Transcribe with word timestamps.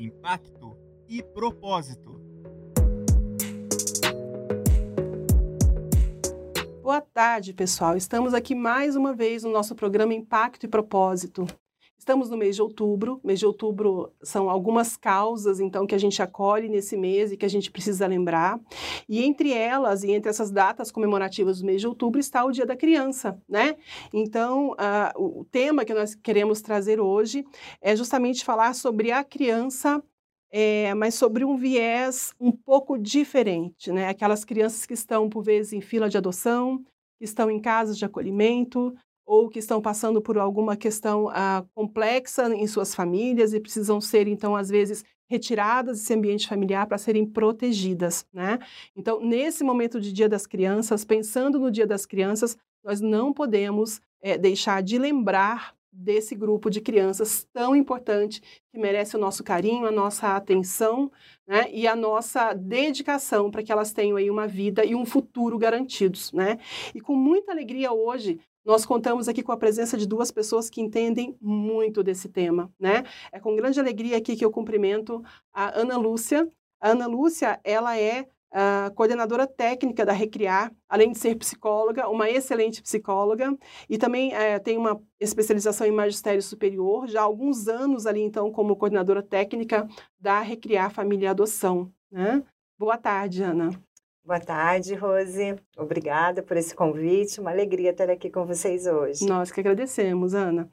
impacto 0.00 0.78
e 1.06 1.22
propósito. 1.22 2.18
Boa 6.82 7.02
tarde, 7.02 7.52
pessoal. 7.52 7.96
Estamos 7.96 8.32
aqui 8.32 8.54
mais 8.54 8.96
uma 8.96 9.12
vez 9.12 9.44
no 9.44 9.52
nosso 9.52 9.74
programa 9.74 10.14
Impacto 10.14 10.64
e 10.64 10.68
Propósito. 10.68 11.46
Estamos 12.00 12.30
no 12.30 12.36
mês 12.38 12.56
de 12.56 12.62
outubro. 12.62 13.20
Mês 13.22 13.38
de 13.38 13.44
outubro 13.44 14.10
são 14.22 14.48
algumas 14.48 14.96
causas, 14.96 15.60
então, 15.60 15.86
que 15.86 15.94
a 15.94 15.98
gente 15.98 16.22
acolhe 16.22 16.66
nesse 16.66 16.96
mês 16.96 17.30
e 17.30 17.36
que 17.36 17.44
a 17.44 17.48
gente 17.48 17.70
precisa 17.70 18.06
lembrar. 18.06 18.58
E 19.06 19.22
entre 19.22 19.52
elas, 19.52 20.02
e 20.02 20.10
entre 20.10 20.30
essas 20.30 20.50
datas 20.50 20.90
comemorativas 20.90 21.60
do 21.60 21.66
mês 21.66 21.78
de 21.78 21.86
outubro, 21.86 22.18
está 22.18 22.42
o 22.42 22.52
Dia 22.52 22.64
da 22.64 22.74
Criança, 22.74 23.38
né? 23.46 23.76
Então, 24.14 24.74
o 25.14 25.44
tema 25.44 25.84
que 25.84 25.92
nós 25.92 26.14
queremos 26.14 26.62
trazer 26.62 26.98
hoje 26.98 27.44
é 27.82 27.94
justamente 27.94 28.46
falar 28.46 28.74
sobre 28.74 29.12
a 29.12 29.22
criança 29.22 30.02
é, 30.50 30.94
mas 30.94 31.14
sobre 31.14 31.44
um 31.44 31.54
viés 31.54 32.32
um 32.40 32.50
pouco 32.50 32.96
diferente, 32.96 33.92
né? 33.92 34.08
Aquelas 34.08 34.42
crianças 34.42 34.86
que 34.86 34.94
estão, 34.94 35.28
por 35.28 35.42
vezes, 35.42 35.74
em 35.74 35.82
fila 35.82 36.08
de 36.08 36.16
adoção, 36.16 36.82
que 37.18 37.24
estão 37.24 37.50
em 37.50 37.60
casas 37.60 37.98
de 37.98 38.06
acolhimento, 38.06 38.94
ou 39.30 39.48
que 39.48 39.60
estão 39.60 39.80
passando 39.80 40.20
por 40.20 40.36
alguma 40.36 40.76
questão 40.76 41.28
ah, 41.28 41.64
complexa 41.72 42.52
em 42.52 42.66
suas 42.66 42.92
famílias 42.92 43.54
e 43.54 43.60
precisam 43.60 44.00
ser, 44.00 44.26
então, 44.26 44.56
às 44.56 44.68
vezes, 44.68 45.04
retiradas 45.28 46.00
desse 46.00 46.12
ambiente 46.12 46.48
familiar 46.48 46.84
para 46.88 46.98
serem 46.98 47.24
protegidas, 47.24 48.26
né? 48.32 48.58
Então, 48.96 49.20
nesse 49.20 49.62
momento 49.62 50.00
de 50.00 50.12
Dia 50.12 50.28
das 50.28 50.48
Crianças, 50.48 51.04
pensando 51.04 51.60
no 51.60 51.70
Dia 51.70 51.86
das 51.86 52.04
Crianças, 52.04 52.58
nós 52.82 53.00
não 53.00 53.32
podemos 53.32 54.00
é, 54.20 54.36
deixar 54.36 54.82
de 54.82 54.98
lembrar 54.98 55.76
desse 55.92 56.34
grupo 56.34 56.68
de 56.68 56.80
crianças 56.80 57.46
tão 57.52 57.74
importante 57.74 58.40
que 58.70 58.78
merece 58.78 59.16
o 59.16 59.18
nosso 59.18 59.42
carinho, 59.42 59.86
a 59.86 59.90
nossa 59.90 60.36
atenção 60.36 61.10
né, 61.46 61.68
e 61.72 61.86
a 61.86 61.96
nossa 61.96 62.52
dedicação 62.52 63.50
para 63.50 63.62
que 63.62 63.72
elas 63.72 63.92
tenham 63.92 64.16
aí 64.16 64.30
uma 64.30 64.46
vida 64.46 64.84
e 64.84 64.94
um 64.94 65.04
futuro 65.04 65.58
garantidos. 65.58 66.32
Né? 66.32 66.58
E 66.94 67.00
com 67.00 67.14
muita 67.14 67.52
alegria 67.52 67.92
hoje 67.92 68.40
nós 68.64 68.84
contamos 68.84 69.28
aqui 69.28 69.42
com 69.42 69.52
a 69.52 69.56
presença 69.56 69.96
de 69.96 70.06
duas 70.06 70.30
pessoas 70.30 70.68
que 70.68 70.80
entendem 70.80 71.36
muito 71.40 72.02
desse 72.02 72.28
tema, 72.28 72.72
né? 72.78 73.04
É 73.32 73.40
com 73.40 73.56
grande 73.56 73.80
alegria 73.80 74.16
aqui 74.16 74.36
que 74.36 74.44
eu 74.44 74.50
cumprimento 74.50 75.22
a 75.52 75.78
Ana 75.80 75.96
Lúcia. 75.96 76.48
A 76.80 76.90
Ana 76.90 77.06
Lúcia, 77.06 77.60
ela 77.64 77.98
é 77.98 78.26
a 78.52 78.90
coordenadora 78.94 79.46
técnica 79.46 80.04
da 80.04 80.12
Recriar, 80.12 80.72
além 80.88 81.12
de 81.12 81.18
ser 81.18 81.36
psicóloga, 81.36 82.08
uma 82.08 82.28
excelente 82.28 82.82
psicóloga, 82.82 83.56
e 83.88 83.96
também 83.96 84.34
é, 84.34 84.58
tem 84.58 84.76
uma 84.76 85.00
especialização 85.20 85.86
em 85.86 85.92
magistério 85.92 86.42
superior, 86.42 87.06
já 87.06 87.20
há 87.20 87.24
alguns 87.24 87.68
anos 87.68 88.06
ali, 88.06 88.20
então, 88.20 88.50
como 88.50 88.76
coordenadora 88.76 89.22
técnica 89.22 89.86
da 90.18 90.40
Recriar 90.40 90.90
Família 90.90 91.26
e 91.26 91.28
Adoção. 91.28 91.92
Né? 92.10 92.42
Boa 92.76 92.98
tarde, 92.98 93.42
Ana. 93.42 93.70
Boa 94.24 94.38
tarde, 94.38 94.94
Rose. 94.94 95.56
Obrigada 95.76 96.42
por 96.42 96.56
esse 96.56 96.74
convite. 96.74 97.40
Uma 97.40 97.50
alegria 97.50 97.90
estar 97.90 98.10
aqui 98.10 98.30
com 98.30 98.44
vocês 98.44 98.86
hoje. 98.86 99.26
Nós 99.26 99.50
que 99.50 99.60
agradecemos, 99.60 100.34
Ana. 100.34 100.70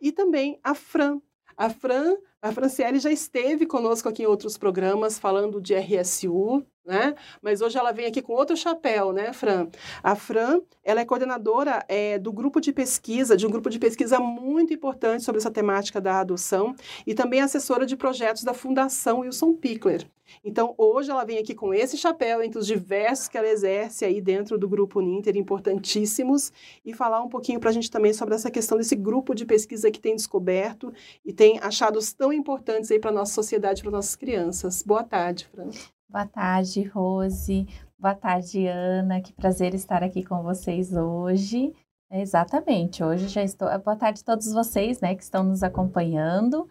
E 0.00 0.12
também 0.12 0.60
a 0.62 0.74
Fran. 0.74 1.20
A 1.56 1.70
Fran, 1.70 2.16
a 2.42 2.52
Franciele 2.52 2.98
já 2.98 3.10
esteve 3.10 3.66
conosco 3.66 4.08
aqui 4.08 4.22
em 4.22 4.26
outros 4.26 4.56
programas 4.56 5.18
falando 5.18 5.60
de 5.60 5.74
RSU, 5.74 6.64
né? 6.84 7.14
Mas 7.42 7.60
hoje 7.60 7.78
ela 7.78 7.92
vem 7.92 8.06
aqui 8.06 8.22
com 8.22 8.32
outro 8.32 8.56
chapéu, 8.56 9.12
né, 9.12 9.32
Fran? 9.32 9.68
A 10.02 10.16
Fran, 10.16 10.62
ela 10.82 11.00
é 11.00 11.04
coordenadora 11.04 11.84
é, 11.86 12.18
do 12.18 12.32
grupo 12.32 12.60
de 12.60 12.72
pesquisa, 12.72 13.36
de 13.36 13.46
um 13.46 13.50
grupo 13.50 13.68
de 13.68 13.78
pesquisa 13.78 14.18
muito 14.18 14.72
importante 14.72 15.22
sobre 15.22 15.38
essa 15.38 15.50
temática 15.50 16.00
da 16.00 16.20
adoção 16.20 16.74
e 17.06 17.14
também 17.14 17.42
assessora 17.42 17.84
de 17.84 17.96
projetos 17.96 18.42
da 18.42 18.54
Fundação 18.54 19.20
Wilson 19.20 19.52
Pickler. 19.52 20.06
Então, 20.44 20.74
hoje 20.78 21.10
ela 21.10 21.24
vem 21.24 21.38
aqui 21.38 21.54
com 21.54 21.74
esse 21.74 21.96
chapéu 21.96 22.42
entre 22.42 22.58
os 22.58 22.66
diversos 22.66 23.28
que 23.28 23.36
ela 23.36 23.48
exerce 23.48 24.04
aí 24.04 24.20
dentro 24.20 24.58
do 24.58 24.68
grupo 24.68 25.00
Ninter, 25.00 25.36
importantíssimos, 25.36 26.52
e 26.84 26.94
falar 26.94 27.22
um 27.22 27.28
pouquinho 27.28 27.60
para 27.60 27.70
a 27.70 27.72
gente 27.72 27.90
também 27.90 28.12
sobre 28.12 28.34
essa 28.34 28.50
questão 28.50 28.78
desse 28.78 28.94
grupo 28.94 29.34
de 29.34 29.44
pesquisa 29.44 29.90
que 29.90 30.00
tem 30.00 30.14
descoberto 30.14 30.92
e 31.24 31.32
tem 31.32 31.58
achados 31.60 32.12
tão 32.12 32.29
importantes 32.32 32.90
aí 32.90 32.98
para 32.98 33.10
a 33.10 33.14
nossa 33.14 33.32
sociedade, 33.32 33.82
para 33.82 33.90
nossas 33.90 34.16
crianças. 34.16 34.82
Boa 34.82 35.04
tarde, 35.04 35.46
Fran. 35.46 35.70
Boa 36.08 36.26
tarde, 36.26 36.82
Rose. 36.84 37.66
Boa 37.98 38.14
tarde, 38.14 38.66
Ana. 38.66 39.20
Que 39.20 39.32
prazer 39.32 39.74
estar 39.74 40.02
aqui 40.02 40.24
com 40.24 40.42
vocês 40.42 40.92
hoje. 40.92 41.72
exatamente, 42.10 43.04
hoje 43.04 43.28
já 43.28 43.42
estou. 43.42 43.68
Boa 43.80 43.96
tarde 43.96 44.20
a 44.22 44.24
todos 44.24 44.52
vocês, 44.52 45.00
né, 45.00 45.14
que 45.14 45.22
estão 45.22 45.44
nos 45.44 45.62
acompanhando. 45.62 46.68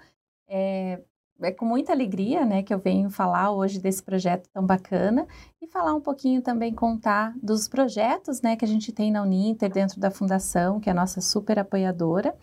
É, 0.49 0.99
é 1.41 1.51
com 1.51 1.65
muita 1.65 1.93
alegria, 1.93 2.45
né, 2.45 2.63
que 2.63 2.73
eu 2.73 2.79
venho 2.79 3.09
falar 3.09 3.51
hoje 3.51 3.79
desse 3.79 4.03
projeto 4.03 4.49
tão 4.51 4.65
bacana 4.65 5.25
e 5.61 5.67
falar 5.67 5.93
um 5.93 6.01
pouquinho 6.01 6.41
também, 6.41 6.73
contar 6.73 7.33
dos 7.41 7.67
projetos, 7.67 8.41
né, 8.41 8.55
que 8.57 8.65
a 8.65 8.67
gente 8.67 8.91
tem 8.91 9.11
na 9.11 9.21
Uninter 9.21 9.71
dentro 9.71 9.99
da 9.99 10.11
fundação, 10.11 10.79
que 10.79 10.89
é 10.89 10.91
a 10.91 10.95
nossa 10.95 11.21
super 11.21 11.59
apoiadora 11.59 12.35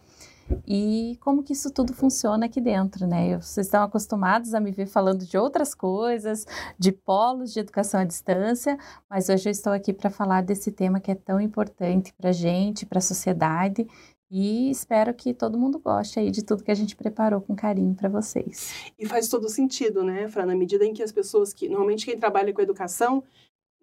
e 0.66 1.16
como 1.20 1.42
que 1.42 1.52
isso 1.52 1.70
tudo 1.70 1.92
funciona 1.92 2.46
aqui 2.46 2.60
dentro, 2.60 3.06
né? 3.06 3.36
Vocês 3.36 3.66
estão 3.66 3.82
acostumados 3.82 4.54
a 4.54 4.60
me 4.60 4.70
ver 4.70 4.86
falando 4.86 5.24
de 5.24 5.36
outras 5.36 5.74
coisas, 5.74 6.46
de 6.78 6.92
polos 6.92 7.52
de 7.52 7.60
educação 7.60 8.00
à 8.00 8.04
distância, 8.04 8.78
mas 9.08 9.28
hoje 9.28 9.48
eu 9.48 9.52
estou 9.52 9.72
aqui 9.72 9.92
para 9.92 10.10
falar 10.10 10.42
desse 10.42 10.70
tema 10.70 11.00
que 11.00 11.10
é 11.10 11.14
tão 11.14 11.40
importante 11.40 12.12
para 12.14 12.30
a 12.30 12.32
gente, 12.32 12.86
para 12.86 12.98
a 12.98 13.02
sociedade. 13.02 13.86
E 14.28 14.70
espero 14.70 15.14
que 15.14 15.32
todo 15.32 15.56
mundo 15.56 15.78
goste 15.78 16.18
aí 16.18 16.32
de 16.32 16.42
tudo 16.42 16.64
que 16.64 16.70
a 16.70 16.74
gente 16.74 16.96
preparou 16.96 17.40
com 17.40 17.54
carinho 17.54 17.94
para 17.94 18.08
vocês. 18.08 18.92
E 18.98 19.06
faz 19.06 19.28
todo 19.28 19.48
sentido, 19.48 20.02
né, 20.02 20.26
Fran? 20.26 20.46
Na 20.46 20.56
medida 20.56 20.84
em 20.84 20.92
que 20.92 21.02
as 21.02 21.12
pessoas 21.12 21.52
que. 21.52 21.68
Normalmente, 21.68 22.04
quem 22.04 22.18
trabalha 22.18 22.52
com 22.52 22.60
educação 22.60 23.22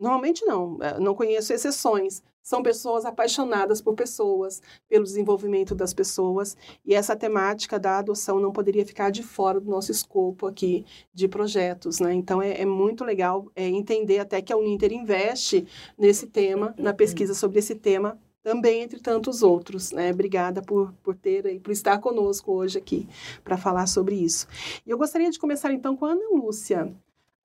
Normalmente 0.03 0.45
não, 0.45 0.77
eh, 0.81 0.99
não 0.99 1.15
conheço 1.15 1.53
exceções. 1.53 2.21
São 2.41 2.61
pessoas 2.61 3.05
apaixonadas 3.05 3.81
por 3.81 3.95
pessoas, 3.95 4.61
pelo 4.89 5.05
desenvolvimento 5.05 5.73
das 5.73 5.93
pessoas, 5.93 6.57
e 6.85 6.93
essa 6.93 7.15
temática 7.15 7.79
da 7.79 7.99
adoção 7.99 8.37
não 8.37 8.51
poderia 8.51 8.85
ficar 8.85 9.11
de 9.11 9.23
fora 9.23 9.61
do 9.61 9.71
nosso 9.71 9.91
escopo 9.91 10.45
aqui 10.45 10.85
de 11.13 11.25
projetos, 11.29 12.01
né? 12.01 12.13
Então 12.13 12.41
é, 12.41 12.59
é 12.59 12.65
muito 12.65 13.05
legal 13.05 13.47
é, 13.55 13.65
entender 13.65 14.19
até 14.19 14.41
que 14.41 14.51
a 14.51 14.57
Uninter 14.57 14.91
investe 14.91 15.65
nesse 15.97 16.27
tema, 16.27 16.75
na 16.77 16.93
pesquisa 16.93 17.33
sobre 17.33 17.59
esse 17.59 17.73
tema 17.73 18.19
também 18.43 18.81
entre 18.81 18.99
tantos 18.99 19.41
outros, 19.41 19.93
né? 19.93 20.11
Obrigada 20.11 20.61
por, 20.61 20.91
por 21.01 21.15
ter 21.15 21.45
e 21.45 21.61
por 21.61 21.71
estar 21.71 21.97
conosco 21.99 22.51
hoje 22.51 22.77
aqui 22.77 23.07
para 23.41 23.55
falar 23.55 23.87
sobre 23.87 24.15
isso. 24.15 24.47
E 24.85 24.89
eu 24.89 24.97
gostaria 24.97 25.31
de 25.31 25.39
começar 25.39 25.71
então 25.71 25.95
com 25.95 26.05
a 26.05 26.11
Ana 26.11 26.29
Lúcia. 26.33 26.93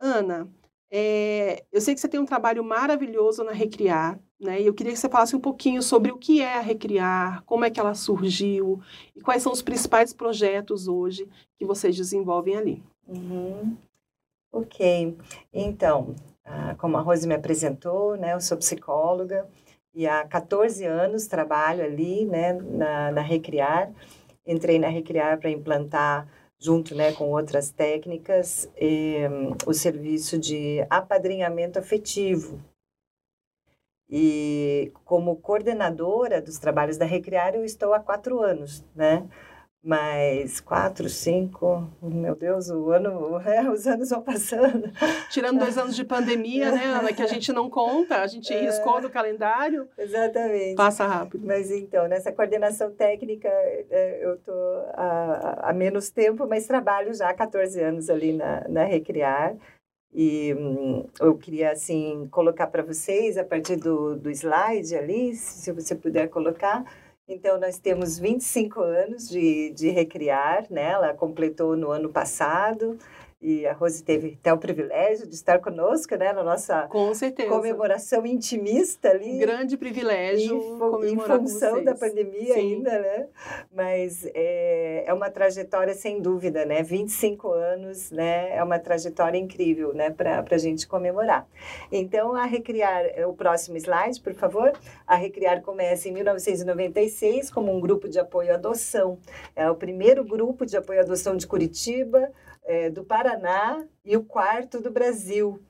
Ana, 0.00 0.48
é, 0.90 1.64
eu 1.70 1.80
sei 1.80 1.94
que 1.94 2.00
você 2.00 2.08
tem 2.08 2.18
um 2.18 2.24
trabalho 2.24 2.64
maravilhoso 2.64 3.44
na 3.44 3.52
Recriar, 3.52 4.18
né? 4.40 4.60
E 4.60 4.66
eu 4.66 4.72
queria 4.72 4.92
que 4.92 4.98
você 4.98 5.08
falasse 5.08 5.36
um 5.36 5.40
pouquinho 5.40 5.82
sobre 5.82 6.10
o 6.10 6.16
que 6.16 6.40
é 6.40 6.54
a 6.54 6.60
Recriar, 6.60 7.42
como 7.44 7.64
é 7.64 7.70
que 7.70 7.78
ela 7.78 7.94
surgiu 7.94 8.80
e 9.14 9.20
quais 9.20 9.42
são 9.42 9.52
os 9.52 9.60
principais 9.60 10.14
projetos 10.14 10.88
hoje 10.88 11.28
que 11.58 11.66
vocês 11.66 11.94
desenvolvem 11.94 12.56
ali. 12.56 12.82
Uhum. 13.06 13.76
Ok, 14.50 15.14
então, 15.52 16.14
como 16.78 16.96
a 16.96 17.00
Rose 17.00 17.28
me 17.28 17.34
apresentou, 17.34 18.16
né? 18.16 18.32
Eu 18.32 18.40
sou 18.40 18.56
psicóloga 18.56 19.46
e 19.94 20.06
há 20.06 20.24
14 20.26 20.86
anos 20.86 21.26
trabalho 21.26 21.84
ali, 21.84 22.24
né? 22.24 22.54
Na, 22.54 23.12
na 23.12 23.20
Recriar. 23.20 23.92
Entrei 24.46 24.78
na 24.78 24.88
Recriar 24.88 25.38
para 25.38 25.50
implantar 25.50 26.26
junto 26.58 26.94
né, 26.94 27.12
com 27.12 27.30
outras 27.30 27.70
técnicas, 27.70 28.68
o 29.66 29.72
serviço 29.72 30.38
de 30.38 30.84
apadrinhamento 30.90 31.78
afetivo. 31.78 32.60
E 34.10 34.90
como 35.04 35.36
coordenadora 35.36 36.40
dos 36.40 36.58
trabalhos 36.58 36.96
da 36.96 37.04
Recriar, 37.04 37.54
eu 37.54 37.64
estou 37.64 37.92
há 37.92 38.00
quatro 38.00 38.40
anos, 38.40 38.82
né? 38.94 39.28
Mas 39.88 40.60
quatro, 40.60 41.08
cinco, 41.08 41.88
meu 42.02 42.34
Deus, 42.34 42.68
o 42.68 42.90
ano, 42.90 43.40
é, 43.48 43.70
os 43.70 43.86
anos 43.86 44.10
vão 44.10 44.20
passando. 44.20 44.92
Tirando 45.30 45.60
dois 45.60 45.78
anos 45.80 45.96
de 45.96 46.04
pandemia, 46.04 46.70
né, 46.70 46.84
Ana, 46.84 47.10
que 47.10 47.22
a 47.22 47.26
gente 47.26 47.50
não 47.54 47.70
conta, 47.70 48.20
a 48.20 48.26
gente 48.26 48.52
é, 48.52 48.60
riscou 48.66 49.00
do 49.00 49.08
calendário. 49.08 49.88
Exatamente. 49.96 50.74
Passa 50.74 51.06
rápido. 51.06 51.46
Mas 51.46 51.70
então, 51.70 52.06
nessa 52.06 52.30
coordenação 52.30 52.90
técnica, 52.90 53.48
é, 53.48 54.18
eu 54.22 54.34
estou 54.34 54.54
há, 54.92 55.70
há 55.70 55.72
menos 55.72 56.10
tempo, 56.10 56.46
mas 56.46 56.66
trabalho 56.66 57.14
já 57.14 57.30
há 57.30 57.32
14 57.32 57.80
anos 57.80 58.10
ali 58.10 58.34
na, 58.34 58.68
na 58.68 58.84
Recriar. 58.84 59.56
E 60.12 60.52
hum, 60.52 61.06
eu 61.18 61.34
queria, 61.38 61.72
assim, 61.72 62.28
colocar 62.30 62.66
para 62.66 62.82
vocês, 62.82 63.38
a 63.38 63.44
partir 63.44 63.76
do, 63.76 64.16
do 64.16 64.30
slide 64.30 64.94
ali, 64.94 65.34
se 65.34 65.72
você 65.72 65.94
puder 65.94 66.28
colocar, 66.28 66.84
então, 67.28 67.60
nós 67.60 67.78
temos 67.78 68.18
25 68.18 68.80
anos 68.80 69.28
de, 69.28 69.70
de 69.70 69.90
Recriar, 69.90 70.64
né? 70.70 70.92
Ela 70.92 71.12
completou 71.12 71.76
no 71.76 71.90
ano 71.90 72.08
passado. 72.08 72.98
E 73.40 73.64
a 73.68 73.72
Rose 73.72 74.02
teve 74.02 74.36
até 74.40 74.52
o 74.52 74.58
privilégio 74.58 75.24
de 75.24 75.34
estar 75.34 75.60
conosco, 75.60 76.16
né, 76.16 76.32
na 76.32 76.42
nossa 76.42 76.88
Com 76.88 77.14
certeza. 77.14 77.48
comemoração 77.48 78.26
intimista 78.26 79.10
ali. 79.10 79.36
Um 79.36 79.38
grande 79.38 79.76
privilégio 79.76 80.60
em, 81.04 81.12
em 81.12 81.18
função 81.20 81.84
da 81.84 81.94
pandemia 81.94 82.54
Sim. 82.54 82.74
ainda, 82.74 82.98
né? 82.98 83.28
Mas 83.72 84.26
é, 84.34 85.04
é 85.06 85.14
uma 85.14 85.30
trajetória 85.30 85.94
sem 85.94 86.20
dúvida, 86.20 86.66
né? 86.66 86.82
25 86.82 87.52
anos, 87.52 88.10
né? 88.10 88.56
É 88.56 88.64
uma 88.64 88.80
trajetória 88.80 89.38
incrível, 89.38 89.94
né? 89.94 90.10
Para 90.10 90.44
a 90.50 90.58
gente 90.58 90.88
comemorar. 90.88 91.46
Então, 91.92 92.34
a 92.34 92.44
Recriar, 92.44 93.04
é 93.14 93.24
o 93.24 93.34
próximo 93.34 93.76
slide, 93.76 94.20
por 94.20 94.34
favor. 94.34 94.72
A 95.06 95.14
Recriar 95.14 95.62
começa 95.62 96.08
em 96.08 96.12
1996 96.12 97.52
como 97.52 97.72
um 97.72 97.78
grupo 97.78 98.08
de 98.08 98.18
apoio 98.18 98.50
à 98.50 98.54
adoção. 98.54 99.16
É 99.54 99.70
o 99.70 99.76
primeiro 99.76 100.24
grupo 100.24 100.66
de 100.66 100.76
apoio 100.76 100.98
à 100.98 101.02
adoção 101.02 101.36
de 101.36 101.46
Curitiba, 101.46 102.32
é, 102.68 102.90
do 102.90 103.02
Paraná 103.02 103.82
e 104.04 104.14
o 104.14 104.22
quarto 104.22 104.80
do 104.80 104.90
Brasil. 104.90 105.60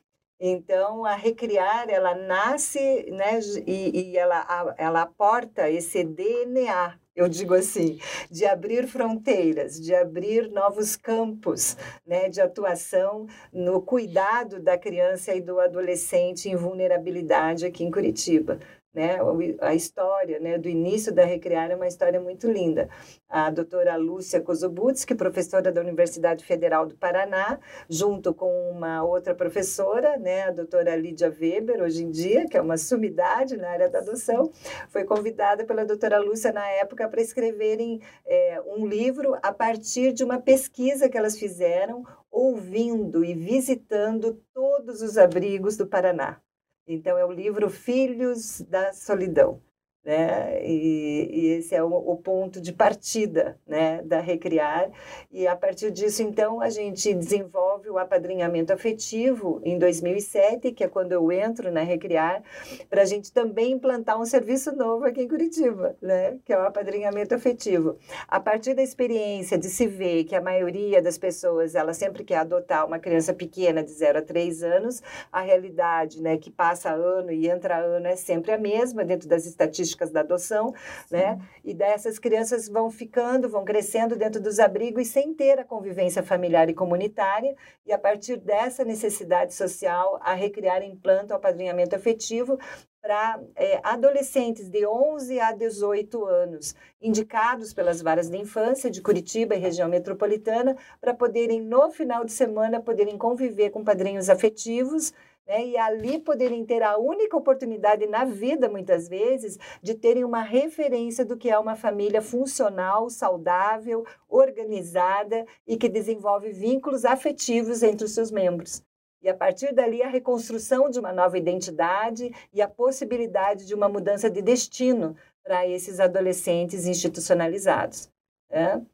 Então, 0.41 1.05
a 1.05 1.15
Recriar, 1.15 1.89
ela 1.89 2.15
nasce 2.15 3.07
né, 3.11 3.41
e, 3.67 4.11
e 4.11 4.17
ela, 4.17 4.75
ela 4.77 5.03
aporta 5.03 5.69
esse 5.69 6.05
DNA, 6.05 6.97
eu 7.17 7.29
digo 7.29 7.55
assim, 7.55 7.99
de 8.31 8.47
abrir 8.47 8.87
fronteiras, 8.87 9.81
de 9.81 9.93
abrir 9.93 10.49
novos 10.51 10.97
campos 10.97 11.77
né, 12.07 12.29
de 12.29 12.41
atuação 12.41 13.27
no 13.53 13.81
cuidado 13.83 14.61
da 14.61 14.79
criança 14.79 15.35
e 15.35 15.41
do 15.41 15.59
adolescente 15.59 16.49
em 16.49 16.55
vulnerabilidade 16.55 17.67
aqui 17.67 17.83
em 17.83 17.91
Curitiba 17.91 18.61
né? 18.93 19.19
A 19.61 19.75
história 19.75 20.41
né, 20.41 20.59
do 20.59 20.69
início 20.69 21.13
da 21.13 21.25
Recriar 21.25 21.71
é 21.71 21.77
uma 21.77 21.87
história 21.87 22.21
muito 22.21 22.51
linda. 22.51 22.89
A 23.29 23.51
doutora 23.51 23.97
Lúcia 23.97 24.41
Kozobutsky, 24.41 25.15
professora 25.15 25.71
da 25.71 25.81
Universidade 25.81 26.45
Federal 26.45 26.87
do 26.87 26.97
Paraná, 26.97 27.59
junto 27.89 28.33
com 28.35 28.71
uma 28.71 29.05
outra 29.05 29.35
professora, 29.35 30.17
né, 30.17 30.43
a 30.43 30.51
doutora 30.51 30.97
Lídia 30.97 31.29
Weber, 31.29 31.83
hoje 31.83 32.05
em 32.05 32.11
dia, 32.11 32.47
que 32.47 32.57
é 32.57 32.61
uma 32.61 32.77
sumidade 32.77 33.57
na 33.57 33.69
área 33.69 33.89
da 33.89 33.99
adoção, 33.99 34.51
foi 34.89 35.05
convidada 35.05 35.65
pela 35.65 35.85
doutora 35.85 36.19
Lúcia 36.19 36.53
na 36.53 36.67
época 36.69 37.09
para 37.09 37.21
escreverem 37.21 38.01
é, 38.27 38.61
um 38.67 38.87
livro 38.87 39.37
a 39.43 39.53
partir 39.53 40.13
de 40.13 40.25
uma 40.25 40.41
pesquisa 40.41 41.09
que 41.09 41.19
elas 41.19 41.39
fizeram, 41.39 42.05
ouvindo 42.31 43.25
e 43.25 43.35
visitando 43.35 44.41
todos 44.53 45.03
os 45.03 45.19
abrigos 45.19 45.77
do 45.77 45.87
Paraná. 45.87 46.41
Então, 46.89 47.19
é 47.19 47.25
o 47.25 47.31
livro 47.31 47.69
Filhos 47.69 48.63
da 48.63 48.93
Solidão 48.95 49.61
né? 50.09 50.59
E, 50.65 51.29
e 51.31 51.47
esse 51.59 51.75
é 51.75 51.85
o, 51.85 51.93
o, 51.93 52.17
ponto 52.17 52.63
de 52.63 52.73
partida, 52.73 53.59
né, 53.67 54.01
da 54.03 54.21
Recriar. 54.21 54.91
E 55.31 55.47
a 55.47 55.55
partir 55.55 55.91
disso, 55.91 56.23
então, 56.23 56.63
a 56.63 56.71
gente 56.71 57.13
desenvolve 57.13 57.91
o 57.91 57.99
apadrinhamento 57.99 58.73
afetivo 58.73 59.61
em 59.63 59.79
2007, 59.79 60.73
que 60.73 60.83
é 60.83 60.89
quando 60.89 61.13
eu 61.13 61.31
entro 61.31 61.71
na 61.71 61.83
Recriar, 61.83 62.43
para 62.89 63.03
a 63.03 63.05
gente 63.05 63.31
também 63.31 63.73
implantar 63.73 64.19
um 64.19 64.25
serviço 64.25 64.75
novo 64.75 65.05
aqui 65.05 65.21
em 65.21 65.29
Curitiba, 65.29 65.95
né, 66.01 66.39
que 66.43 66.55
é 66.55 66.59
o 66.59 66.63
apadrinhamento 66.63 67.35
afetivo. 67.35 67.99
A 68.27 68.41
partir 68.41 68.73
da 68.73 68.83
experiência 68.83 69.59
de 69.59 69.69
se 69.69 69.87
ver 69.87 70.25
que 70.25 70.35
a 70.35 70.41
maioria 70.41 71.03
das 71.03 71.19
pessoas, 71.19 71.75
ela 71.75 71.93
sempre 71.93 72.25
quer 72.25 72.39
adotar 72.39 72.87
uma 72.87 72.99
criança 72.99 73.35
pequena 73.35 73.83
de 73.83 73.91
0 73.91 74.21
a 74.21 74.23
3 74.23 74.63
anos, 74.63 75.03
a 75.31 75.43
realidade, 75.43 76.23
né, 76.23 76.39
que 76.39 76.51
passa 76.51 76.95
ano 76.95 77.31
e 77.31 77.47
entra 77.47 77.77
ano 77.77 78.07
é 78.07 78.17
sempre 78.17 78.53
a 78.53 78.59
mesma 78.59 79.05
dentro 79.05 79.29
das 79.29 79.45
estatísticas 79.45 79.98
políticas 79.99 80.11
da 80.11 80.21
adoção, 80.21 80.73
né? 81.11 81.39
E 81.65 81.75
dessas 81.75 82.19
crianças 82.19 82.69
vão 82.69 82.91
ficando, 82.91 83.49
vão 83.49 83.65
crescendo 83.65 84.17
dentro 84.17 84.41
dos 84.41 84.61
abrigos 84.61 85.09
sem 85.09 85.35
ter 85.35 85.59
a 85.59 85.65
convivência 85.65 86.23
familiar 86.23 86.71
e 86.71 86.75
comunitária, 86.75 87.55
e 87.85 87.93
a 87.93 87.99
partir 87.99 88.37
dessa 88.37 88.85
necessidade 88.85 89.53
social, 89.55 90.19
a 90.23 90.35
recriar 90.35 90.83
implanta 90.83 91.35
o 91.35 91.37
apadrinhamento 91.37 91.97
afetivo 91.97 92.59
para 93.01 93.41
é, 93.57 93.81
adolescentes 93.83 94.69
de 94.69 94.87
11 94.87 95.41
a 95.41 95.53
18 95.53 96.25
anos, 96.25 96.75
indicados 97.01 97.73
pelas 97.73 98.03
varas 98.03 98.29
de 98.29 98.37
infância 98.37 98.91
de 98.91 99.01
Curitiba 99.01 99.55
e 99.55 99.59
região 99.59 99.89
metropolitana, 99.89 100.77
para 101.01 101.15
poderem, 101.15 101.61
no 101.61 101.91
final 101.91 102.25
de 102.25 102.33
semana, 102.33 102.81
poderem 102.81 103.17
conviver 103.17 103.71
com 103.71 103.85
padrinhos 103.85 104.29
afetivos 104.29 105.13
né? 105.49 105.67
E 105.67 105.79
ali 105.79 106.19
poderem 106.19 106.65
ter 106.65 106.83
a 106.83 106.99
única 106.99 107.37
oportunidade 107.37 108.07
na 108.07 108.25
vida, 108.25 108.69
muitas 108.69 109.09
vezes, 109.09 109.59
de 109.83 109.95
terem 109.95 110.23
uma 110.23 110.43
referência 110.43 111.25
do 111.25 111.37
que 111.37 111.51
é 111.51 111.59
uma 111.59 111.75
família 111.75 112.21
funcional, 112.21 113.09
saudável, 113.09 114.05
organizada 114.29 115.47
e 115.67 115.77
que 115.79 115.89
desenvolve 115.89 116.53
vínculos 116.53 117.07
afetivos 117.07 117.83
entre 117.83 118.05
os 118.05 118.13
seus 118.13 118.31
membros. 118.31 118.83
E 119.21 119.29
a 119.29 119.35
partir 119.35 119.75
dali, 119.75 120.03
a 120.03 120.09
reconstrução 120.09 120.89
de 120.89 121.01
uma 121.01 121.13
nova 121.13 121.37
identidade 121.37 122.31
e 122.53 122.63
a 122.63 122.69
possibilidade 122.69 123.67
de 123.67 123.75
uma 123.75 123.89
mudança 123.89 124.31
de 124.31 124.41
destino 124.41 125.17
para 125.43 125.67
esses 125.67 125.99
adolescentes 125.99 126.87
institucionalizados. 126.87 128.09
Né? 128.51 128.85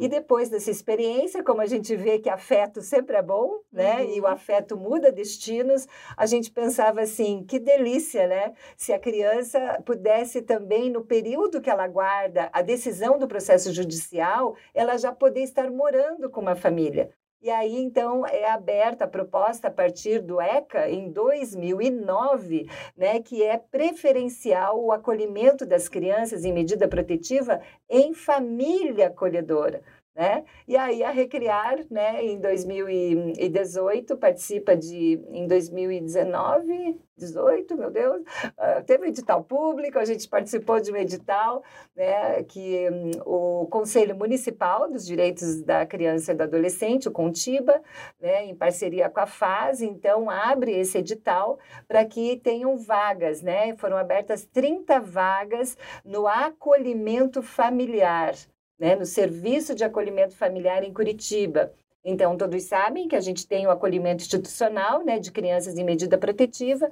E 0.00 0.08
depois 0.08 0.48
dessa 0.48 0.70
experiência, 0.70 1.44
como 1.44 1.60
a 1.60 1.66
gente 1.66 1.94
vê 1.94 2.18
que 2.18 2.30
afeto 2.30 2.80
sempre 2.80 3.18
é 3.18 3.22
bom, 3.22 3.60
né? 3.70 3.96
Uhum. 3.96 4.14
E 4.14 4.20
o 4.20 4.24
uhum. 4.24 4.30
afeto 4.30 4.74
muda 4.74 5.12
destinos, 5.12 5.86
a 6.16 6.24
gente 6.24 6.50
pensava 6.50 7.02
assim, 7.02 7.44
que 7.46 7.58
delícia, 7.58 8.26
né? 8.26 8.54
Se 8.78 8.94
a 8.94 8.98
criança 8.98 9.60
pudesse 9.84 10.40
também, 10.40 10.88
no 10.88 11.04
período 11.04 11.60
que 11.60 11.68
ela 11.68 11.86
guarda 11.86 12.48
a 12.50 12.62
decisão 12.62 13.18
do 13.18 13.28
processo 13.28 13.74
judicial, 13.74 14.56
ela 14.72 14.96
já 14.96 15.12
poder 15.12 15.42
estar 15.42 15.70
morando 15.70 16.30
com 16.30 16.40
uma 16.40 16.56
família. 16.56 17.10
E 17.42 17.48
aí, 17.48 17.74
então, 17.76 18.26
é 18.26 18.50
aberta 18.50 19.04
a 19.04 19.08
proposta 19.08 19.68
a 19.68 19.70
partir 19.70 20.20
do 20.20 20.38
ECA, 20.42 20.90
em 20.90 21.10
2009, 21.10 22.68
né, 22.94 23.18
que 23.22 23.42
é 23.42 23.56
preferencial 23.56 24.78
o 24.78 24.92
acolhimento 24.92 25.64
das 25.64 25.88
crianças 25.88 26.44
em 26.44 26.52
medida 26.52 26.86
protetiva 26.86 27.58
em 27.88 28.12
família 28.12 29.06
acolhedora. 29.06 29.82
Né? 30.20 30.44
E 30.68 30.76
aí 30.76 31.02
a 31.02 31.10
Recriar, 31.10 31.78
né, 31.90 32.22
em 32.22 32.38
2018, 32.38 34.18
participa 34.18 34.76
de, 34.76 35.18
em 35.30 35.46
2019, 35.46 37.00
18, 37.16 37.74
meu 37.74 37.90
Deus, 37.90 38.20
uh, 38.20 38.84
teve 38.84 39.04
um 39.04 39.08
edital 39.08 39.42
público, 39.42 39.98
a 39.98 40.04
gente 40.04 40.28
participou 40.28 40.78
de 40.78 40.92
um 40.92 40.96
edital, 40.96 41.62
né, 41.96 42.42
que 42.42 42.86
um, 42.90 43.10
o 43.24 43.66
Conselho 43.68 44.14
Municipal 44.14 44.90
dos 44.90 45.06
Direitos 45.06 45.62
da 45.62 45.86
Criança 45.86 46.32
e 46.32 46.34
do 46.34 46.42
Adolescente, 46.42 47.08
o 47.08 47.12
CONTIBA, 47.12 47.80
né, 48.20 48.44
em 48.44 48.54
parceria 48.54 49.08
com 49.08 49.20
a 49.20 49.26
FAS, 49.26 49.80
então 49.80 50.28
abre 50.28 50.72
esse 50.72 50.98
edital 50.98 51.58
para 51.88 52.04
que 52.04 52.36
tenham 52.36 52.76
vagas, 52.76 53.40
né, 53.40 53.74
foram 53.78 53.96
abertas 53.96 54.44
30 54.44 55.00
vagas 55.00 55.78
no 56.04 56.26
acolhimento 56.26 57.40
familiar, 57.40 58.34
né, 58.80 58.96
no 58.96 59.04
Serviço 59.04 59.74
de 59.74 59.84
Acolhimento 59.84 60.34
Familiar 60.34 60.82
em 60.82 60.92
Curitiba. 60.92 61.72
Então, 62.02 62.36
todos 62.36 62.64
sabem 62.64 63.06
que 63.06 63.14
a 63.14 63.20
gente 63.20 63.46
tem 63.46 63.66
o 63.66 63.70
acolhimento 63.70 64.22
institucional 64.22 65.04
né, 65.04 65.18
de 65.18 65.30
crianças 65.30 65.76
em 65.76 65.84
medida 65.84 66.16
protetiva, 66.16 66.90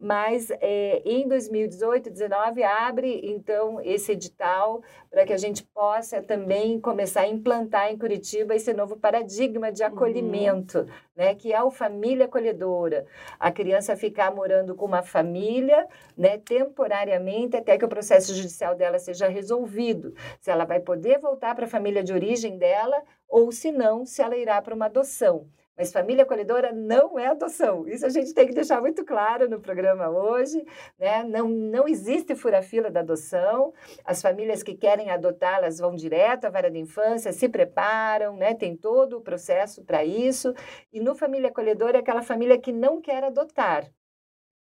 mas 0.00 0.50
é, 0.50 1.00
em 1.04 1.28
2018, 1.28 2.10
2019, 2.10 2.62
abre 2.64 3.20
então 3.22 3.80
esse 3.80 4.12
edital 4.12 4.82
para 5.10 5.24
que 5.24 5.32
a 5.32 5.36
gente 5.36 5.62
possa 5.62 6.20
também 6.20 6.80
começar 6.80 7.22
a 7.22 7.28
implantar 7.28 7.90
em 7.90 7.96
Curitiba 7.96 8.54
esse 8.54 8.74
novo 8.74 8.96
paradigma 8.96 9.70
de 9.70 9.82
acolhimento, 9.82 10.80
uhum. 10.80 10.86
né, 11.16 11.34
que 11.34 11.52
é 11.52 11.62
o 11.62 11.70
família 11.70 12.26
acolhedora. 12.26 13.06
A 13.38 13.52
criança 13.52 13.96
ficar 13.96 14.34
morando 14.34 14.74
com 14.74 14.84
uma 14.84 15.02
família 15.02 15.86
né, 16.16 16.36
temporariamente 16.36 17.56
até 17.56 17.78
que 17.78 17.84
o 17.84 17.88
processo 17.88 18.34
judicial 18.34 18.74
dela 18.74 18.98
seja 18.98 19.28
resolvido. 19.28 20.14
Se 20.40 20.50
ela 20.50 20.64
vai 20.64 20.80
poder 20.80 21.18
voltar 21.20 21.54
para 21.54 21.64
a 21.64 21.68
família 21.68 22.02
de 22.02 22.12
origem 22.12 22.58
dela 22.58 23.02
ou 23.28 23.52
se 23.52 23.70
não, 23.70 24.04
se 24.06 24.22
ela 24.22 24.36
irá 24.36 24.60
para 24.62 24.74
uma 24.74 24.86
adoção. 24.86 25.48
Mas 25.78 25.92
família 25.92 26.24
acolhedora 26.24 26.72
não 26.72 27.16
é 27.16 27.28
adoção. 27.28 27.86
Isso 27.86 28.04
a 28.04 28.08
gente 28.08 28.34
tem 28.34 28.48
que 28.48 28.52
deixar 28.52 28.80
muito 28.80 29.04
claro 29.04 29.48
no 29.48 29.60
programa 29.60 30.08
hoje. 30.08 30.66
Né? 30.98 31.22
Não, 31.22 31.48
não 31.48 31.86
existe 31.86 32.34
fura-fila 32.34 32.90
da 32.90 32.98
adoção. 32.98 33.72
As 34.04 34.20
famílias 34.20 34.64
que 34.64 34.74
querem 34.74 35.08
adotar, 35.08 35.58
elas 35.58 35.78
vão 35.78 35.94
direto 35.94 36.46
à 36.46 36.50
vara 36.50 36.68
de 36.68 36.80
infância, 36.80 37.32
se 37.32 37.48
preparam, 37.48 38.36
né? 38.36 38.54
tem 38.54 38.76
todo 38.76 39.18
o 39.18 39.20
processo 39.20 39.84
para 39.84 40.04
isso. 40.04 40.52
E 40.92 40.98
no 40.98 41.14
família 41.14 41.48
acolhedora 41.48 41.98
é 41.98 42.00
aquela 42.00 42.22
família 42.22 42.58
que 42.58 42.72
não 42.72 43.00
quer 43.00 43.22
adotar, 43.22 43.88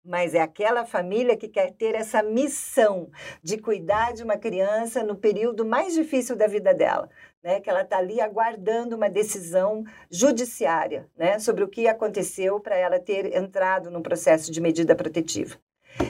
mas 0.04 0.34
é 0.34 0.40
aquela 0.40 0.84
família 0.84 1.36
que 1.36 1.48
quer 1.48 1.72
ter 1.72 1.94
essa 1.94 2.22
missão 2.22 3.10
de 3.42 3.56
cuidar 3.56 4.12
de 4.12 4.22
uma 4.22 4.36
criança 4.36 5.02
no 5.02 5.16
período 5.16 5.64
mais 5.64 5.94
difícil 5.94 6.36
da 6.36 6.46
vida 6.46 6.74
dela 6.74 7.08
né, 7.46 7.60
que 7.60 7.70
ela 7.70 7.82
está 7.82 7.98
ali 7.98 8.20
aguardando 8.20 8.96
uma 8.96 9.08
decisão 9.08 9.84
judiciária 10.10 11.08
né, 11.16 11.38
sobre 11.38 11.62
o 11.62 11.68
que 11.68 11.86
aconteceu 11.86 12.58
para 12.58 12.76
ela 12.76 12.98
ter 12.98 13.36
entrado 13.36 13.88
no 13.88 14.02
processo 14.02 14.50
de 14.50 14.60
medida 14.60 14.96
protetiva. 14.96 15.56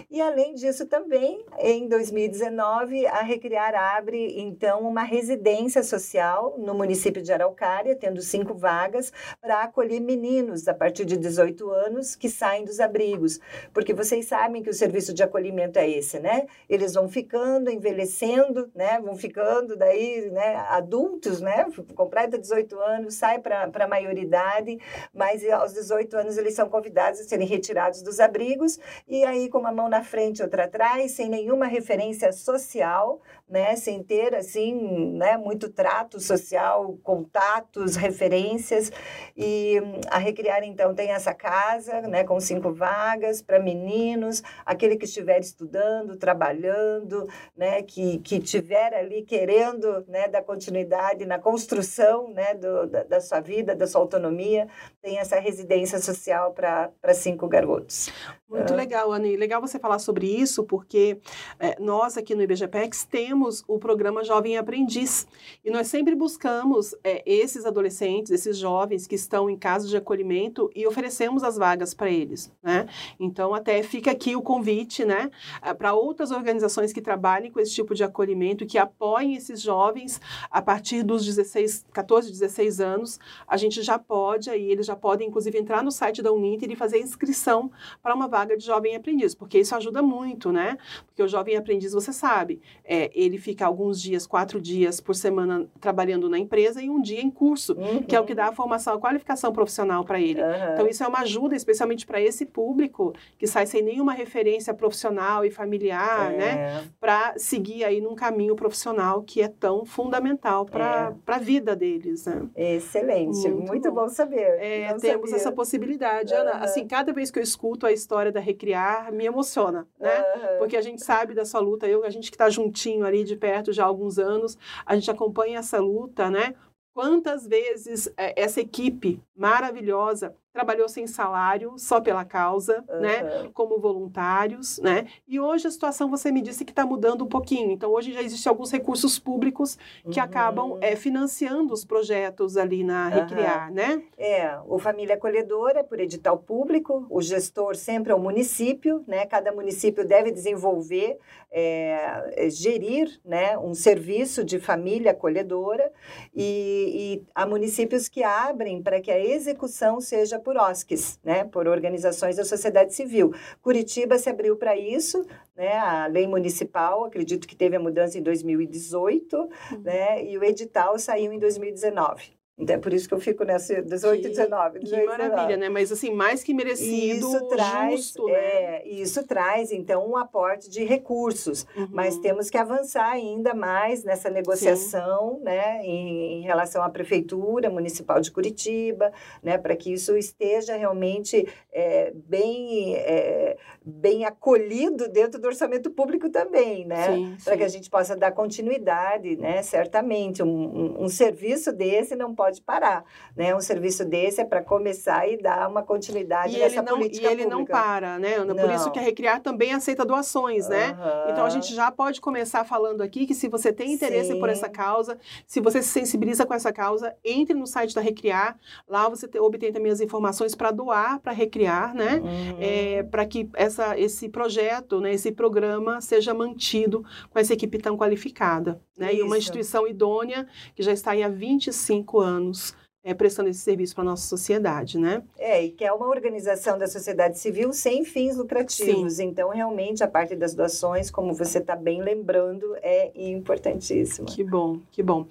E 0.08 0.20
além 0.20 0.54
disso 0.54 0.86
também, 0.86 1.44
em 1.58 1.88
2019, 1.88 3.06
a 3.06 3.22
Recriar 3.22 3.74
abre 3.74 4.40
então 4.40 4.82
uma 4.82 5.02
residência 5.02 5.82
social 5.82 6.54
no 6.58 6.74
município 6.74 7.20
de 7.20 7.32
Araucária, 7.32 7.96
tendo 7.96 8.22
cinco 8.22 8.54
vagas 8.54 9.12
para 9.40 9.62
acolher 9.62 10.00
meninos 10.00 10.68
a 10.68 10.74
partir 10.74 11.04
de 11.04 11.16
18 11.16 11.68
anos 11.70 12.14
que 12.14 12.28
saem 12.28 12.64
dos 12.64 12.78
abrigos, 12.78 13.40
porque 13.74 13.92
vocês 13.92 14.26
sabem 14.26 14.62
que 14.62 14.70
o 14.70 14.74
serviço 14.74 15.12
de 15.12 15.24
acolhimento 15.24 15.76
é 15.76 15.90
esse, 15.90 16.20
né? 16.20 16.46
Eles 16.68 16.94
vão 16.94 17.08
ficando, 17.08 17.68
envelhecendo, 17.68 18.70
né? 18.76 19.00
Vão 19.00 19.16
ficando 19.16 19.76
daí, 19.76 20.30
né? 20.30 20.54
Adultos, 20.68 21.40
né? 21.40 21.66
Completa 21.96 22.38
18 22.38 22.78
anos, 22.78 23.14
sai 23.16 23.40
para 23.40 23.68
a 23.74 23.88
maioridade, 23.88 24.78
mas 25.12 25.44
aos 25.50 25.72
18 25.72 26.16
anos 26.16 26.38
eles 26.38 26.54
são 26.54 26.68
convidados 26.68 27.18
a 27.18 27.24
serem 27.24 27.46
retirados 27.46 28.02
dos 28.02 28.20
abrigos 28.20 28.78
e 29.08 29.24
aí 29.24 29.48
com 29.48 29.58
uma 29.58 29.72
mão 29.72 29.88
na 29.88 29.95
frente, 30.02 30.42
outra 30.42 30.64
atrás, 30.64 31.12
sem 31.12 31.28
nenhuma 31.28 31.66
referência 31.66 32.32
social, 32.32 33.20
né, 33.48 33.76
sem 33.76 34.02
ter 34.02 34.34
assim, 34.34 35.12
né, 35.12 35.36
muito 35.36 35.68
trato 35.70 36.18
social, 36.18 36.98
contatos, 37.02 37.94
referências. 37.96 38.90
E 39.36 39.80
a 40.10 40.18
Recriar 40.18 40.64
então 40.64 40.94
tem 40.94 41.10
essa 41.10 41.32
casa, 41.32 42.00
né, 42.02 42.24
com 42.24 42.40
cinco 42.40 42.72
vagas 42.72 43.40
para 43.40 43.60
meninos, 43.60 44.42
aquele 44.64 44.96
que 44.96 45.04
estiver 45.04 45.40
estudando, 45.40 46.16
trabalhando, 46.16 47.28
né, 47.56 47.82
que 47.82 48.18
que 48.18 48.40
tiver 48.40 48.94
ali 48.94 49.22
querendo, 49.22 50.04
né, 50.08 50.28
dar 50.28 50.42
continuidade 50.42 51.24
na 51.24 51.38
construção, 51.38 52.30
né, 52.30 52.54
do, 52.54 52.86
da, 52.86 53.04
da 53.04 53.20
sua 53.20 53.40
vida, 53.40 53.74
da 53.74 53.86
sua 53.86 54.00
autonomia, 54.00 54.66
tem 55.00 55.18
essa 55.18 55.38
residência 55.38 55.98
social 56.00 56.52
para 56.52 57.14
cinco 57.14 57.46
garotos. 57.48 58.10
Muito 58.48 58.72
é. 58.72 58.76
legal, 58.76 59.12
Anne. 59.12 59.36
Legal 59.36 59.60
você 59.60 59.78
falar 59.86 59.98
sobre 60.00 60.26
isso, 60.26 60.64
porque 60.64 61.18
é, 61.60 61.80
nós 61.80 62.16
aqui 62.16 62.34
no 62.34 62.42
IBGPEX 62.42 63.04
temos 63.04 63.62
o 63.68 63.78
programa 63.78 64.24
Jovem 64.24 64.58
Aprendiz. 64.58 65.28
E 65.64 65.70
nós 65.70 65.86
sempre 65.86 66.16
buscamos 66.16 66.92
é, 67.04 67.22
esses 67.24 67.64
adolescentes, 67.64 68.32
esses 68.32 68.58
jovens 68.58 69.06
que 69.06 69.14
estão 69.14 69.48
em 69.48 69.56
casa 69.56 69.86
de 69.86 69.96
acolhimento 69.96 70.68
e 70.74 70.84
oferecemos 70.86 71.44
as 71.44 71.56
vagas 71.56 71.94
para 71.94 72.10
eles. 72.10 72.52
Né? 72.60 72.88
Então, 73.20 73.54
até 73.54 73.80
fica 73.84 74.10
aqui 74.10 74.34
o 74.34 74.42
convite 74.42 75.04
né, 75.04 75.30
para 75.78 75.94
outras 75.94 76.32
organizações 76.32 76.92
que 76.92 77.00
trabalhem 77.00 77.52
com 77.52 77.60
esse 77.60 77.72
tipo 77.72 77.94
de 77.94 78.02
acolhimento, 78.02 78.66
que 78.66 78.78
apoiem 78.78 79.36
esses 79.36 79.60
jovens 79.62 80.20
a 80.50 80.60
partir 80.60 81.04
dos 81.04 81.24
16, 81.24 81.86
14, 81.92 82.32
16 82.32 82.80
anos. 82.80 83.20
A 83.46 83.56
gente 83.56 83.82
já 83.82 84.00
pode, 84.00 84.50
aí 84.50 84.68
eles 84.68 84.84
já 84.84 84.96
podem, 84.96 85.28
inclusive, 85.28 85.56
entrar 85.56 85.84
no 85.84 85.92
site 85.92 86.22
da 86.22 86.32
Uninter 86.32 86.72
e 86.72 86.74
fazer 86.74 86.98
inscrição 86.98 87.70
para 88.02 88.14
uma 88.16 88.26
vaga 88.26 88.56
de 88.56 88.66
jovem 88.66 88.96
aprendiz, 88.96 89.32
porque 89.32 89.60
isso 89.60 89.75
ajuda 89.76 90.02
muito, 90.02 90.52
né? 90.52 90.76
Porque 91.06 91.22
o 91.22 91.28
jovem 91.28 91.56
aprendiz, 91.56 91.92
você 91.92 92.12
sabe, 92.12 92.60
é, 92.84 93.10
ele 93.14 93.38
fica 93.38 93.66
alguns 93.66 94.00
dias, 94.00 94.26
quatro 94.26 94.60
dias 94.60 95.00
por 95.00 95.14
semana 95.14 95.66
trabalhando 95.80 96.28
na 96.28 96.38
empresa 96.38 96.82
e 96.82 96.90
um 96.90 97.00
dia 97.00 97.20
em 97.20 97.30
curso, 97.30 97.74
uhum. 97.74 98.02
que 98.02 98.14
é 98.14 98.20
o 98.20 98.24
que 98.24 98.34
dá 98.34 98.46
a 98.46 98.52
formação, 98.52 98.94
a 98.94 98.98
qualificação 98.98 99.52
profissional 99.52 100.04
para 100.04 100.20
ele. 100.20 100.42
Uhum. 100.42 100.72
Então, 100.72 100.86
isso 100.86 101.02
é 101.02 101.08
uma 101.08 101.20
ajuda, 101.20 101.54
especialmente 101.54 102.06
para 102.06 102.20
esse 102.20 102.46
público 102.46 103.14
que 103.38 103.46
sai 103.46 103.66
sem 103.66 103.82
nenhuma 103.82 104.12
referência 104.12 104.74
profissional 104.74 105.44
e 105.44 105.50
familiar, 105.50 106.32
é. 106.32 106.36
né? 106.36 106.84
Para 107.00 107.34
seguir 107.36 107.84
aí 107.84 108.00
num 108.00 108.14
caminho 108.14 108.54
profissional 108.54 109.22
que 109.22 109.40
é 109.40 109.48
tão 109.48 109.84
fundamental 109.84 110.64
para 110.64 111.14
é. 111.26 111.32
a 111.32 111.38
vida 111.38 111.74
deles, 111.74 112.26
né? 112.26 112.42
Excelente, 112.56 113.48
muito, 113.48 113.66
muito 113.68 113.92
bom. 113.92 114.02
bom. 114.02 114.08
saber. 114.08 114.58
É, 114.60 114.94
temos 114.94 115.30
sabia. 115.30 115.36
essa 115.36 115.52
possibilidade. 115.52 116.32
Uhum. 116.32 116.40
Ana, 116.40 116.52
assim, 116.58 116.86
cada 116.86 117.12
vez 117.12 117.30
que 117.30 117.38
eu 117.38 117.42
escuto 117.42 117.86
a 117.86 117.92
história 117.92 118.32
da 118.32 118.40
Recriar 118.40 119.12
me 119.12 119.24
emociona, 119.24 119.65
né? 119.72 119.84
Uhum. 120.00 120.58
Porque 120.58 120.76
a 120.76 120.82
gente 120.82 121.02
sabe 121.02 121.34
da 121.34 121.44
sua 121.44 121.60
luta, 121.60 121.86
eu, 121.86 122.04
a 122.04 122.10
gente 122.10 122.30
que 122.30 122.34
está 122.34 122.48
juntinho 122.50 123.04
ali 123.04 123.24
de 123.24 123.36
perto 123.36 123.72
já 123.72 123.84
há 123.84 123.86
alguns 123.86 124.18
anos, 124.18 124.58
a 124.84 124.94
gente 124.94 125.10
acompanha 125.10 125.58
essa 125.58 125.78
luta, 125.78 126.30
né? 126.30 126.54
Quantas 126.94 127.46
vezes 127.46 128.10
é, 128.16 128.40
essa 128.40 128.60
equipe 128.60 129.20
maravilhosa 129.36 130.34
trabalhou 130.56 130.88
sem 130.88 131.06
salário, 131.06 131.74
só 131.76 132.00
pela 132.00 132.24
causa, 132.24 132.82
uhum. 132.88 133.00
né? 133.00 133.50
Como 133.52 133.78
voluntários, 133.78 134.78
né? 134.78 135.06
E 135.28 135.38
hoje 135.38 135.66
a 135.66 135.70
situação, 135.70 136.08
você 136.08 136.32
me 136.32 136.40
disse 136.40 136.64
que 136.64 136.72
está 136.72 136.86
mudando 136.86 137.24
um 137.24 137.28
pouquinho. 137.28 137.70
Então, 137.70 137.90
hoje 137.92 138.14
já 138.14 138.22
existem 138.22 138.48
alguns 138.48 138.70
recursos 138.70 139.18
públicos 139.18 139.76
que 140.10 140.18
uhum. 140.18 140.24
acabam 140.24 140.78
é, 140.80 140.96
financiando 140.96 141.74
os 141.74 141.84
projetos 141.84 142.56
ali 142.56 142.82
na 142.82 143.08
Recriar, 143.08 143.68
uhum. 143.68 143.74
né? 143.74 144.02
É, 144.16 144.58
o 144.66 144.78
Família 144.78 145.14
Acolhedora, 145.16 145.84
por 145.84 146.00
edital 146.00 146.38
público, 146.38 147.06
o 147.10 147.20
gestor 147.20 147.76
sempre 147.76 148.10
é 148.10 148.14
o 148.14 148.18
município, 148.18 149.04
né? 149.06 149.26
Cada 149.26 149.52
município 149.52 150.06
deve 150.06 150.30
desenvolver, 150.30 151.18
é, 151.52 152.48
gerir, 152.48 153.20
né? 153.22 153.58
Um 153.58 153.74
serviço 153.74 154.42
de 154.42 154.58
família 154.58 155.10
acolhedora 155.10 155.92
e, 156.34 157.20
e 157.20 157.26
há 157.34 157.44
municípios 157.46 158.08
que 158.08 158.22
abrem 158.22 158.82
para 158.82 159.02
que 159.02 159.10
a 159.10 159.20
execução 159.22 160.00
seja 160.00 160.38
por 160.46 160.56
OSCs, 160.56 161.18
né, 161.24 161.42
por 161.42 161.66
organizações 161.66 162.36
da 162.36 162.44
sociedade 162.44 162.94
civil. 162.94 163.34
Curitiba 163.60 164.16
se 164.16 164.30
abriu 164.30 164.56
para 164.56 164.76
isso, 164.76 165.26
né, 165.56 165.76
a 165.76 166.06
lei 166.06 166.24
municipal, 166.24 167.04
acredito 167.04 167.48
que 167.48 167.56
teve 167.56 167.74
a 167.74 167.80
mudança 167.80 168.16
em 168.16 168.22
2018, 168.22 169.36
uhum. 169.36 169.50
né, 169.82 170.24
e 170.24 170.38
o 170.38 170.44
edital 170.44 170.96
saiu 171.00 171.32
em 171.32 171.38
2019. 171.40 172.36
Então 172.58 172.76
é 172.76 172.78
por 172.78 172.92
isso 172.94 173.06
que 173.06 173.12
eu 173.12 173.20
fico 173.20 173.44
nessa 173.44 173.82
18 173.82 174.28
e 174.28 174.30
19. 174.30 174.78
18, 174.78 175.00
que 175.00 175.06
maravilha, 175.06 175.46
19. 175.46 175.56
né? 175.58 175.68
Mas 175.68 175.92
assim, 175.92 176.10
mais 176.14 176.42
que 176.42 176.54
merecido, 176.54 177.26
isso 177.26 177.48
traz, 177.48 178.00
justo, 178.00 178.26
né? 178.26 178.32
É, 178.32 178.88
isso 178.88 179.26
traz, 179.26 179.70
então, 179.72 180.08
um 180.08 180.16
aporte 180.16 180.70
de 180.70 180.82
recursos. 180.82 181.66
Uhum. 181.76 181.88
Mas 181.90 182.16
temos 182.18 182.48
que 182.48 182.56
avançar 182.56 183.10
ainda 183.10 183.52
mais 183.52 184.04
nessa 184.04 184.30
negociação, 184.30 185.36
Sim. 185.36 185.44
né? 185.44 185.84
Em, 185.84 186.38
em, 186.38 186.42
relação 186.42 186.82
à 186.82 186.88
Prefeitura 186.88 187.68
Municipal 187.68 188.22
de 188.22 188.30
Curitiba, 188.30 189.12
né? 189.42 189.58
Para 189.58 189.76
que 189.76 189.92
isso 189.92 190.16
esteja 190.16 190.76
realmente 190.76 191.46
é, 191.70 192.10
bem, 192.14 192.96
é, 192.96 193.58
bem 193.84 194.24
acolhido 194.24 195.08
dentro 195.08 195.38
do 195.38 195.46
orçamento 195.46 195.90
público 195.90 196.30
também, 196.30 196.86
né? 196.86 197.36
Para 197.44 197.58
que 197.58 197.64
a 197.64 197.68
gente 197.68 197.90
possa 197.90 198.16
dar 198.16 198.32
continuidade, 198.32 199.36
né? 199.36 199.62
Certamente, 199.62 200.42
um, 200.42 200.48
um, 200.48 201.04
um 201.04 201.08
serviço 201.10 201.70
desse 201.70 202.16
não 202.16 202.34
pode 202.34 202.45
pode 202.46 202.62
parar. 202.62 203.04
Né? 203.36 203.54
Um 203.54 203.60
serviço 203.60 204.04
desse 204.04 204.40
é 204.40 204.44
para 204.44 204.62
começar 204.62 205.28
e 205.28 205.36
dar 205.36 205.68
uma 205.68 205.82
continuidade 205.82 206.56
e 206.56 206.58
nessa 206.60 206.76
ele 206.76 206.82
não, 206.82 206.98
política 206.98 207.26
E 207.26 207.32
ele 207.32 207.42
pública. 207.42 207.58
não 207.58 207.64
para, 207.64 208.18
né, 208.18 208.36
Ana? 208.36 208.54
Por 208.54 208.68
não. 208.68 208.74
isso 208.74 208.90
que 208.90 208.98
a 208.98 209.02
Recriar 209.02 209.40
também 209.40 209.72
aceita 209.72 210.04
doações, 210.04 210.68
né? 210.68 210.90
Uhum. 210.90 211.32
Então 211.32 211.44
a 211.44 211.50
gente 211.50 211.74
já 211.74 211.90
pode 211.90 212.20
começar 212.20 212.64
falando 212.64 213.02
aqui 213.02 213.26
que 213.26 213.34
se 213.34 213.48
você 213.48 213.72
tem 213.72 213.92
interesse 213.92 214.32
Sim. 214.32 214.38
por 214.38 214.48
essa 214.48 214.68
causa, 214.68 215.18
se 215.46 215.60
você 215.60 215.82
se 215.82 215.88
sensibiliza 215.88 216.46
com 216.46 216.54
essa 216.54 216.72
causa, 216.72 217.14
entre 217.24 217.54
no 217.54 217.66
site 217.66 217.94
da 217.94 218.00
Recriar. 218.00 218.56
Lá 218.88 219.08
você 219.08 219.26
te, 219.26 219.38
obtém 219.38 219.72
também 219.72 219.90
as 219.90 220.00
informações 220.00 220.54
para 220.54 220.70
doar 220.70 221.18
para 221.18 221.32
Recriar, 221.32 221.94
né? 221.94 222.20
Uhum. 222.22 222.56
É, 222.60 223.02
para 223.02 223.26
que 223.26 223.48
essa, 223.54 223.98
esse 223.98 224.28
projeto, 224.28 225.00
né, 225.00 225.12
esse 225.12 225.32
programa 225.32 226.00
seja 226.00 226.32
mantido 226.32 227.04
com 227.30 227.38
essa 227.38 227.52
equipe 227.52 227.78
tão 227.78 227.96
qualificada. 227.96 228.80
Né? 228.96 229.14
E 229.14 229.22
uma 229.22 229.36
instituição 229.36 229.86
idônea 229.86 230.46
que 230.74 230.82
já 230.82 230.92
está 230.92 231.10
aí 231.10 231.22
há 231.22 231.28
25 231.28 232.18
anos 232.18 232.46
anos 232.46 232.74
é, 233.02 233.14
prestando 233.14 233.48
esse 233.48 233.60
serviço 233.60 233.94
para 233.94 234.02
a 234.02 234.06
nossa 234.06 234.26
sociedade, 234.26 234.98
né? 234.98 235.22
É, 235.38 235.62
e 235.62 235.70
que 235.70 235.84
é 235.84 235.92
uma 235.92 236.08
organização 236.08 236.76
da 236.76 236.88
sociedade 236.88 237.38
civil 237.38 237.72
sem 237.72 238.04
fins 238.04 238.36
lucrativos. 238.36 239.14
Sim. 239.14 239.26
Então, 239.26 239.50
realmente, 239.50 240.02
a 240.02 240.08
parte 240.08 240.34
das 240.34 240.54
doações, 240.54 241.08
como 241.08 241.32
você 241.32 241.58
está 241.58 241.76
bem 241.76 242.02
lembrando, 242.02 242.74
é 242.82 243.12
importantíssima. 243.14 244.26
Que 244.26 244.42
bom, 244.42 244.80
que 244.90 245.04
bom. 245.04 245.24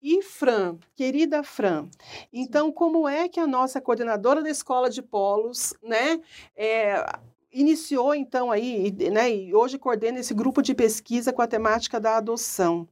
E, 0.00 0.22
Fran, 0.22 0.76
querida 0.94 1.42
Fran, 1.42 1.88
então, 2.32 2.70
como 2.70 3.08
é 3.08 3.28
que 3.28 3.40
a 3.40 3.46
nossa 3.46 3.80
coordenadora 3.80 4.40
da 4.40 4.50
Escola 4.50 4.88
de 4.88 5.02
Polos, 5.02 5.74
né, 5.82 6.20
é, 6.56 7.04
iniciou, 7.52 8.14
então, 8.14 8.52
aí, 8.52 8.94
né, 9.10 9.34
e 9.34 9.52
hoje 9.52 9.80
coordena 9.80 10.20
esse 10.20 10.32
grupo 10.32 10.62
de 10.62 10.76
pesquisa 10.76 11.32
com 11.32 11.42
a 11.42 11.48
temática 11.48 11.98
da 11.98 12.18
adoção? 12.18 12.86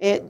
É, 0.00 0.22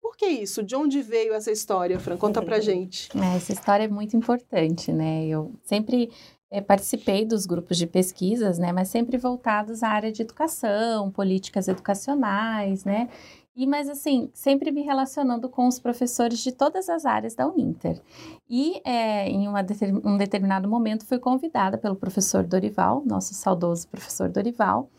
por 0.00 0.16
que 0.16 0.26
isso? 0.26 0.62
De 0.62 0.76
onde 0.76 1.02
veio 1.02 1.34
essa 1.34 1.50
história, 1.50 1.98
Fran? 1.98 2.16
Conta 2.16 2.42
pra 2.42 2.60
gente. 2.60 3.08
É, 3.18 3.36
essa 3.36 3.52
história 3.52 3.84
é 3.84 3.88
muito 3.88 4.16
importante, 4.16 4.92
né? 4.92 5.26
Eu 5.26 5.52
sempre 5.62 6.10
é, 6.50 6.60
participei 6.60 7.24
dos 7.24 7.46
grupos 7.46 7.76
de 7.76 7.86
pesquisas, 7.86 8.58
né? 8.58 8.72
Mas 8.72 8.88
sempre 8.88 9.16
voltados 9.16 9.82
à 9.82 9.88
área 9.88 10.12
de 10.12 10.22
educação, 10.22 11.10
políticas 11.10 11.68
educacionais, 11.68 12.84
né? 12.84 13.08
E, 13.56 13.66
mas 13.66 13.88
assim, 13.88 14.30
sempre 14.34 14.72
me 14.72 14.82
relacionando 14.82 15.48
com 15.48 15.68
os 15.68 15.78
professores 15.78 16.40
de 16.40 16.50
todas 16.50 16.88
as 16.88 17.06
áreas 17.06 17.34
da 17.34 17.46
Uninter. 17.46 18.00
E 18.50 18.80
é, 18.84 19.28
em 19.28 19.46
uma, 19.46 19.64
um 20.04 20.18
determinado 20.18 20.68
momento 20.68 21.06
fui 21.06 21.18
convidada 21.20 21.78
pelo 21.78 21.94
professor 21.94 22.42
Dorival, 22.42 23.02
nosso 23.06 23.32
saudoso 23.32 23.86
professor 23.88 24.28
Dorival, 24.28 24.90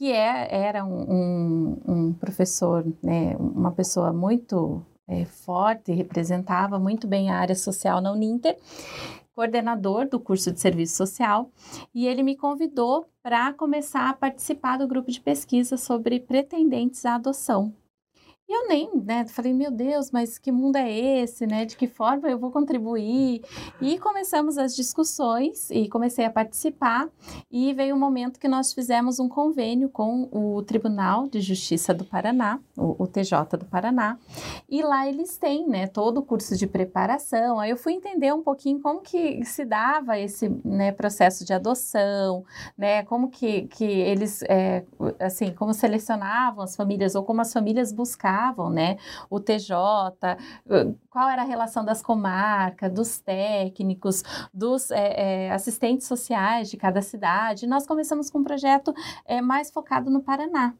que 0.00 0.10
é, 0.10 0.48
era 0.50 0.82
um, 0.82 1.02
um, 1.12 1.80
um 1.86 2.12
professor, 2.14 2.82
né, 3.02 3.36
uma 3.38 3.70
pessoa 3.70 4.14
muito 4.14 4.82
é, 5.06 5.26
forte, 5.26 5.92
representava 5.92 6.78
muito 6.78 7.06
bem 7.06 7.30
a 7.30 7.36
área 7.36 7.54
social 7.54 8.00
na 8.00 8.10
Uninter, 8.10 8.56
coordenador 9.34 10.08
do 10.08 10.18
curso 10.18 10.50
de 10.50 10.58
serviço 10.58 10.96
social, 10.96 11.50
e 11.94 12.06
ele 12.06 12.22
me 12.22 12.34
convidou 12.34 13.10
para 13.22 13.52
começar 13.52 14.08
a 14.08 14.14
participar 14.14 14.78
do 14.78 14.88
grupo 14.88 15.10
de 15.10 15.20
pesquisa 15.20 15.76
sobre 15.76 16.18
pretendentes 16.18 17.04
à 17.04 17.16
adoção. 17.16 17.70
E 18.50 18.52
eu 18.52 18.66
nem, 18.66 18.90
né, 19.04 19.24
falei, 19.28 19.54
meu 19.54 19.70
Deus, 19.70 20.10
mas 20.10 20.36
que 20.36 20.50
mundo 20.50 20.74
é 20.74 20.90
esse, 20.90 21.46
né? 21.46 21.64
De 21.64 21.76
que 21.76 21.86
forma 21.86 22.28
eu 22.28 22.36
vou 22.36 22.50
contribuir? 22.50 23.44
E 23.80 23.96
começamos 24.00 24.58
as 24.58 24.74
discussões 24.74 25.70
e 25.70 25.88
comecei 25.88 26.24
a 26.24 26.30
participar 26.30 27.08
e 27.48 27.72
veio 27.72 27.94
o 27.94 27.96
um 27.96 28.00
momento 28.00 28.40
que 28.40 28.48
nós 28.48 28.72
fizemos 28.72 29.20
um 29.20 29.28
convênio 29.28 29.88
com 29.88 30.28
o 30.32 30.64
Tribunal 30.64 31.28
de 31.28 31.40
Justiça 31.40 31.94
do 31.94 32.04
Paraná, 32.04 32.58
o, 32.76 33.04
o 33.04 33.06
TJ 33.06 33.56
do 33.56 33.66
Paraná, 33.66 34.18
e 34.68 34.82
lá 34.82 35.06
eles 35.06 35.38
têm, 35.38 35.68
né, 35.68 35.86
todo 35.86 36.18
o 36.18 36.22
curso 36.24 36.56
de 36.56 36.66
preparação. 36.66 37.60
Aí 37.60 37.70
eu 37.70 37.76
fui 37.76 37.92
entender 37.92 38.34
um 38.34 38.42
pouquinho 38.42 38.80
como 38.80 39.00
que 39.00 39.44
se 39.44 39.64
dava 39.64 40.18
esse, 40.18 40.48
né, 40.64 40.90
processo 40.90 41.44
de 41.44 41.52
adoção, 41.52 42.44
né, 42.76 43.04
como 43.04 43.30
que, 43.30 43.68
que 43.68 43.84
eles, 43.84 44.42
é, 44.48 44.84
assim, 45.20 45.52
como 45.52 45.72
selecionavam 45.72 46.64
as 46.64 46.74
famílias 46.74 47.14
ou 47.14 47.22
como 47.22 47.42
as 47.42 47.52
famílias 47.52 47.92
buscavam 47.92 48.39
né? 48.70 48.96
O 49.28 49.38
TJ, 49.38 49.76
qual 51.10 51.28
era 51.28 51.42
a 51.42 51.44
relação 51.44 51.84
das 51.84 52.02
comarcas, 52.02 52.92
dos 52.92 53.20
técnicos, 53.20 54.22
dos 54.52 54.90
é, 54.90 55.46
é, 55.46 55.52
assistentes 55.52 56.06
sociais 56.06 56.70
de 56.70 56.76
cada 56.76 57.02
cidade. 57.02 57.66
Nós 57.66 57.86
começamos 57.86 58.30
com 58.30 58.38
um 58.38 58.44
projeto 58.44 58.94
é, 59.24 59.40
mais 59.40 59.70
focado 59.70 60.10
no 60.10 60.22
Paraná. 60.22 60.74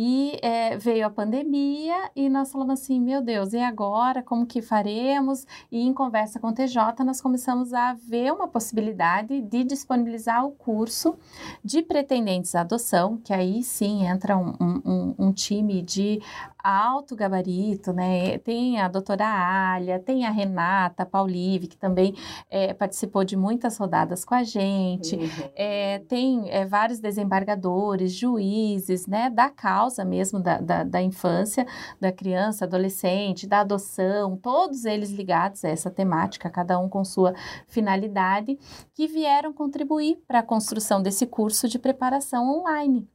E 0.00 0.38
é, 0.42 0.76
veio 0.76 1.04
a 1.06 1.10
pandemia 1.10 2.10
e 2.14 2.28
nós 2.28 2.52
falamos 2.52 2.74
assim, 2.74 3.00
meu 3.00 3.20
Deus, 3.20 3.52
e 3.52 3.58
agora? 3.58 4.22
Como 4.22 4.46
que 4.46 4.62
faremos? 4.62 5.44
E 5.72 5.80
em 5.80 5.92
conversa 5.92 6.38
com 6.38 6.50
o 6.50 6.52
TJ, 6.52 7.02
nós 7.04 7.20
começamos 7.20 7.72
a 7.72 7.94
ver 7.94 8.32
uma 8.32 8.46
possibilidade 8.46 9.40
de 9.40 9.64
disponibilizar 9.64 10.46
o 10.46 10.52
curso 10.52 11.18
de 11.64 11.82
pretendentes 11.82 12.54
à 12.54 12.60
adoção, 12.60 13.16
que 13.16 13.32
aí 13.32 13.60
sim 13.64 14.06
entra 14.06 14.36
um, 14.36 14.54
um, 14.60 15.14
um 15.18 15.32
time 15.32 15.82
de 15.82 16.20
alto 16.68 17.16
gabarito, 17.16 17.92
né? 17.92 18.38
Tem 18.38 18.78
a 18.80 18.88
doutora 18.88 19.26
Alia, 19.26 19.98
tem 19.98 20.26
a 20.26 20.30
Renata 20.30 21.06
Paulive, 21.06 21.66
que 21.66 21.76
também 21.76 22.14
é, 22.50 22.74
participou 22.74 23.24
de 23.24 23.36
muitas 23.36 23.78
rodadas 23.78 24.24
com 24.24 24.34
a 24.34 24.42
gente, 24.42 25.16
uhum. 25.16 25.50
é, 25.56 26.00
tem 26.00 26.50
é, 26.50 26.66
vários 26.66 27.00
desembargadores, 27.00 28.12
juízes, 28.12 29.06
né? 29.06 29.30
Da 29.30 29.48
causa 29.48 30.04
mesmo 30.04 30.40
da, 30.40 30.60
da, 30.60 30.84
da, 30.84 31.02
infância, 31.02 31.66
da 32.00 32.12
criança, 32.12 32.64
adolescente, 32.64 33.46
da 33.46 33.60
adoção, 33.60 34.36
todos 34.36 34.84
eles 34.84 35.10
ligados 35.10 35.64
a 35.64 35.68
essa 35.68 35.90
temática, 35.90 36.50
cada 36.50 36.78
um 36.78 36.88
com 36.88 37.04
sua 37.04 37.34
finalidade, 37.66 38.58
que 38.94 39.06
vieram 39.06 39.52
contribuir 39.52 40.22
para 40.26 40.40
a 40.40 40.42
construção 40.42 41.02
desse 41.02 41.26
curso 41.26 41.68
de 41.68 41.78
preparação 41.78 42.60
online. 42.60 43.08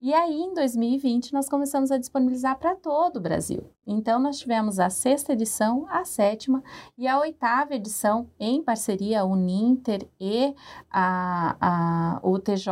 E 0.00 0.14
aí, 0.14 0.42
em 0.42 0.54
2020, 0.54 1.32
nós 1.32 1.48
começamos 1.48 1.90
a 1.90 1.98
disponibilizar 1.98 2.56
para 2.56 2.76
todo 2.76 3.16
o 3.16 3.20
Brasil. 3.20 3.64
Então, 3.84 4.20
nós 4.20 4.38
tivemos 4.38 4.78
a 4.78 4.90
sexta 4.90 5.32
edição, 5.32 5.86
a 5.88 6.04
sétima 6.04 6.62
e 6.96 7.08
a 7.08 7.18
oitava 7.18 7.74
edição 7.74 8.28
em 8.38 8.62
parceria 8.62 9.24
Uninter 9.24 10.06
e 10.20 10.54
a, 10.88 11.56
a, 11.60 12.20
o 12.22 12.38
TJ, 12.38 12.70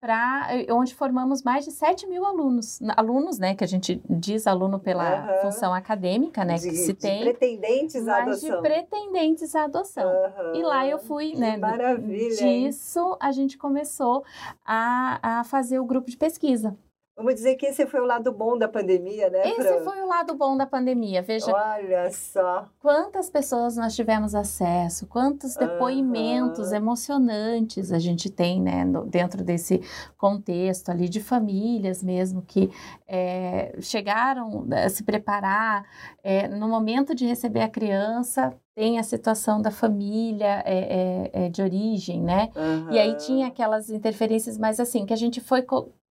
pra, 0.00 0.48
onde 0.70 0.94
formamos 0.94 1.42
mais 1.42 1.64
de 1.64 1.72
7 1.72 2.06
mil 2.06 2.24
alunos. 2.24 2.80
Alunos, 2.96 3.38
né, 3.38 3.54
que 3.54 3.64
a 3.64 3.66
gente 3.66 4.00
diz 4.08 4.46
aluno 4.46 4.78
pela 4.78 5.20
uhum. 5.20 5.42
função 5.42 5.74
acadêmica, 5.74 6.44
né, 6.44 6.54
de, 6.54 6.70
que 6.70 6.76
se 6.76 6.94
tem. 6.94 7.22
pretendentes 7.22 8.08
à 8.08 8.22
adoção. 8.22 8.56
de 8.56 8.62
pretendentes 8.62 9.54
à 9.54 9.64
adoção. 9.64 10.08
Uhum. 10.08 10.54
E 10.54 10.62
lá 10.62 10.86
eu 10.86 10.98
fui, 10.98 11.32
que 11.32 11.38
né, 11.38 11.56
maravilha, 11.56 12.36
disso 12.36 13.00
hein? 13.00 13.16
a 13.20 13.32
gente 13.32 13.58
começou 13.58 14.24
a, 14.64 15.40
a 15.40 15.44
fazer 15.44 15.78
o 15.78 15.84
grupo 15.84 16.08
de 16.08 16.16
pesquisa. 16.22 16.78
Vamos 17.14 17.34
dizer 17.34 17.56
que 17.56 17.66
esse 17.66 17.84
foi 17.84 18.00
o 18.00 18.06
lado 18.06 18.32
bom 18.32 18.56
da 18.56 18.66
pandemia, 18.66 19.28
né? 19.28 19.42
Esse 19.46 19.62
Fran? 19.62 19.84
foi 19.84 20.00
o 20.00 20.06
lado 20.06 20.34
bom 20.34 20.56
da 20.56 20.64
pandemia. 20.64 21.20
Veja. 21.20 21.52
Olha 21.52 22.10
só. 22.10 22.66
Quantas 22.80 23.28
pessoas 23.28 23.76
nós 23.76 23.94
tivemos 23.94 24.34
acesso, 24.34 25.06
quantos 25.06 25.54
depoimentos 25.54 26.70
uhum. 26.70 26.76
emocionantes 26.76 27.92
a 27.92 27.98
gente 27.98 28.30
tem, 28.30 28.62
né, 28.62 28.84
no, 28.84 29.04
dentro 29.04 29.44
desse 29.44 29.82
contexto 30.16 30.90
ali 30.90 31.06
de 31.06 31.20
famílias 31.20 32.02
mesmo 32.02 32.40
que 32.40 32.70
é, 33.06 33.76
chegaram 33.80 34.66
a 34.72 34.88
se 34.88 35.02
preparar 35.04 35.84
é, 36.24 36.48
no 36.48 36.66
momento 36.66 37.14
de 37.14 37.26
receber 37.26 37.60
a 37.60 37.68
criança 37.68 38.56
tem 38.74 38.98
a 38.98 39.02
situação 39.02 39.60
da 39.60 39.70
família 39.70 40.62
é, 40.64 41.30
é, 41.34 41.44
é 41.44 41.48
de 41.50 41.60
origem, 41.60 42.22
né? 42.22 42.50
Uhum. 42.56 42.90
E 42.90 42.98
aí 42.98 43.14
tinha 43.18 43.48
aquelas 43.48 43.90
interferências, 43.90 44.56
mas 44.56 44.80
assim, 44.80 45.04
que 45.04 45.12
a 45.12 45.16
gente 45.16 45.42
foi 45.42 45.62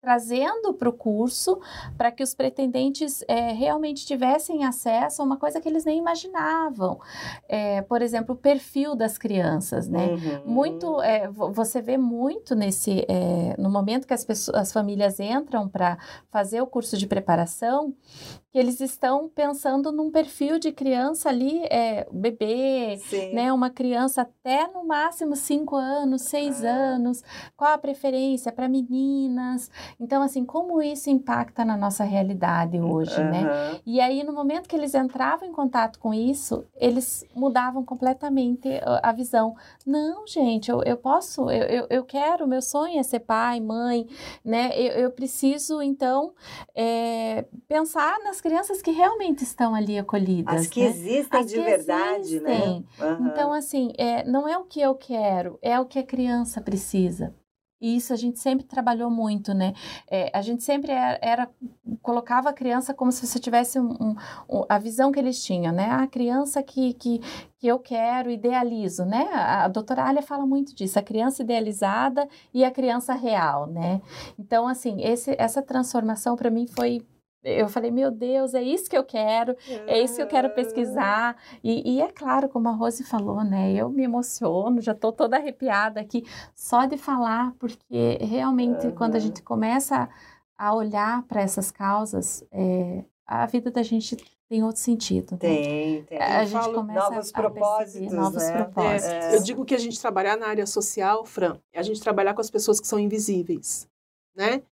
trazendo 0.05 0.75
para 0.75 0.88
o 0.88 0.93
curso 0.93 1.59
para 1.97 2.12
que 2.12 2.23
os 2.23 2.35
pretendentes 2.35 3.25
é, 3.27 3.53
realmente 3.53 4.05
tivessem 4.05 4.64
acesso 4.64 5.23
a 5.23 5.25
uma 5.25 5.38
coisa 5.38 5.61
que 5.61 5.69
eles 5.69 5.85
nem 5.85 5.99
imaginavam. 5.99 7.01
É, 7.49 7.81
por 7.81 8.03
exemplo, 8.03 8.35
o 8.35 8.38
perfil 8.38 8.95
das 8.95 9.17
crianças, 9.17 9.88
né? 9.88 10.09
Uhum. 10.09 10.43
Muito, 10.45 11.01
é, 11.01 11.29
você 11.29 11.81
vê 11.81 11.97
muito 11.97 12.55
nesse, 12.55 13.07
no 13.59 13.71
momento 13.71 14.07
que 14.07 14.12
as, 14.12 14.25
pessoas, 14.25 14.57
as 14.59 14.73
famílias 14.73 15.19
entram 15.19 15.69
para 15.69 15.97
fazer 16.31 16.61
o 16.61 16.67
curso 16.67 16.99
de 16.99 17.07
preparação, 17.07 17.95
que 18.55 18.59
eles 18.61 18.81
estão 18.81 19.29
pensando 19.29 19.90
num 19.90 20.12
perfil 20.12 20.61
de 20.61 20.71
criança 20.71 21.29
ali, 21.29 21.64
é, 21.64 22.07
bebê, 22.12 22.97
Sim. 23.05 23.35
né? 23.35 23.53
Uma 23.53 23.69
criança 23.69 24.23
até 24.23 24.69
no 24.69 24.87
máximo 24.87 25.35
cinco 25.35 25.75
anos, 25.75 26.23
seis 26.23 26.64
ah. 26.64 26.69
anos, 26.69 27.25
qual 27.57 27.73
a 27.73 27.79
preferência 27.79 28.53
para 28.53 28.69
meninas. 28.69 29.69
Então, 29.99 30.23
assim, 30.23 30.45
como 30.45 30.81
isso 30.81 31.11
impacta 31.11 31.64
na 31.64 31.77
nossa 31.77 32.05
realidade 32.05 32.81
hoje, 32.81 33.21
uhum. 33.21 33.29
né? 33.29 33.81
E 33.85 34.01
aí, 34.01 34.23
no 34.23 34.33
momento 34.33 34.69
que 34.69 34.77
eles 34.77 34.95
entravam 34.95 35.49
em 35.49 35.53
contato 35.53 35.99
com 35.99 36.14
isso, 36.14 36.64
eles 36.77 37.27
mudavam 37.35 37.85
completamente 37.85 38.69
a 39.03 39.11
visão. 39.11 39.57
Não, 39.85 40.29
gente, 40.29 40.71
eu, 40.71 40.81
eu 40.85 40.97
posso, 40.97 41.51
eu, 41.51 41.64
eu, 41.64 41.87
eu 41.90 42.05
quero, 42.05 42.47
meu 42.47 42.62
sonho 42.62 43.01
é 43.01 43.03
ser 43.03 43.19
pai, 43.19 43.59
mãe, 43.59 44.07
né? 44.45 44.71
Eu, 44.79 44.93
eu 44.93 45.11
preciso, 45.11 45.83
então, 45.83 46.33
é, 46.73 47.47
pensar 47.67 48.21
nas 48.21 48.43
crianças 48.44 48.83
que 48.83 48.90
realmente 48.90 49.42
estão 49.42 49.74
ali 49.74 49.98
acolhidas. 49.98 50.61
As 50.61 50.66
que 50.66 50.80
né? 50.80 50.87
existem 50.88 51.40
As 51.40 51.46
de 51.46 51.54
que 51.54 51.62
verdade, 51.62 52.40
né? 52.40 52.52
existem. 52.52 52.87
né? 52.98 53.07
Uhum. 53.07 53.26
Então, 53.28 53.52
assim, 53.54 53.90
é, 53.96 54.22
não 54.24 54.46
é 54.46 54.59
o 54.59 54.64
que 54.64 54.83
eu 54.83 54.94
quero, 54.94 55.59
é 55.62 55.80
o 55.80 55.87
que 55.87 55.98
a 55.98 56.02
criança 56.04 56.61
precisa. 56.61 57.35
E 57.80 57.96
isso 57.96 58.12
a 58.12 58.16
gente 58.16 58.38
sempre 58.38 58.66
trabalhou 58.66 59.11
muito, 59.11 59.54
né? 59.54 59.72
É, 60.11 60.30
a 60.35 60.42
gente 60.42 60.62
sempre 60.62 60.92
era, 60.92 61.18
era, 61.22 61.50
colocava 62.02 62.50
a 62.50 62.52
criança 62.52 62.92
como 62.92 63.11
se 63.11 63.26
você 63.26 63.38
tivesse 63.38 63.80
um, 63.80 63.92
um, 63.92 64.16
um, 64.48 64.64
a 64.68 64.78
visão 64.78 65.11
que 65.11 65.18
eles 65.18 65.42
tinham, 65.42 65.72
né? 65.72 65.90
A 65.90 66.07
criança 66.07 66.62
que, 66.62 66.92
que, 66.94 67.20
que 67.59 67.66
eu 67.66 67.78
quero, 67.78 68.30
idealizo, 68.30 69.07
né? 69.07 69.26
A, 69.33 69.64
a 69.64 69.68
doutora 69.68 70.04
Alia 70.04 70.22
fala 70.22 70.46
muito 70.46 70.74
disso, 70.74 70.98
a 70.98 71.02
criança 71.02 71.42
idealizada 71.42 72.28
e 72.52 72.62
a 72.62 72.70
criança 72.70 73.14
real, 73.14 73.66
né? 73.66 74.02
Então, 74.38 74.68
assim, 74.68 75.02
esse, 75.02 75.35
essa 75.38 75.62
transformação 75.62 76.37
para 76.37 76.50
mim 76.50 76.66
foi 76.66 77.02
eu 77.44 77.68
falei, 77.68 77.90
meu 77.90 78.11
Deus, 78.11 78.54
é 78.54 78.62
isso 78.62 78.88
que 78.88 78.96
eu 78.96 79.04
quero, 79.04 79.54
é 79.87 80.00
isso 80.00 80.16
que 80.16 80.22
eu 80.22 80.26
quero 80.26 80.50
pesquisar. 80.50 81.37
E, 81.62 81.96
e, 81.96 82.00
é 82.00 82.11
claro, 82.11 82.48
como 82.48 82.68
a 82.68 82.72
Rose 82.72 83.04
falou, 83.04 83.44
né? 83.44 83.72
Eu 83.72 83.90
me 83.90 84.02
emociono, 84.02 84.80
já 84.80 84.92
estou 84.92 85.12
toda 85.12 85.37
arrepiada 85.37 86.00
aqui 86.00 86.24
só 86.54 86.87
de 86.87 86.96
falar, 86.96 87.52
porque 87.59 88.18
realmente 88.20 88.87
uhum. 88.87 88.94
quando 88.94 89.16
a 89.16 89.18
gente 89.18 89.42
começa 89.42 90.09
a 90.57 90.74
olhar 90.74 91.22
para 91.24 91.42
essas 91.42 91.70
causas, 91.70 92.44
é, 92.50 93.04
a 93.26 93.44
vida 93.46 93.70
da 93.70 93.83
gente 93.83 94.16
tem 94.48 94.62
outro 94.62 94.80
sentido. 94.80 95.33
Né? 95.33 95.38
Tem, 95.38 96.04
tem. 96.04 96.22
A 96.22 96.42
eu 96.42 96.46
gente 96.46 96.72
começa 96.72 97.11
novos 97.11 97.30
a 97.30 97.33
propósitos, 97.33 98.12
novos 98.12 98.42
né? 98.42 98.52
propósitos. 98.52 99.12
É, 99.12 99.37
eu 99.37 99.42
digo 99.42 99.64
que 99.64 99.74
a 99.74 99.78
gente 99.78 100.00
trabalhar 100.00 100.37
na 100.37 100.46
área 100.46 100.66
social, 100.66 101.24
Fran, 101.24 101.59
é 101.72 101.78
a 101.78 101.83
gente 101.83 102.00
trabalhar 102.00 102.35
com 102.35 102.40
as 102.40 102.50
pessoas 102.50 102.80
que 102.80 102.87
são 102.87 102.98
invisíveis, 102.98 103.88
né? 104.35 104.62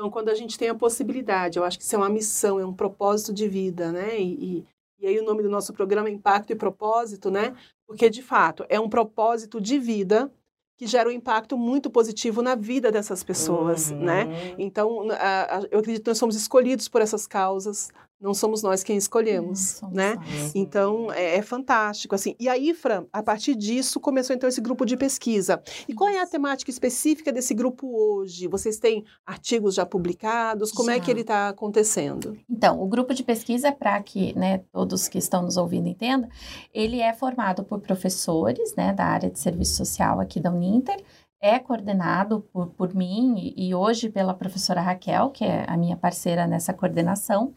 Então, 0.00 0.10
quando 0.10 0.30
a 0.30 0.34
gente 0.34 0.56
tem 0.56 0.70
a 0.70 0.74
possibilidade, 0.74 1.58
eu 1.58 1.64
acho 1.64 1.76
que 1.76 1.84
isso 1.84 1.94
é 1.94 1.98
uma 1.98 2.08
missão, 2.08 2.58
é 2.58 2.64
um 2.64 2.72
propósito 2.72 3.34
de 3.34 3.46
vida, 3.46 3.92
né? 3.92 4.18
E, 4.18 4.66
e, 4.98 5.06
aí 5.06 5.18
o 5.18 5.22
nome 5.22 5.42
do 5.42 5.50
nosso 5.50 5.74
programa 5.74 6.08
é 6.08 6.10
Impacto 6.10 6.50
e 6.50 6.56
Propósito, 6.56 7.30
né? 7.30 7.54
Porque, 7.86 8.08
de 8.08 8.22
fato, 8.22 8.64
é 8.70 8.80
um 8.80 8.88
propósito 8.88 9.60
de 9.60 9.78
vida 9.78 10.32
que 10.78 10.86
gera 10.86 11.10
um 11.10 11.12
impacto 11.12 11.54
muito 11.54 11.90
positivo 11.90 12.40
na 12.40 12.54
vida 12.54 12.90
dessas 12.90 13.22
pessoas, 13.22 13.90
né? 13.90 14.24
uhum. 14.24 14.30
né? 14.30 14.54
Então, 14.56 15.10
a, 15.10 15.58
a, 15.58 15.60
eu 15.70 15.80
acredito 15.80 16.04
que 16.04 16.10
nós 16.10 16.16
somos 16.16 16.34
escolhidos 16.34 16.88
por 16.88 17.02
essas 17.02 17.26
causas, 17.26 17.90
não 18.20 18.34
somos 18.34 18.62
nós 18.62 18.82
quem 18.82 18.96
escolhemos, 18.96 19.80
né? 19.90 20.14
Nós. 20.14 20.52
Então 20.54 21.10
é, 21.12 21.36
é, 21.36 21.42
fantástico 21.42 22.14
assim. 22.14 22.36
E 22.38 22.48
aí, 22.48 22.74
Fran, 22.74 23.06
a 23.12 23.22
partir 23.22 23.54
disso 23.54 23.98
começou 23.98 24.36
então 24.36 24.48
esse 24.48 24.60
grupo 24.60 24.84
de 24.84 24.96
pesquisa. 24.96 25.62
E 25.88 25.94
qual 25.94 26.10
é 26.10 26.20
a 26.20 26.26
temática 26.26 26.70
específica 26.70 27.32
desse 27.32 27.54
grupo 27.54 27.88
hoje? 27.88 28.46
Vocês 28.46 28.78
têm 28.78 29.04
artigos 29.24 29.74
já 29.74 29.86
publicados? 29.86 30.70
Como 30.70 30.90
já. 30.90 30.96
é 30.96 31.00
que 31.00 31.10
ele 31.10 31.22
está 31.22 31.48
acontecendo? 31.48 32.36
Então, 32.48 32.82
o 32.82 32.86
grupo 32.86 33.14
de 33.14 33.22
pesquisa, 33.22 33.72
para 33.72 34.00
que 34.02 34.36
né, 34.38 34.58
todos 34.70 35.08
que 35.08 35.18
estão 35.18 35.42
nos 35.42 35.56
ouvindo 35.56 35.88
entendam, 35.88 36.28
ele 36.74 37.00
é 37.00 37.12
formado 37.14 37.64
por 37.64 37.80
professores 37.80 38.74
né, 38.76 38.92
da 38.92 39.04
área 39.04 39.30
de 39.30 39.38
serviço 39.38 39.76
social 39.76 40.20
aqui 40.20 40.38
da 40.38 40.50
Uninter 40.50 41.02
é 41.40 41.58
coordenado 41.58 42.40
por, 42.52 42.68
por 42.68 42.94
mim 42.94 43.34
e, 43.38 43.68
e, 43.68 43.74
hoje 43.74 44.10
pela 44.10 44.34
professora 44.34 44.80
Raquel, 44.80 45.30
que 45.30 45.44
é 45.44 45.64
a 45.66 45.76
minha 45.76 45.96
parceira 45.96 46.46
nessa 46.46 46.74
coordenação. 46.74 47.54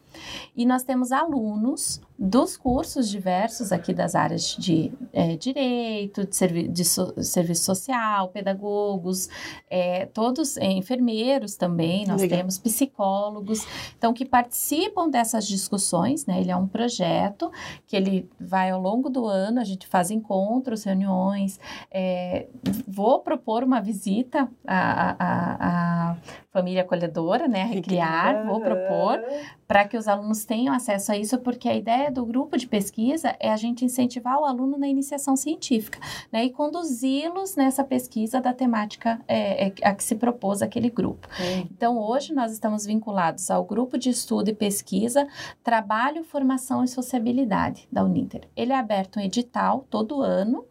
E 0.56 0.64
nós 0.64 0.82
temos 0.82 1.12
alunos 1.12 2.00
dos 2.16 2.56
cursos 2.56 3.10
diversos 3.10 3.72
aqui 3.72 3.92
das 3.92 4.14
áreas 4.14 4.56
de 4.56 4.92
é, 5.12 5.36
direito, 5.36 6.24
de, 6.24 6.36
servi 6.36 6.68
de 6.68 6.84
so 6.84 7.12
serviço 7.22 7.64
social, 7.64 8.28
pedagogos, 8.28 9.28
é, 9.68 10.06
todos 10.06 10.56
é, 10.56 10.70
enfermeiros 10.70 11.56
também, 11.56 12.06
nós 12.06 12.22
Legal. 12.22 12.38
temos 12.38 12.56
psicólogos, 12.58 13.66
então 13.98 14.14
que 14.14 14.24
participam 14.24 15.08
dessas 15.08 15.46
discussões, 15.46 16.24
né? 16.24 16.40
Ele 16.40 16.52
é 16.52 16.56
um 16.56 16.68
projeto 16.68 17.50
que 17.86 17.96
ele 17.96 18.30
vai 18.38 18.70
ao 18.70 18.80
longo 18.80 19.10
do 19.10 19.26
ano, 19.26 19.60
a 19.60 19.64
gente 19.64 19.86
faz 19.86 20.10
encontros, 20.10 20.84
reuniões, 20.84 21.58
é, 21.90 22.46
vou 22.86 23.18
propor 23.20 23.64
uma 23.64 23.80
visita 23.80 24.48
à, 24.64 25.16
à, 25.18 26.10
à 26.12 26.16
família 26.54 26.82
acolhedora, 26.82 27.48
né? 27.48 27.64
Recriar, 27.64 28.46
vou 28.46 28.60
propor 28.60 29.20
para 29.66 29.84
que 29.88 29.96
os 29.96 30.06
alunos 30.06 30.44
tenham 30.44 30.72
acesso 30.72 31.10
a 31.10 31.18
isso, 31.18 31.38
porque 31.38 31.68
a 31.68 31.74
ideia 31.74 32.10
do 32.10 32.24
grupo 32.24 32.56
de 32.56 32.66
pesquisa 32.66 33.34
é 33.40 33.50
a 33.50 33.56
gente 33.56 33.84
incentivar 33.84 34.38
o 34.38 34.44
aluno 34.44 34.78
na 34.78 34.86
iniciação 34.86 35.34
científica, 35.36 35.98
né, 36.30 36.44
e 36.44 36.50
conduzi-los 36.50 37.56
nessa 37.56 37.82
pesquisa 37.82 38.40
da 38.40 38.52
temática 38.52 39.20
é, 39.26 39.66
é, 39.66 39.72
a 39.82 39.94
que 39.94 40.04
se 40.04 40.14
propôs 40.14 40.62
aquele 40.62 40.90
grupo. 40.90 41.26
Então, 41.70 41.98
hoje 41.98 42.32
nós 42.32 42.52
estamos 42.52 42.86
vinculados 42.86 43.50
ao 43.50 43.64
grupo 43.64 43.98
de 43.98 44.10
estudo 44.10 44.48
e 44.48 44.54
pesquisa 44.54 45.26
Trabalho, 45.62 46.22
Formação 46.22 46.84
e 46.84 46.88
Sociabilidade 46.88 47.88
da 47.90 48.04
Uninter. 48.04 48.42
Ele 48.54 48.72
é 48.72 48.76
aberto 48.76 49.18
um 49.18 49.22
edital 49.22 49.86
todo 49.90 50.22
ano 50.22 50.64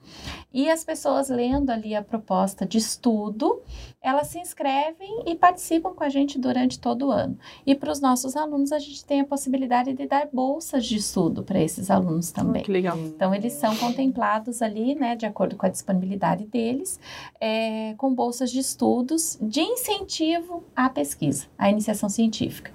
e 0.54 0.70
as 0.70 0.84
pessoas 0.84 1.30
lendo 1.30 1.72
ali 1.72 1.96
a 1.96 2.04
proposta 2.04 2.66
de 2.66 2.78
estudo, 2.78 3.62
elas 4.02 4.28
se 4.28 4.40
inscrevem 4.40 5.24
e 5.26 5.36
participam 5.36 5.73
com 5.80 6.04
a 6.04 6.10
gente 6.10 6.40
durante 6.40 6.80
todo 6.80 7.08
o 7.08 7.12
ano. 7.12 7.38
E 7.66 7.76
para 7.76 7.92
os 7.92 8.00
nossos 8.00 8.36
alunos, 8.36 8.72
a 8.72 8.80
gente 8.80 9.04
tem 9.06 9.22
a 9.22 9.26
possibilidade 9.26 9.94
de 9.94 10.08
dar 10.08 10.28
bolsas 10.32 10.86
de 10.86 10.98
estudo 10.98 11.44
para 11.44 11.60
esses 11.60 11.90
alunos 11.90 12.32
também. 12.32 12.64
que 12.64 12.72
legal. 12.72 12.98
Então, 12.98 13.34
eles 13.34 13.54
são 13.54 13.76
contemplados 13.78 14.62
ali, 14.62 14.96
né, 14.96 15.16
de 15.16 15.26
acordo 15.26 15.56
com 15.56 15.66
a 15.66 15.70
disponibilidade 15.70 16.46
deles, 16.46 17.00
é, 17.40 17.94
com 17.98 18.14
bolsas 18.14 18.52
de 18.52 18.60
estudos 18.60 19.38
de 19.42 19.62
incentivo 19.62 20.64
à 20.76 20.90
pesquisa, 20.90 21.48
à 21.58 21.70
iniciação 21.70 22.10
científica. 22.10 22.72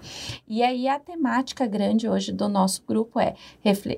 E 0.46 0.62
aí, 0.62 0.88
a 0.88 0.98
temática 0.98 1.66
grande 1.66 2.08
hoje 2.08 2.32
do 2.32 2.48
nosso 2.48 2.82
grupo 2.87 3.20
é, 3.20 3.34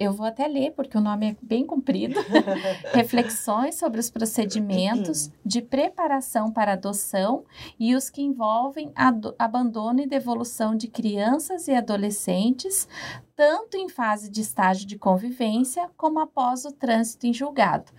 eu 0.00 0.12
vou 0.12 0.26
até 0.26 0.46
ler, 0.46 0.72
porque 0.72 0.96
o 0.96 1.00
nome 1.00 1.30
é 1.30 1.36
bem 1.40 1.64
comprido, 1.64 2.20
reflexões 2.92 3.74
sobre 3.76 4.00
os 4.00 4.10
procedimentos 4.10 5.30
de 5.44 5.62
preparação 5.62 6.50
para 6.50 6.72
adoção 6.72 7.44
e 7.78 7.94
os 7.94 8.10
que 8.10 8.22
envolvem 8.22 8.89
abandono 9.38 10.00
e 10.00 10.07
devolução 10.07 10.76
de 10.76 10.88
crianças 10.88 11.68
e 11.68 11.72
adolescentes 11.72 12.88
tanto 13.40 13.74
em 13.79 13.88
fase 13.88 14.31
de 14.31 14.42
estágio 14.42 14.87
de 14.87 14.98
convivência 14.98 15.90
como 15.96 16.20
após 16.20 16.66
o 16.66 16.72
trânsito 16.72 17.26
em 17.26 17.33
julgado. 17.33 17.90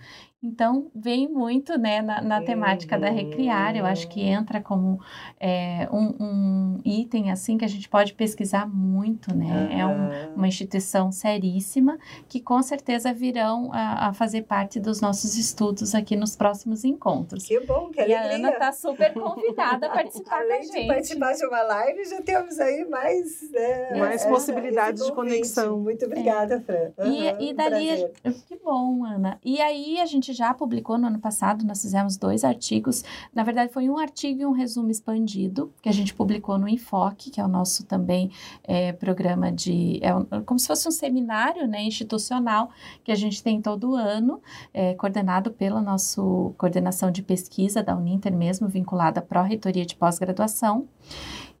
Então, 0.44 0.90
vem 0.92 1.28
muito 1.28 1.78
né, 1.78 2.02
na, 2.02 2.20
na 2.20 2.42
temática 2.42 2.98
da 2.98 3.08
Recriar, 3.08 3.76
eu 3.76 3.86
acho 3.86 4.08
que 4.08 4.20
entra 4.20 4.60
como 4.60 4.98
é, 5.38 5.88
um, 5.92 6.16
um, 6.18 6.80
item 6.84 7.30
assim 7.30 7.56
que 7.56 7.64
a 7.64 7.68
gente 7.68 7.88
pode 7.88 8.12
pesquisar 8.14 8.66
muito, 8.66 9.32
né? 9.32 9.68
Uhum. 9.70 9.78
É 9.78 9.86
um, 9.86 10.34
uma 10.34 10.48
instituição 10.48 11.12
seríssima 11.12 11.96
que 12.28 12.40
com 12.40 12.60
certeza 12.60 13.12
virão 13.12 13.70
a, 13.72 14.08
a, 14.08 14.12
fazer 14.14 14.42
parte 14.42 14.80
dos 14.80 15.00
nossos 15.00 15.38
estudos 15.38 15.94
aqui 15.94 16.16
nos 16.16 16.34
próximos 16.34 16.84
encontros. 16.84 17.44
Que 17.44 17.60
bom, 17.60 17.90
que 17.90 18.00
e 18.00 18.12
alegria. 18.12 18.20
a 18.20 18.34
Ana 18.34 18.50
está 18.50 18.72
super 18.72 19.14
convidada 19.14 19.86
a 19.86 19.90
participar 19.94 20.40
Além 20.40 20.48
com 20.48 20.54
a 20.54 20.62
gente. 20.62 20.80
de 20.80 20.86
participar 20.88 21.32
de 21.34 21.46
uma 21.46 21.62
live, 21.62 22.04
já 22.04 22.20
temos 22.20 22.58
aí 22.58 22.84
mais... 22.86 23.48
Né, 23.52 23.94
mais 23.96 24.24
possibilidades 24.24 25.06
de 25.06 25.12
conexão. 25.12 25.78
Muito 25.78 26.04
obrigada, 26.04 26.60
Fran. 26.60 26.90
Uhum, 26.98 27.12
e, 27.12 27.50
e 27.50 27.54
dali... 27.54 28.10
Que 28.48 28.56
bom, 28.56 29.04
Ana. 29.04 29.38
E 29.44 29.60
aí 29.60 30.00
a 30.00 30.06
gente 30.06 30.31
já 30.32 30.52
publicou 30.54 30.98
no 30.98 31.06
ano 31.06 31.18
passado, 31.18 31.64
nós 31.64 31.82
fizemos 31.82 32.16
dois 32.16 32.44
artigos. 32.44 33.04
Na 33.34 33.42
verdade, 33.42 33.72
foi 33.72 33.88
um 33.88 33.98
artigo 33.98 34.42
e 34.42 34.46
um 34.46 34.52
resumo 34.52 34.90
expandido, 34.90 35.72
que 35.82 35.88
a 35.88 35.92
gente 35.92 36.14
publicou 36.14 36.58
no 36.58 36.68
Enfoque, 36.68 37.30
que 37.30 37.40
é 37.40 37.44
o 37.44 37.48
nosso 37.48 37.84
também 37.84 38.30
é, 38.64 38.92
programa 38.92 39.50
de. 39.50 40.00
É 40.02 40.40
como 40.42 40.58
se 40.58 40.66
fosse 40.66 40.88
um 40.88 40.92
seminário 40.92 41.66
né, 41.66 41.82
institucional 41.82 42.70
que 43.04 43.12
a 43.12 43.16
gente 43.16 43.42
tem 43.42 43.60
todo 43.60 43.94
ano, 43.94 44.40
é, 44.72 44.94
coordenado 44.94 45.50
pela 45.50 45.80
nossa 45.80 46.20
coordenação 46.56 47.10
de 47.10 47.22
pesquisa 47.22 47.82
da 47.82 47.96
Uninter 47.96 48.34
mesmo, 48.34 48.68
vinculada 48.68 49.20
à 49.20 49.22
Pró-Reitoria 49.22 49.86
de 49.86 49.96
Pós-Graduação. 49.96 50.88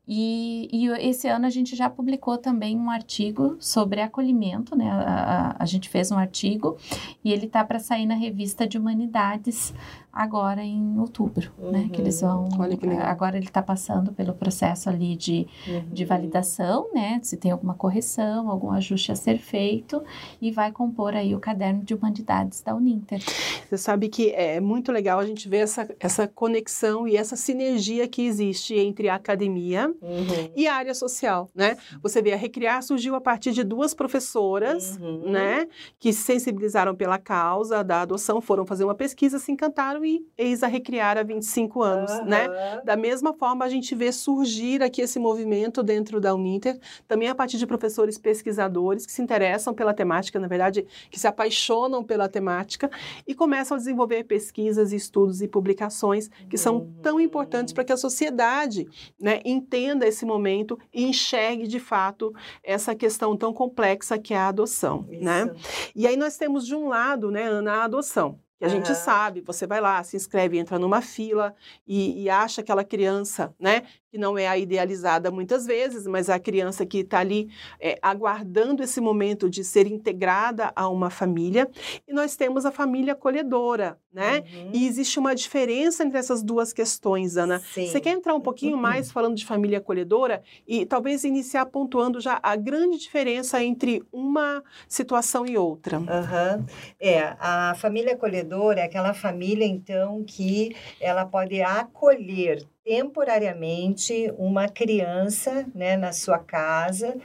E, 0.06 0.68
e, 0.72 0.88
esse 1.08 1.28
ano 1.28 1.46
a 1.46 1.50
gente 1.50 1.76
já 1.76 1.88
publicou 1.88 2.36
também 2.36 2.76
um 2.76 2.90
artigo 2.90 3.56
sobre 3.60 4.00
acolhimento, 4.00 4.74
né? 4.74 4.90
A, 4.90 4.96
a, 4.96 5.56
a 5.62 5.64
gente 5.64 5.88
fez 5.88 6.10
um 6.10 6.18
artigo 6.18 6.76
e 7.24 7.32
ele 7.32 7.46
tá 7.46 7.64
para 7.64 7.78
sair 7.78 8.04
na 8.04 8.14
revista 8.14 8.66
de 8.66 8.76
Humanidades 8.76 9.72
agora 10.12 10.62
em 10.62 10.98
outubro, 10.98 11.50
uhum. 11.58 11.70
né? 11.70 11.88
Que 11.90 12.00
eles 12.00 12.20
vão. 12.20 12.48
Olha 12.58 12.76
que 12.76 12.86
legal. 12.86 13.06
Agora 13.06 13.36
ele 13.36 13.46
está 13.46 13.62
passando 13.62 14.12
pelo 14.12 14.34
processo 14.34 14.90
ali 14.90 15.16
de, 15.16 15.46
uhum. 15.66 15.84
de 15.90 16.04
validação, 16.04 16.88
né? 16.92 17.18
Se 17.22 17.36
tem 17.38 17.50
alguma 17.50 17.74
correção, 17.74 18.50
algum 18.50 18.70
ajuste 18.70 19.10
a 19.10 19.14
ser 19.16 19.38
feito 19.38 20.02
e 20.40 20.50
vai 20.50 20.70
compor 20.70 21.14
aí 21.14 21.34
o 21.34 21.40
caderno 21.40 21.82
de 21.82 21.94
humanidades 21.94 22.60
da 22.60 22.74
Uninter. 22.74 23.22
Você 23.68 23.78
sabe 23.78 24.08
que 24.08 24.30
é 24.30 24.60
muito 24.60 24.92
legal 24.92 25.18
a 25.18 25.24
gente 25.24 25.48
ver 25.48 25.58
essa, 25.58 25.88
essa 25.98 26.28
conexão 26.28 27.08
e 27.08 27.16
essa 27.16 27.34
sinergia 27.34 28.06
que 28.06 28.22
existe 28.22 28.74
entre 28.74 29.08
a 29.08 29.14
academia 29.14 29.88
uhum. 30.02 30.52
e 30.54 30.66
a 30.66 30.74
área 30.74 30.94
social, 30.94 31.48
né? 31.54 31.78
Você 32.02 32.20
vê, 32.20 32.34
a 32.34 32.36
Recriar 32.36 32.82
surgiu 32.82 33.14
a 33.14 33.20
partir 33.20 33.52
de 33.52 33.64
duas 33.64 33.94
professoras, 33.94 34.98
uhum. 34.98 35.30
né? 35.30 35.66
Que 35.98 36.12
se 36.12 36.22
sensibilizaram 36.22 36.94
pela 36.94 37.18
causa 37.18 37.82
da 37.82 38.02
adoção, 38.02 38.40
foram 38.42 38.66
fazer 38.66 38.84
uma 38.84 38.94
pesquisa, 38.94 39.38
se 39.38 39.50
encantaram 39.50 40.01
e 40.04 40.26
eis 40.36 40.62
a 40.62 40.66
recriar 40.66 41.16
há 41.16 41.22
25 41.22 41.82
anos, 41.82 42.10
uhum. 42.12 42.24
né? 42.24 42.48
Da 42.84 42.96
mesma 42.96 43.32
forma, 43.32 43.64
a 43.64 43.68
gente 43.68 43.94
vê 43.94 44.12
surgir 44.12 44.82
aqui 44.82 45.02
esse 45.02 45.18
movimento 45.18 45.82
dentro 45.82 46.20
da 46.20 46.34
Uninter, 46.34 46.78
também 47.06 47.28
a 47.28 47.34
partir 47.34 47.58
de 47.58 47.66
professores 47.66 48.18
pesquisadores 48.18 49.06
que 49.06 49.12
se 49.12 49.22
interessam 49.22 49.74
pela 49.74 49.94
temática, 49.94 50.38
na 50.38 50.48
verdade, 50.48 50.86
que 51.10 51.18
se 51.18 51.26
apaixonam 51.26 52.02
pela 52.04 52.28
temática 52.28 52.90
e 53.26 53.34
começam 53.34 53.76
a 53.76 53.78
desenvolver 53.78 54.24
pesquisas, 54.24 54.92
estudos 54.92 55.42
e 55.42 55.48
publicações 55.48 56.30
que 56.48 56.58
são 56.58 56.76
uhum. 56.76 56.94
tão 57.02 57.20
importantes 57.20 57.72
para 57.72 57.84
que 57.84 57.92
a 57.92 57.96
sociedade, 57.96 58.86
né, 59.18 59.40
entenda 59.44 60.06
esse 60.06 60.24
momento 60.24 60.78
e 60.92 61.04
enxergue 61.04 61.66
de 61.66 61.78
fato 61.78 62.32
essa 62.62 62.94
questão 62.94 63.36
tão 63.36 63.52
complexa 63.52 64.18
que 64.18 64.34
é 64.34 64.38
a 64.38 64.48
adoção, 64.48 65.06
né? 65.08 65.12
Isso. 65.12 65.24
né? 65.24 65.54
E 65.94 66.06
aí 66.06 66.16
nós 66.16 66.36
temos 66.36 66.66
de 66.66 66.74
um 66.74 66.88
lado, 66.88 67.30
né, 67.30 67.44
Ana, 67.44 67.72
a 67.72 67.84
adoção 67.84 68.38
que 68.62 68.66
a 68.66 68.68
uhum. 68.68 68.74
gente 68.76 68.94
sabe, 68.94 69.40
você 69.40 69.66
vai 69.66 69.80
lá, 69.80 70.00
se 70.04 70.16
inscreve, 70.16 70.56
entra 70.56 70.78
numa 70.78 71.02
fila 71.02 71.52
e, 71.84 72.22
e 72.22 72.30
acha 72.30 72.60
aquela 72.60 72.84
criança, 72.84 73.52
né, 73.58 73.82
que 74.12 74.18
não 74.18 74.36
é 74.36 74.46
a 74.46 74.58
idealizada 74.58 75.30
muitas 75.30 75.64
vezes, 75.64 76.06
mas 76.06 76.28
a 76.28 76.38
criança 76.38 76.84
que 76.84 76.98
está 76.98 77.20
ali 77.20 77.48
é, 77.80 77.98
aguardando 78.02 78.82
esse 78.82 79.00
momento 79.00 79.48
de 79.48 79.64
ser 79.64 79.86
integrada 79.86 80.70
a 80.76 80.86
uma 80.86 81.08
família. 81.08 81.66
E 82.06 82.12
nós 82.12 82.36
temos 82.36 82.66
a 82.66 82.70
família 82.70 83.14
acolhedora, 83.14 83.98
né? 84.12 84.44
Uhum. 84.54 84.70
E 84.74 84.86
existe 84.86 85.18
uma 85.18 85.34
diferença 85.34 86.04
entre 86.04 86.18
essas 86.18 86.42
duas 86.42 86.74
questões, 86.74 87.38
Ana. 87.38 87.60
Sim. 87.72 87.86
Você 87.86 88.02
quer 88.02 88.10
entrar 88.10 88.34
um 88.34 88.40
pouquinho 88.40 88.74
uhum. 88.74 88.82
mais 88.82 89.10
falando 89.10 89.34
de 89.34 89.46
família 89.46 89.78
acolhedora 89.78 90.42
e 90.68 90.84
talvez 90.84 91.24
iniciar 91.24 91.64
pontuando 91.64 92.20
já 92.20 92.38
a 92.42 92.54
grande 92.54 92.98
diferença 92.98 93.64
entre 93.64 94.02
uma 94.12 94.62
situação 94.86 95.46
e 95.46 95.56
outra? 95.56 95.98
Uhum. 96.00 96.66
É, 97.00 97.34
a 97.40 97.74
família 97.78 98.12
acolhedora 98.12 98.80
é 98.80 98.84
aquela 98.84 99.14
família, 99.14 99.64
então, 99.64 100.22
que 100.22 100.76
ela 101.00 101.24
pode 101.24 101.62
acolher 101.62 102.62
temporariamente 102.84 104.32
uma 104.36 104.68
criança 104.68 105.66
né, 105.74 105.96
na 105.96 106.12
sua 106.12 106.38
casa 106.38 107.16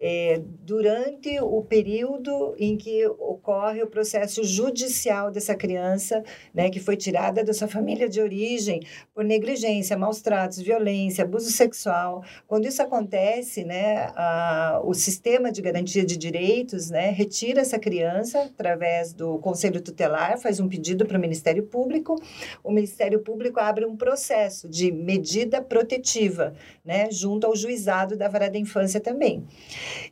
é, 0.00 0.40
durante 0.62 1.38
o 1.40 1.62
período 1.62 2.54
em 2.58 2.76
que 2.76 3.06
ocorre 3.06 3.82
o 3.82 3.86
processo 3.86 4.42
judicial 4.42 5.30
dessa 5.30 5.54
criança, 5.54 6.24
né, 6.54 6.70
que 6.70 6.80
foi 6.80 6.96
tirada 6.96 7.44
da 7.44 7.52
sua 7.52 7.68
família 7.68 8.08
de 8.08 8.20
origem 8.20 8.80
por 9.14 9.22
negligência, 9.22 9.98
maus 9.98 10.22
tratos, 10.22 10.58
violência, 10.58 11.24
abuso 11.24 11.50
sexual. 11.50 12.24
Quando 12.46 12.66
isso 12.66 12.82
acontece, 12.82 13.62
né, 13.62 14.10
a, 14.16 14.80
o 14.82 14.94
sistema 14.94 15.52
de 15.52 15.60
garantia 15.60 16.04
de 16.04 16.16
direitos 16.16 16.88
né, 16.88 17.10
retira 17.10 17.60
essa 17.60 17.78
criança 17.78 18.40
através 18.42 19.12
do 19.12 19.38
Conselho 19.40 19.82
Tutelar, 19.82 20.38
faz 20.38 20.60
um 20.60 20.68
pedido 20.68 21.04
para 21.04 21.18
o 21.18 21.20
Ministério 21.20 21.64
Público, 21.64 22.16
o 22.64 22.70
Ministério 22.70 23.20
Público 23.20 23.60
abre 23.60 23.84
um 23.84 23.96
processo 23.96 24.66
de 24.66 24.90
medida 24.90 25.60
protetiva, 25.60 26.54
né, 26.82 27.10
junto 27.10 27.46
ao 27.46 27.54
juizado 27.54 28.16
da 28.16 28.28
vara 28.28 28.48
da 28.48 28.58
infância 28.58 28.98
também. 29.00 29.44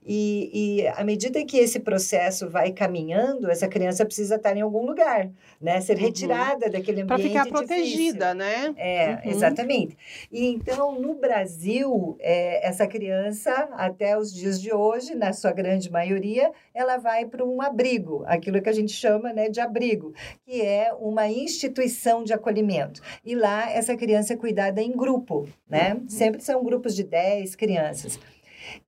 E, 0.05 0.51
e 0.81 0.87
à 0.89 1.05
medida 1.05 1.45
que 1.45 1.59
esse 1.59 1.81
processo 1.81 2.49
vai 2.49 2.73
caminhando, 2.73 3.51
essa 3.51 3.69
criança 3.69 4.05
precisa 4.05 4.37
estar 4.37 4.57
em 4.57 4.61
algum 4.61 4.85
lugar, 4.85 5.31
né? 5.61 5.81
Ser 5.81 5.97
uhum. 5.97 6.05
retirada 6.05 6.67
uhum. 6.67 6.73
daquele 6.73 7.03
ambiente 7.03 7.07
Para 7.07 7.19
ficar 7.19 7.47
protegida, 7.47 8.35
difícil. 8.35 8.35
né? 8.35 8.75
É, 8.77 9.11
uhum. 9.11 9.31
exatamente. 9.31 9.97
E 10.31 10.47
então, 10.47 11.01
no 11.01 11.15
Brasil, 11.15 12.17
é, 12.21 12.67
essa 12.67 12.87
criança, 12.87 13.69
até 13.73 14.17
os 14.19 14.33
dias 14.33 14.61
de 14.61 14.73
hoje, 14.73 15.15
na 15.15 15.33
sua 15.33 15.53
grande 15.53 15.91
maioria, 15.91 16.51
ela 16.75 16.97
vai 16.97 17.27
para 17.27 17.45
um 17.45 17.61
abrigo, 17.61 18.25
aquilo 18.27 18.61
que 18.63 18.69
a 18.69 18.73
gente 18.73 18.93
chama 18.93 19.33
né, 19.33 19.49
de 19.49 19.61
abrigo, 19.61 20.13
que 20.45 20.61
é 20.61 20.93
uma 20.95 21.29
instituição 21.29 22.23
de 22.25 22.33
acolhimento. 22.33 23.01
E 23.25 23.35
lá, 23.35 23.71
essa 23.71 23.97
criança 23.97 24.35
é 24.35 24.37
cuidada 24.37 24.81
em 24.83 24.93
grupo, 24.93 25.49
né? 25.69 25.95
Uhum. 25.95 26.09
Sempre 26.09 26.41
são 26.43 26.65
grupos 26.65 26.95
de 26.95 27.05
10 27.05 27.55
crianças. 27.57 28.19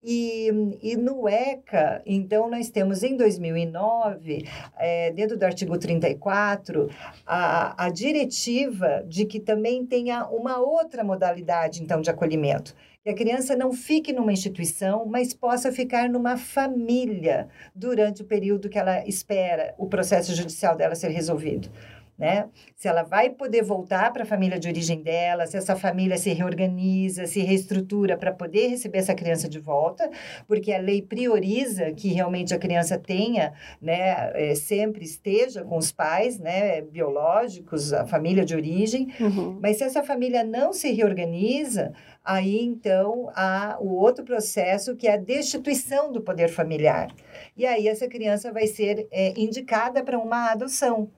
E, 0.03 0.49
e 0.83 0.97
no 0.97 1.29
ECA, 1.29 2.03
então, 2.07 2.49
nós 2.49 2.71
temos 2.71 3.03
em 3.03 3.16
2009, 3.16 4.47
é, 4.79 5.11
dentro 5.12 5.37
do 5.37 5.43
artigo 5.45 5.77
34, 5.79 6.88
a, 7.27 7.87
a 7.87 7.90
diretiva 7.90 9.05
de 9.07 9.25
que 9.25 9.38
também 9.38 9.85
tenha 9.85 10.27
uma 10.27 10.59
outra 10.59 11.05
modalidade, 11.05 11.83
então, 11.83 12.01
de 12.01 12.11
acolhimento. 12.11 12.75
Que 13.03 13.11
a 13.11 13.14
criança 13.14 13.57
não 13.57 13.73
fique 13.73 14.12
numa 14.12 14.33
instituição, 14.33 15.07
mas 15.07 15.33
possa 15.33 15.73
ficar 15.73 16.09
numa 16.09 16.37
família 16.37 17.49
durante 17.75 18.21
o 18.21 18.27
período 18.27 18.69
que 18.69 18.79
ela 18.79 19.07
espera 19.07 19.75
o 19.79 19.87
processo 19.87 20.35
judicial 20.35 20.77
dela 20.77 20.95
ser 20.95 21.09
resolvido 21.09 21.71
né? 22.20 22.50
Se 22.76 22.87
ela 22.87 23.02
vai 23.02 23.30
poder 23.30 23.62
voltar 23.62 24.12
para 24.12 24.24
a 24.24 24.26
família 24.26 24.59
de 24.59 24.68
origem 24.68 25.02
dela, 25.02 25.46
se 25.46 25.56
essa 25.56 25.74
família 25.74 26.18
se 26.18 26.30
reorganiza, 26.35 27.26
se 27.26 27.40
reestrutura 27.40 28.14
para 28.14 28.30
poder 28.30 28.68
receber 28.68 28.98
essa 28.98 29.14
criança 29.14 29.48
de 29.48 29.59
volta, 29.59 30.09
porque 30.46 30.70
a 30.70 30.78
lei 30.78 31.00
prioriza 31.00 31.90
que 31.92 32.09
realmente 32.09 32.52
a 32.52 32.59
criança 32.59 32.98
tenha, 32.98 33.54
né, 33.80 34.30
é, 34.35 34.54
sempre 34.54 35.02
esteja 35.02 35.64
com 35.64 35.78
os 35.78 35.90
pais, 35.90 36.38
né, 36.38 36.83
biológicos, 36.83 37.90
a 37.94 38.06
família 38.06 38.44
de 38.44 38.54
origem. 38.54 39.09
Uhum. 39.18 39.59
Mas 39.62 39.78
se 39.78 39.85
essa 39.85 40.02
família 40.02 40.44
não 40.44 40.74
se 40.74 40.92
reorganiza, 40.92 41.90
aí 42.22 42.62
então 42.62 43.30
há 43.35 43.78
o 43.80 43.94
outro 43.94 44.26
processo 44.26 44.94
que 44.94 45.09
é 45.09 45.14
a 45.14 45.16
destituição 45.16 46.12
do 46.12 46.20
poder 46.20 46.50
familiar. 46.50 47.09
E 47.56 47.64
aí 47.64 47.88
essa 47.88 48.06
criança 48.06 48.52
vai 48.52 48.66
ser 48.66 49.09
é, 49.11 49.33
indicada 49.40 50.04
para 50.04 50.18
uma 50.18 50.50
adoção 50.50 51.09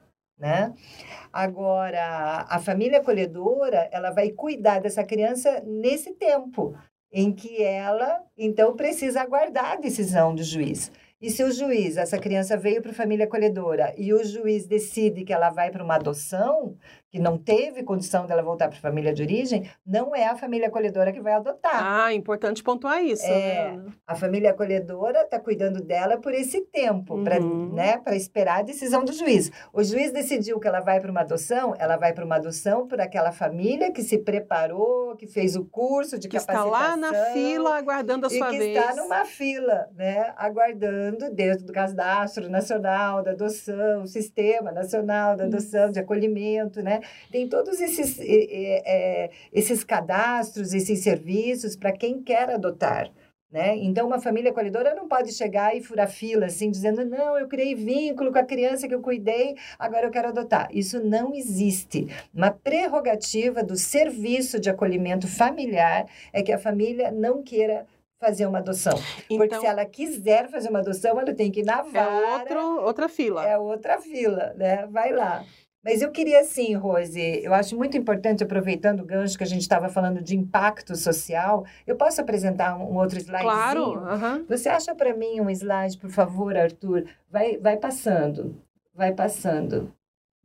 né? 0.42 0.74
Agora, 1.33 2.44
a 2.48 2.59
família 2.59 2.98
acolhedora, 2.98 3.88
ela 3.92 4.11
vai 4.11 4.31
cuidar 4.31 4.81
dessa 4.81 5.05
criança 5.05 5.62
nesse 5.64 6.12
tempo 6.14 6.74
em 7.12 7.33
que 7.33 7.62
ela, 7.62 8.20
então, 8.37 8.74
precisa 8.74 9.20
aguardar 9.20 9.72
a 9.72 9.76
decisão 9.76 10.35
do 10.35 10.42
juiz. 10.42 10.90
E 11.20 11.31
se 11.31 11.44
o 11.44 11.52
juiz, 11.52 11.96
essa 11.96 12.18
criança 12.18 12.57
veio 12.57 12.83
para 12.83 12.90
a 12.90 12.94
família 12.94 13.26
acolhedora 13.26 13.94
e 13.96 14.12
o 14.12 14.24
juiz 14.24 14.66
decide 14.66 15.22
que 15.22 15.33
ela 15.33 15.50
vai 15.50 15.70
para 15.70 15.85
uma 15.85 15.94
adoção, 15.94 16.76
que 17.12 17.18
não 17.20 17.37
teve 17.37 17.83
condição 17.83 18.27
dela 18.27 18.42
voltar 18.42 18.68
para 18.68 18.79
a 18.79 18.81
família 18.81 19.12
de 19.12 19.22
origem, 19.22 19.70
não 19.87 20.16
é 20.16 20.25
a 20.25 20.35
família 20.35 20.68
acolhedora 20.68 21.12
que 21.12 21.20
vai 21.20 21.35
adotar. 21.35 21.85
Ah, 21.85 22.14
importante 22.14 22.62
pontuar 22.62 23.05
isso. 23.05 23.27
É, 23.27 23.77
né? 23.77 23.85
a 24.07 24.14
família 24.14 24.51
acolhedora 24.51 25.20
está 25.20 25.38
cuidando 25.38 25.83
dela 25.83 26.16
por 26.16 26.33
esse 26.33 26.62
tempo, 26.62 27.16
uhum. 27.16 27.22
para 27.22 27.38
né, 27.38 28.01
esperar 28.16 28.61
a 28.61 28.62
decisão 28.62 29.05
do 29.05 29.12
juiz. 29.12 29.53
O 29.75 29.85
juiz 29.85 30.11
decidiu 30.11 30.59
que 30.59 30.66
ela 30.66 30.81
vai 30.81 31.01
para 31.01 31.11
uma 31.11 31.20
adoção, 31.20 31.75
ela 31.79 31.98
vai 31.98 32.14
para 32.14 32.25
uma 32.25 32.37
adoção 32.37 32.88
por 32.88 32.98
aquela 32.98 33.31
família 33.31 33.92
que 33.92 34.03
se 34.03 34.16
preparou, 34.16 35.14
que 35.14 35.27
fez 35.27 35.55
o 35.55 35.66
curso 35.66 36.18
de 36.18 36.29
que 36.29 36.38
capacitação. 36.38 36.72
está 36.72 36.79
lá 36.79 36.96
na 36.96 37.12
fila 37.35 37.77
aguardando 37.77 38.27
a 38.27 38.31
sua 38.31 38.48
e 38.48 38.51
que 38.53 38.59
vez. 38.59 38.79
está 38.79 38.94
numa 38.94 39.27
fila, 39.27 39.87
né, 39.94 40.33
aguardando 40.35 41.31
dentro 41.31 41.66
do 41.66 41.75
cadastro 41.75 42.48
nacional 42.48 43.22
da 43.22 43.33
adoção, 43.33 44.07
sistema 44.07 44.72
nacional 44.72 45.37
da 45.37 45.44
adoção, 45.44 45.90
de 45.90 46.01
acolhimento, 46.01 46.81
né? 46.81 47.01
Tem 47.30 47.48
todos 47.48 47.80
esses, 47.80 48.18
é, 48.20 49.30
esses 49.52 49.84
cadastros, 49.84 50.72
esses 50.72 51.00
serviços 51.00 51.76
para 51.76 51.92
quem 51.92 52.22
quer 52.22 52.50
adotar. 52.50 53.10
Né? 53.52 53.76
Então, 53.76 54.06
uma 54.06 54.18
família 54.18 54.50
acolhedora 54.50 54.94
não 54.94 55.06
pode 55.06 55.30
chegar 55.30 55.76
e 55.76 55.82
furar 55.82 56.08
fila, 56.08 56.46
assim, 56.46 56.70
dizendo, 56.70 57.04
não, 57.04 57.36
eu 57.36 57.46
criei 57.46 57.74
vínculo 57.74 58.32
com 58.32 58.38
a 58.38 58.44
criança 58.44 58.88
que 58.88 58.94
eu 58.94 59.02
cuidei, 59.02 59.54
agora 59.78 60.06
eu 60.06 60.10
quero 60.10 60.28
adotar. 60.28 60.70
Isso 60.72 61.04
não 61.04 61.34
existe. 61.34 62.08
Uma 62.34 62.50
prerrogativa 62.50 63.62
do 63.62 63.76
serviço 63.76 64.58
de 64.58 64.70
acolhimento 64.70 65.28
familiar 65.28 66.06
é 66.32 66.42
que 66.42 66.50
a 66.50 66.58
família 66.58 67.12
não 67.12 67.42
queira 67.42 67.86
fazer 68.18 68.46
uma 68.46 68.58
adoção. 68.58 68.94
Então, 69.28 69.36
Porque 69.36 69.58
se 69.58 69.66
ela 69.66 69.84
quiser 69.84 70.48
fazer 70.48 70.70
uma 70.70 70.78
adoção, 70.78 71.20
ela 71.20 71.34
tem 71.34 71.50
que 71.50 71.60
ir 71.60 71.64
na 71.64 71.80
é 71.80 71.82
vara. 71.82 72.10
É 72.10 72.38
outro, 72.38 72.84
outra 72.84 73.08
fila. 73.08 73.46
É 73.46 73.58
outra 73.58 74.00
fila, 74.00 74.54
né? 74.56 74.86
Vai 74.86 75.12
lá. 75.12 75.44
Mas 75.84 76.00
eu 76.00 76.12
queria, 76.12 76.40
assim, 76.40 76.74
Rose, 76.74 77.20
eu 77.42 77.52
acho 77.52 77.76
muito 77.76 77.96
importante, 77.96 78.44
aproveitando 78.44 79.00
o 79.00 79.04
gancho 79.04 79.36
que 79.36 79.42
a 79.42 79.46
gente 79.46 79.62
estava 79.62 79.88
falando 79.88 80.22
de 80.22 80.36
impacto 80.36 80.94
social, 80.94 81.66
eu 81.84 81.96
posso 81.96 82.20
apresentar 82.20 82.76
um 82.76 82.96
outro 82.96 83.18
slide? 83.18 83.42
Claro. 83.42 83.98
Uhum. 83.98 84.44
Você 84.48 84.68
acha 84.68 84.94
para 84.94 85.14
mim 85.14 85.40
um 85.40 85.50
slide, 85.50 85.98
por 85.98 86.10
favor, 86.10 86.56
Arthur? 86.56 87.04
Vai, 87.28 87.58
vai 87.58 87.76
passando, 87.76 88.56
vai 88.94 89.12
passando. 89.12 89.92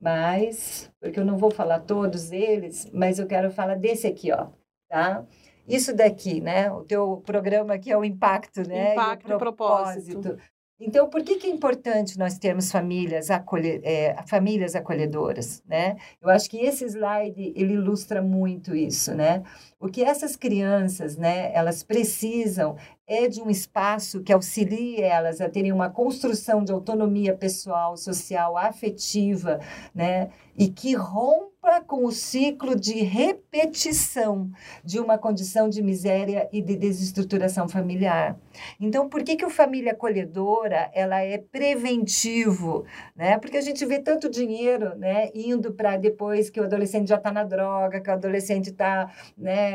Mas, 0.02 0.92
porque 1.00 1.20
eu 1.20 1.26
não 1.26 1.38
vou 1.38 1.52
falar 1.52 1.80
todos 1.82 2.32
eles, 2.32 2.90
mas 2.92 3.20
eu 3.20 3.28
quero 3.28 3.52
falar 3.52 3.76
desse 3.76 4.08
aqui, 4.08 4.32
ó, 4.32 4.48
tá? 4.90 5.24
Isso 5.68 5.94
daqui, 5.94 6.40
né? 6.40 6.72
O 6.72 6.84
teu 6.84 7.22
programa 7.26 7.74
aqui 7.74 7.92
é 7.92 7.98
o 7.98 8.06
impacto, 8.06 8.68
né? 8.68 8.94
Impacto 8.94 9.32
e 9.32 9.38
propósito. 9.38 10.22
propósito. 10.22 10.57
Então, 10.80 11.10
por 11.10 11.24
que, 11.24 11.36
que 11.38 11.48
é 11.48 11.50
importante 11.50 12.20
nós 12.20 12.38
termos 12.38 12.72
famílias, 12.72 13.32
acolhe, 13.32 13.82
é, 13.84 14.16
famílias 14.28 14.76
acolhedoras, 14.76 15.64
né? 15.66 15.98
Eu 16.22 16.30
acho 16.30 16.48
que 16.50 16.58
esse 16.58 16.86
slide, 16.86 17.52
ele 17.56 17.74
ilustra 17.74 18.22
muito 18.22 18.76
isso, 18.76 19.16
né? 19.16 19.42
O 19.80 19.90
que 19.90 20.04
essas 20.04 20.36
crianças, 20.36 21.18
né, 21.18 21.52
elas 21.54 21.84
precisam 21.84 22.76
é 23.08 23.28
de 23.28 23.42
um 23.42 23.50
espaço 23.50 24.22
que 24.22 24.34
auxilie 24.34 25.02
elas 25.02 25.40
a 25.40 25.48
terem 25.48 25.72
uma 25.72 25.90
construção 25.90 26.62
de 26.62 26.74
autonomia 26.74 27.34
pessoal, 27.34 27.96
social, 27.96 28.58
afetiva, 28.58 29.62
né? 29.96 30.30
E 30.58 30.68
que 30.68 30.94
rompa 30.94 31.82
com 31.86 32.04
o 32.04 32.12
ciclo 32.12 32.76
de 32.76 33.04
repetição 33.04 34.50
de 34.84 35.00
uma 35.00 35.18
condição 35.18 35.70
de 35.70 35.82
miséria 35.82 36.50
e 36.52 36.62
de 36.62 36.76
desestruturação 36.76 37.70
familiar. 37.70 38.38
Então, 38.80 39.08
por 39.08 39.24
que, 39.24 39.36
que 39.36 39.46
o 39.46 39.50
família 39.50 39.92
acolhedora 39.92 40.90
ela 40.94 41.22
é 41.22 41.38
preventivo? 41.38 42.86
Né? 43.16 43.38
Porque 43.38 43.58
a 43.58 43.62
gente 43.62 43.86
vê 43.86 44.00
tanto 44.00 44.30
dinheiro 44.30 44.96
né, 44.96 45.30
indo 45.36 45.72
para 45.72 45.96
depois 45.96 46.50
que 46.50 46.60
o 46.60 46.64
adolescente 46.64 47.10
já 47.10 47.18
está 47.18 47.32
na 47.32 47.44
droga, 47.44 48.02
que 48.02 48.10
o 48.10 48.14
adolescente 48.14 48.72
está 48.72 49.12
né, 49.38 49.67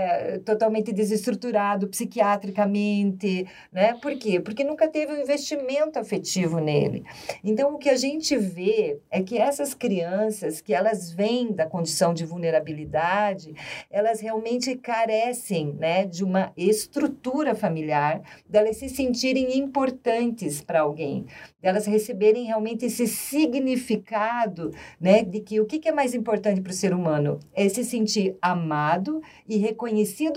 totalmente 0.45 0.93
desestruturado 0.93 1.87
psiquiatricamente. 1.89 3.47
Né? 3.71 3.95
Por 3.95 4.17
quê? 4.19 4.41
Porque 4.41 4.65
nunca 4.65 4.89
teve 4.89 5.13
um 5.13 5.21
investimento 5.21 5.99
afetivo 5.99 6.59
nele. 6.59 7.05
Então, 7.45 7.75
o 7.75 7.79
que 7.79 7.89
a 7.89 7.97
gente 7.97 8.37
vê 8.37 8.99
é 9.11 9.23
que 9.23 9.39
essas 9.39 9.75
crianças, 9.75 10.61
que 10.61 10.75
elas 10.75 11.13
vêm 11.13 11.53
da 11.53 11.67
condição 11.67 12.13
de 12.13 12.25
vulnerabilidade, 12.25 13.55
elas 13.91 14.21
realmente 14.21 14.75
carecem 14.75 15.73
né, 15.79 16.05
de 16.05 16.25
uma 16.25 16.53
estrutura 16.57 17.55
familiar, 17.55 18.21
delas 18.49 18.73
elas 18.73 18.77
se 18.79 18.89
sentirem 18.89 19.59
importantes 19.59 20.63
para 20.63 20.81
alguém, 20.81 21.27
delas 21.61 21.87
receberem 21.87 22.45
realmente 22.45 22.87
esse 22.87 23.07
significado, 23.07 24.73
né, 25.01 25.23
de 25.23 25.41
que 25.41 25.61
o 25.61 25.67
que 25.67 25.89
é 25.89 25.93
mais 25.93 26.15
importante 26.15 26.61
para 26.61 26.71
o 26.71 26.75
ser 26.75 26.95
humano 26.95 27.39
é 27.55 27.69
se 27.69 27.85
sentir 27.85 28.37
amado 28.41 29.21
e 29.47 29.59
reconhecido 29.59 29.82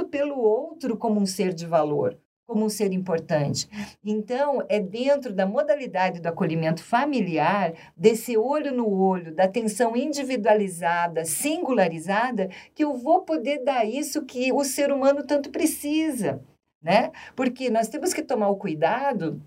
pelo 0.06 0.40
outro 0.40 0.98
como 0.98 1.20
um 1.20 1.26
ser 1.26 1.54
de 1.54 1.66
valor 1.66 2.18
como 2.48 2.66
um 2.66 2.70
ser 2.70 2.94
importante. 2.94 3.68
Então, 4.04 4.64
é 4.70 4.80
dentro 4.80 5.34
da 5.34 5.46
modalidade 5.46 6.22
do 6.22 6.28
acolhimento 6.28 6.84
familiar, 6.84 7.74
desse 7.98 8.38
olho 8.38 8.72
no 8.72 8.88
olho, 8.88 9.34
da 9.34 9.46
atenção 9.46 9.96
individualizada, 9.96 11.26
singularizada, 11.26 12.50
que 12.74 12.84
eu 12.84 12.94
vou 12.94 13.22
poder 13.22 13.64
dar 13.64 13.86
isso 13.86 14.26
que 14.26 14.54
o 14.54 14.64
ser 14.64 14.92
humano 14.92 15.24
tanto 15.24 15.50
precisa, 15.50 16.42
né? 16.82 17.12
Porque 17.36 17.70
nós 17.70 17.88
temos 17.88 18.14
que 18.14 18.22
tomar 18.22 18.50
o 18.50 18.58
cuidado 18.58 19.42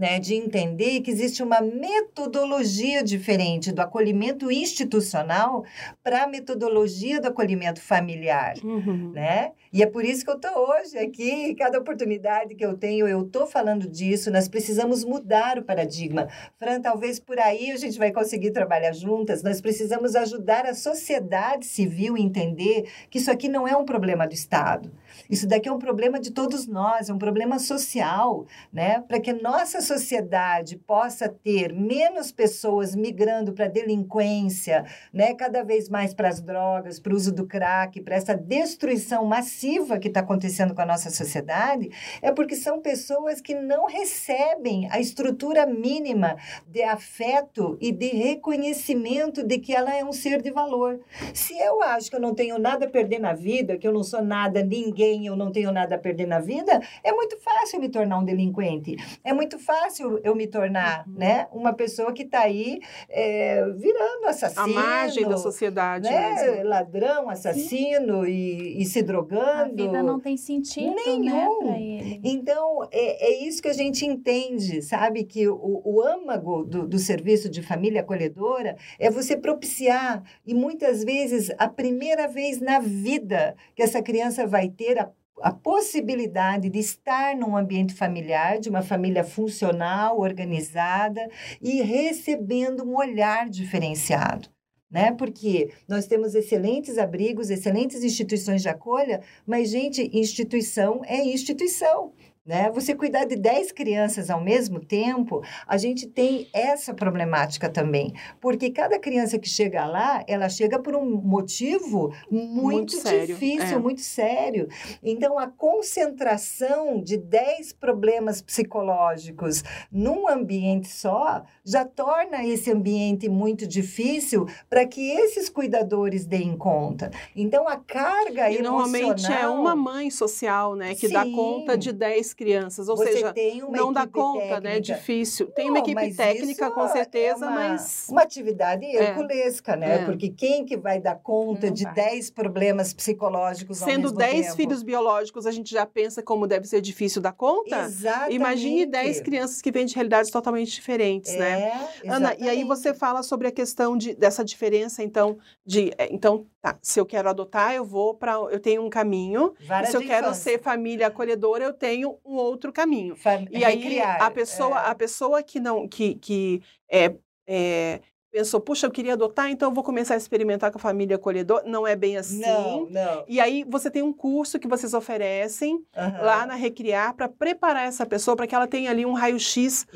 né, 0.00 0.18
de 0.18 0.34
entender 0.34 1.02
que 1.02 1.10
existe 1.10 1.42
uma 1.42 1.60
metodologia 1.60 3.04
diferente 3.04 3.70
do 3.70 3.82
acolhimento 3.82 4.50
institucional 4.50 5.62
para 6.02 6.22
a 6.22 6.26
metodologia 6.26 7.20
do 7.20 7.28
acolhimento 7.28 7.82
familiar, 7.82 8.54
uhum. 8.64 9.12
né? 9.12 9.52
E 9.72 9.84
é 9.84 9.86
por 9.86 10.04
isso 10.04 10.24
que 10.24 10.30
eu 10.32 10.34
estou 10.34 10.68
hoje 10.68 10.98
aqui, 10.98 11.54
cada 11.54 11.78
oportunidade 11.78 12.56
que 12.56 12.64
eu 12.66 12.76
tenho, 12.76 13.06
eu 13.06 13.22
estou 13.22 13.46
falando 13.46 13.88
disso, 13.88 14.28
nós 14.28 14.48
precisamos 14.48 15.04
mudar 15.04 15.58
o 15.58 15.62
paradigma. 15.62 16.26
Fran, 16.58 16.80
talvez 16.80 17.20
por 17.20 17.38
aí 17.38 17.70
a 17.70 17.76
gente 17.76 17.96
vai 17.96 18.10
conseguir 18.10 18.50
trabalhar 18.50 18.90
juntas, 18.90 19.44
nós 19.44 19.60
precisamos 19.60 20.16
ajudar 20.16 20.66
a 20.66 20.74
sociedade 20.74 21.66
civil 21.66 22.16
a 22.16 22.20
entender 22.20 22.90
que 23.08 23.18
isso 23.18 23.30
aqui 23.30 23.48
não 23.48 23.66
é 23.66 23.76
um 23.76 23.84
problema 23.84 24.26
do 24.26 24.34
Estado, 24.34 24.90
isso 25.30 25.46
daqui 25.46 25.68
é 25.68 25.72
um 25.72 25.78
problema 25.78 26.18
de 26.18 26.32
todos 26.32 26.66
nós, 26.66 27.08
é 27.08 27.14
um 27.14 27.18
problema 27.18 27.60
social, 27.60 28.46
né? 28.72 29.04
Para 29.06 29.20
que 29.20 29.32
nossa 29.32 29.80
sociedade 29.80 30.76
possa 30.78 31.28
ter 31.28 31.72
menos 31.72 32.32
pessoas 32.32 32.96
migrando 32.96 33.52
para 33.52 33.66
a 33.66 33.68
delinquência, 33.68 34.84
né? 35.12 35.32
Cada 35.34 35.62
vez 35.62 35.88
mais 35.88 36.12
para 36.12 36.28
as 36.28 36.40
drogas, 36.40 36.98
para 36.98 37.12
o 37.12 37.16
uso 37.16 37.32
do 37.32 37.46
crack, 37.46 38.00
para 38.00 38.16
essa 38.16 38.34
destruição 38.34 39.24
massiva 39.24 39.59
que 40.00 40.08
está 40.08 40.20
acontecendo 40.20 40.74
com 40.74 40.82
a 40.82 40.86
nossa 40.86 41.10
sociedade, 41.10 41.90
é 42.20 42.30
porque 42.32 42.54
são 42.54 42.80
pessoas 42.80 43.40
que 43.40 43.54
não 43.54 43.86
recebem 43.86 44.88
a 44.90 45.00
estrutura 45.00 45.66
mínima 45.66 46.36
de 46.66 46.82
afeto 46.82 47.78
e 47.80 47.92
de 47.92 48.08
reconhecimento 48.08 49.42
de 49.42 49.58
que 49.58 49.74
ela 49.74 49.94
é 49.94 50.04
um 50.04 50.12
ser 50.12 50.42
de 50.42 50.50
valor. 50.50 51.00
Se 51.32 51.58
eu 51.58 51.82
acho 51.82 52.10
que 52.10 52.16
eu 52.16 52.20
não 52.20 52.34
tenho 52.34 52.58
nada 52.58 52.86
a 52.86 52.88
perder 52.88 53.18
na 53.18 53.32
vida, 53.32 53.76
que 53.76 53.86
eu 53.86 53.92
não 53.92 54.02
sou 54.02 54.22
nada, 54.22 54.62
ninguém, 54.62 55.26
eu 55.26 55.36
não 55.36 55.50
tenho 55.50 55.72
nada 55.72 55.94
a 55.94 55.98
perder 55.98 56.26
na 56.26 56.38
vida, 56.38 56.80
é 57.02 57.12
muito 57.12 57.38
fácil 57.38 57.80
me 57.80 57.88
tornar 57.88 58.18
um 58.18 58.24
delinquente. 58.24 58.96
É 59.24 59.32
muito 59.32 59.58
fácil 59.58 60.20
eu 60.22 60.34
me 60.34 60.46
tornar, 60.46 61.06
uhum. 61.06 61.14
né, 61.14 61.46
uma 61.52 61.72
pessoa 61.72 62.12
que 62.12 62.22
está 62.22 62.40
aí 62.40 62.80
é, 63.08 63.64
virando 63.76 64.26
assassino. 64.26 64.78
A 64.78 64.82
margem 64.82 65.28
da 65.28 65.36
sociedade 65.36 66.10
né? 66.10 66.34
Mesmo. 66.34 66.68
Ladrão, 66.68 67.30
assassino 67.30 68.26
e, 68.26 68.80
e, 68.80 68.84
se 68.84 69.02
drogando. 69.02 69.49
A 69.52 69.64
vida 69.68 70.02
não 70.02 70.20
tem 70.20 70.36
sentido, 70.36 70.94
né, 70.94 71.02
Nenhum. 71.06 71.64
né, 71.64 71.82
ele. 71.82 72.20
Então, 72.24 72.88
é, 72.90 73.30
é 73.30 73.44
isso 73.44 73.62
que 73.62 73.68
a 73.68 73.72
gente 73.72 74.04
entende, 74.04 74.82
sabe? 74.82 75.24
Que 75.24 75.48
o, 75.48 75.82
o 75.84 76.02
âmago 76.02 76.64
do, 76.64 76.86
do 76.86 76.98
serviço 76.98 77.48
de 77.48 77.62
família 77.62 78.00
acolhedora 78.00 78.76
é 78.98 79.10
você 79.10 79.36
propiciar, 79.36 80.22
e 80.46 80.54
muitas 80.54 81.04
vezes, 81.04 81.50
a 81.58 81.68
primeira 81.68 82.26
vez 82.26 82.60
na 82.60 82.78
vida 82.78 83.56
que 83.74 83.82
essa 83.82 84.02
criança 84.02 84.46
vai 84.46 84.68
ter 84.68 84.98
a 84.98 85.10
a 85.42 85.52
possibilidade 85.52 86.68
de 86.68 86.78
estar 86.78 87.34
num 87.34 87.56
ambiente 87.56 87.94
familiar, 87.94 88.58
de 88.58 88.68
uma 88.68 88.82
família 88.82 89.24
funcional, 89.24 90.20
organizada 90.20 91.28
e 91.60 91.82
recebendo 91.82 92.84
um 92.84 92.96
olhar 92.96 93.48
diferenciado. 93.48 94.48
Né? 94.90 95.12
Porque 95.12 95.70
nós 95.86 96.06
temos 96.06 96.34
excelentes 96.34 96.98
abrigos, 96.98 97.48
excelentes 97.48 98.02
instituições 98.02 98.60
de 98.62 98.68
acolha, 98.68 99.20
mas, 99.46 99.70
gente, 99.70 100.10
instituição 100.12 101.00
é 101.04 101.22
instituição. 101.24 102.12
Né? 102.50 102.68
Você 102.74 102.96
cuidar 102.96 103.26
de 103.26 103.36
10 103.36 103.70
crianças 103.70 104.28
ao 104.28 104.40
mesmo 104.40 104.80
tempo, 104.80 105.40
a 105.68 105.78
gente 105.78 106.08
tem 106.08 106.48
essa 106.52 106.92
problemática 106.92 107.70
também. 107.70 108.12
Porque 108.40 108.70
cada 108.70 108.98
criança 108.98 109.38
que 109.38 109.48
chega 109.48 109.86
lá, 109.86 110.24
ela 110.26 110.48
chega 110.48 110.76
por 110.76 110.96
um 110.96 111.08
motivo 111.22 112.12
muito, 112.28 112.96
muito 112.96 113.26
difícil, 113.26 113.76
é. 113.76 113.78
muito 113.78 114.00
sério. 114.00 114.66
Então, 115.00 115.38
a 115.38 115.46
concentração 115.46 117.00
de 117.00 117.16
10 117.16 117.74
problemas 117.74 118.42
psicológicos 118.42 119.62
num 119.92 120.28
ambiente 120.28 120.88
só 120.88 121.44
já 121.64 121.84
torna 121.84 122.44
esse 122.44 122.72
ambiente 122.72 123.28
muito 123.28 123.64
difícil 123.64 124.48
para 124.68 124.84
que 124.84 125.08
esses 125.08 125.48
cuidadores 125.48 126.26
deem 126.26 126.56
conta. 126.56 127.12
Então, 127.36 127.68
a 127.68 127.76
carga 127.76 128.50
e 128.50 128.56
emocional... 128.56 128.88
normalmente 128.88 129.32
é 129.32 129.46
uma 129.46 129.76
mãe 129.76 130.10
social, 130.10 130.74
né, 130.74 130.96
que 130.96 131.06
Sim. 131.06 131.14
dá 131.14 131.24
conta 131.24 131.78
de 131.78 131.92
10 131.92 132.39
crianças, 132.40 132.88
ou 132.88 132.96
Você 132.96 133.12
seja, 133.12 133.34
não 133.68 133.92
dá 133.92 134.06
conta, 134.06 134.38
técnica. 134.38 134.60
né? 134.60 134.76
É 134.78 134.80
difícil. 134.80 135.48
Tem 135.48 135.66
não, 135.66 135.74
uma 135.74 135.80
equipe 135.80 136.14
técnica, 136.14 136.70
com 136.70 136.88
certeza, 136.88 137.44
é 137.44 137.48
uma, 137.48 137.54
mas. 137.54 138.06
Uma 138.08 138.22
atividade 138.22 138.86
é. 138.86 139.10
herculesca, 139.10 139.72
é. 139.72 139.76
né? 139.76 139.94
É. 139.96 140.04
Porque 140.06 140.30
quem 140.30 140.64
que 140.64 140.74
vai 140.74 140.98
dar 140.98 141.16
conta 141.16 141.66
não 141.66 141.74
de 141.74 141.84
10 141.84 142.30
problemas 142.30 142.94
psicológicos 142.94 143.76
Sendo 143.76 144.10
10 144.10 144.54
filhos 144.54 144.82
biológicos, 144.82 145.46
a 145.46 145.50
gente 145.50 145.70
já 145.70 145.84
pensa 145.84 146.22
como 146.22 146.46
deve 146.46 146.66
ser 146.66 146.80
difícil 146.80 147.20
dar 147.20 147.32
conta? 147.32 147.84
Exatamente. 147.84 148.34
Imagine 148.34 148.86
10 148.86 149.20
crianças 149.20 149.60
que 149.60 149.70
vêm 149.70 149.84
de 149.84 149.94
realidades 149.94 150.30
totalmente 150.30 150.72
diferentes, 150.72 151.34
né? 151.34 151.50
é, 151.50 152.06
né? 152.06 152.14
Ana, 152.14 152.34
e 152.38 152.48
aí 152.48 152.64
você 152.64 152.94
fala 152.94 153.22
sobre 153.22 153.48
a 153.48 153.52
questão 153.52 153.98
de, 153.98 154.14
dessa 154.14 154.42
diferença, 154.42 155.02
então, 155.02 155.36
de. 155.66 155.92
É, 155.98 156.10
então, 156.10 156.46
tá, 156.60 156.78
se 156.82 157.00
eu 157.00 157.06
quero 157.06 157.28
adotar, 157.28 157.74
eu 157.74 157.84
vou 157.84 158.14
para. 158.14 158.32
Eu 158.50 158.60
tenho 158.60 158.84
um 158.84 158.90
caminho. 158.90 159.54
se 159.86 159.96
eu 159.96 160.00
quero 160.00 160.26
infância. 160.26 160.52
ser 160.52 160.62
família 160.62 161.06
acolhedora, 161.06 161.64
eu 161.64 161.72
tenho 161.72 162.18
um 162.24 162.34
outro 162.34 162.72
caminho. 162.72 163.16
Fam 163.16 163.46
e 163.50 163.64
aí 163.64 164.00
a 164.00 164.30
pessoa, 164.30 164.78
é. 164.80 164.90
a 164.90 164.94
pessoa 164.94 165.42
que 165.42 165.58
não 165.58 165.88
que, 165.88 166.14
que 166.16 166.62
é, 166.88 167.14
é, 167.46 168.00
pensou, 168.30 168.60
puxa, 168.60 168.86
eu 168.86 168.90
queria 168.90 169.14
adotar, 169.14 169.50
então 169.50 169.70
eu 169.70 169.74
vou 169.74 169.82
começar 169.82 170.14
a 170.14 170.16
experimentar 170.16 170.70
com 170.70 170.78
a 170.78 170.80
família 170.80 171.16
acolhedora. 171.16 171.64
Não 171.66 171.86
é 171.86 171.96
bem 171.96 172.16
assim. 172.16 172.40
Não, 172.40 172.86
não. 172.88 173.24
E 173.26 173.40
aí 173.40 173.64
você 173.68 173.90
tem 173.90 174.02
um 174.02 174.12
curso 174.12 174.58
que 174.58 174.68
vocês 174.68 174.94
oferecem 174.94 175.74
uhum. 175.74 176.22
lá 176.22 176.46
na 176.46 176.54
Recriar 176.54 177.14
para 177.14 177.28
preparar 177.28 177.86
essa 177.86 178.06
pessoa 178.06 178.36
para 178.36 178.46
que 178.46 178.54
ela 178.54 178.66
tenha 178.66 178.90
ali 178.90 179.04
um 179.04 179.12
raio-x 179.12 179.86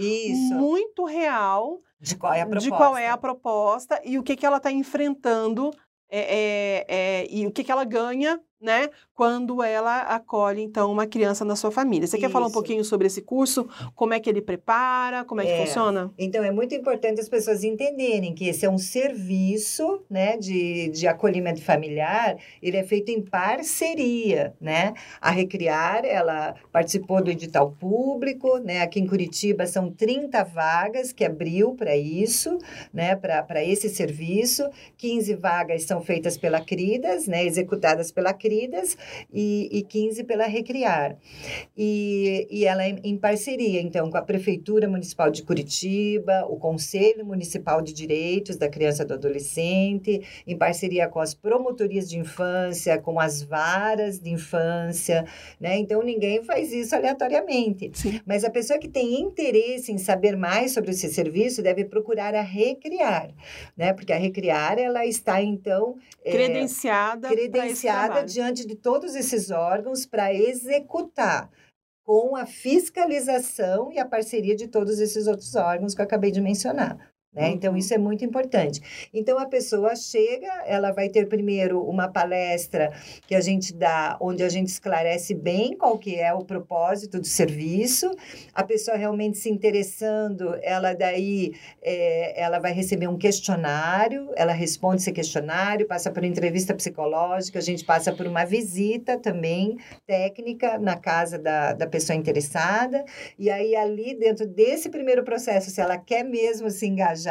muito 0.51 1.05
real 1.05 1.81
de 2.01 2.17
qual 2.17 2.35
é 2.35 2.43
a 2.43 2.47
proposta, 2.47 2.71
de 2.71 2.77
qual 2.77 2.97
é 2.97 3.09
a 3.09 3.17
proposta 3.17 4.01
e 4.05 4.19
o 4.19 4.23
que, 4.23 4.37
que 4.37 4.45
ela 4.45 4.59
está 4.59 4.71
enfrentando 4.71 5.73
é, 6.17 6.85
é, 6.87 7.23
é, 7.23 7.27
e 7.29 7.45
o 7.45 7.51
que, 7.51 7.65
que 7.65 7.73
ela 7.73 7.85
ganha 7.85 8.41
né, 8.65 8.89
quando 9.15 9.63
ela 9.63 10.01
acolhe, 10.01 10.63
então, 10.63 10.91
uma 10.91 11.07
criança 11.07 11.45
na 11.45 11.55
sua 11.55 11.71
família. 11.71 12.07
Você 12.07 12.17
Isso. 12.17 12.27
quer 12.27 12.33
falar 12.33 12.47
um 12.47 12.51
pouquinho 12.51 12.83
sobre 12.83 13.07
esse 13.07 13.21
curso? 13.21 13.69
Como 13.95 14.15
é 14.15 14.19
que 14.19 14.29
ele 14.29 14.41
prepara? 14.41 15.25
Como 15.25 15.41
é, 15.41 15.47
é, 15.47 15.53
que 15.53 15.67
funciona? 15.67 16.11
Então, 16.19 16.43
é 16.43 16.51
muito 16.51 16.75
importante 16.75 17.21
as 17.21 17.29
pessoas 17.29 17.63
entenderem 17.63 18.35
que 18.35 18.49
esse 18.49 18.65
é 18.65 18.71
um 18.71 18.79
serviço, 18.79 20.03
né, 20.11 20.37
de, 20.37 20.89
de 20.89 21.07
acolhimento 21.07 21.63
familiar, 21.63 22.37
ele 22.63 22.77
é 22.77 22.83
feito 22.83 23.11
em 23.11 23.21
parceria, 23.23 24.55
né? 24.61 24.95
A 25.21 25.31
Recriar, 25.31 26.05
ela 26.05 26.55
participou 26.73 27.23
do 27.23 27.31
edital 27.31 27.71
público, 27.73 28.59
né? 28.59 28.81
Aqui 28.81 28.99
em 28.99 29.07
Curitiba 29.07 29.67
são 29.67 29.91
30 29.91 30.43
vagas 30.45 31.13
que 31.13 31.25
abriu 31.25 31.75
para 31.75 31.97
isso, 31.97 32.59
né, 32.93 33.15
para 33.15 33.63
esse 33.63 33.89
serviço. 33.89 34.69
15 34.97 35.35
vagas 35.35 35.83
são 35.85 36.01
feitas 36.01 36.37
pela 36.37 36.61
CRIDAS, 36.61 37.27
né, 37.27 37.45
executadas 37.45 38.11
pela 38.11 38.33
CRIDAS, 38.33 38.54
e, 39.33 39.69
e 39.73 39.83
15 39.83 40.25
pela 40.25 40.47
Recriar. 40.47 41.17
E, 41.77 42.47
e 42.51 42.65
ela 42.65 42.85
é 42.85 42.97
em 43.03 43.17
parceria, 43.17 43.81
então, 43.81 44.11
com 44.11 44.17
a 44.17 44.23
Prefeitura 44.23 44.89
Municipal 44.89 45.31
de 45.31 45.43
Curitiba, 45.43 46.47
o 46.49 46.57
Conselho 46.57 47.25
Municipal 47.25 47.81
de 47.83 47.93
Direitos 47.93 48.57
da 48.57 48.69
Criança 48.69 49.03
e 49.03 49.07
do 49.07 49.15
Adolescente, 49.15 50.23
em 50.47 50.57
parceria 50.57 51.09
com 51.09 51.21
as 51.21 51.35
promotorias 51.35 52.09
de 52.09 52.19
infância, 52.19 52.99
com 52.99 53.19
as 53.19 53.43
varas 53.43 54.19
de 54.19 54.31
infância, 54.31 55.25
né? 55.61 55.77
Então, 55.77 56.03
ninguém 56.03 56.43
faz 56.45 56.73
isso 56.73 56.95
aleatoriamente. 56.95 57.91
Sim. 57.95 58.21
Mas 58.27 58.45
a 58.45 58.51
pessoa 58.51 58.79
que 58.79 58.89
tem 58.89 59.21
interesse 59.21 59.93
em 59.93 59.99
saber 59.99 60.37
mais 60.37 60.73
sobre 60.73 60.91
esse 60.91 61.13
serviço 61.13 61.63
deve 61.63 61.85
procurar 61.85 62.35
a 62.35 62.43
Recriar, 62.43 63.31
né? 63.77 63.93
Porque 63.93 64.13
a 64.13 64.17
Recriar, 64.17 64.79
ela 64.79 65.05
está, 65.05 65.43
então... 65.43 65.97
Credenciada, 66.23 67.29
é, 67.29 67.31
credenciada 67.31 68.25
diante 68.25 68.44
de 68.53 68.75
todos 68.75 69.15
esses 69.15 69.51
órgãos 69.51 70.05
para 70.05 70.33
executar 70.33 71.51
com 72.05 72.37
a 72.37 72.45
fiscalização 72.45 73.91
e 73.91 73.99
a 73.99 74.07
parceria 74.07 74.55
de 74.55 74.69
todos 74.69 74.99
esses 74.99 75.27
outros 75.27 75.55
órgãos 75.55 75.95
que 75.95 76.01
eu 76.01 76.05
acabei 76.05 76.31
de 76.31 76.41
mencionar. 76.41 77.14
Né? 77.35 77.51
Então, 77.51 77.73
Uhum. 77.73 77.79
isso 77.79 77.93
é 77.93 77.99
muito 77.99 78.25
importante. 78.25 78.81
Então, 79.13 79.39
a 79.39 79.47
pessoa 79.47 79.97
chega, 79.97 80.63
ela 80.67 80.93
vai 80.93 81.09
ter 81.09 81.27
primeiro 81.29 81.83
uma 81.83 82.09
palestra 82.09 82.93
que 83.27 83.35
a 83.35 83.41
gente 83.41 83.75
dá, 83.75 84.17
onde 84.21 84.43
a 84.43 84.49
gente 84.49 84.69
esclarece 84.69 85.35
bem 85.35 85.77
qual 85.77 85.99
que 85.99 86.15
é 86.15 86.33
o 86.33 86.45
propósito 86.45 87.19
do 87.21 87.27
serviço. 87.27 88.11
A 88.55 88.63
pessoa 88.63 88.97
realmente 88.97 89.39
se 89.39 89.51
interessando, 89.51 90.55
ela 90.63 90.95
daí, 90.95 91.53
é, 91.83 92.41
ela 92.41 92.59
vai 92.59 92.73
receber 92.73 93.09
um 93.09 93.19
questionário, 93.19 94.31
ela 94.37 94.53
responde 94.53 95.03
esse 95.03 95.13
questionário, 95.13 95.87
passa 95.87 96.11
por 96.11 96.23
entrevista 96.25 96.75
psicológica, 96.75 97.59
a 97.59 97.63
gente 97.63 97.85
passa 97.85 98.13
por 98.13 98.27
uma 98.27 98.45
visita 98.45 99.19
também 99.19 99.77
técnica 100.07 100.79
na 100.79 100.97
casa 100.97 101.39
da, 101.39 101.73
da 101.73 101.87
pessoa 101.87 102.17
interessada. 102.17 103.05
E 103.39 103.51
aí, 103.51 103.75
ali, 103.75 104.15
dentro 104.19 104.47
desse 104.47 104.89
primeiro 104.89 105.25
processo, 105.25 105.71
se 105.71 105.81
ela 105.81 105.99
quer 105.99 106.23
mesmo 106.23 106.71
se 106.71 106.87
engajar, 106.87 107.24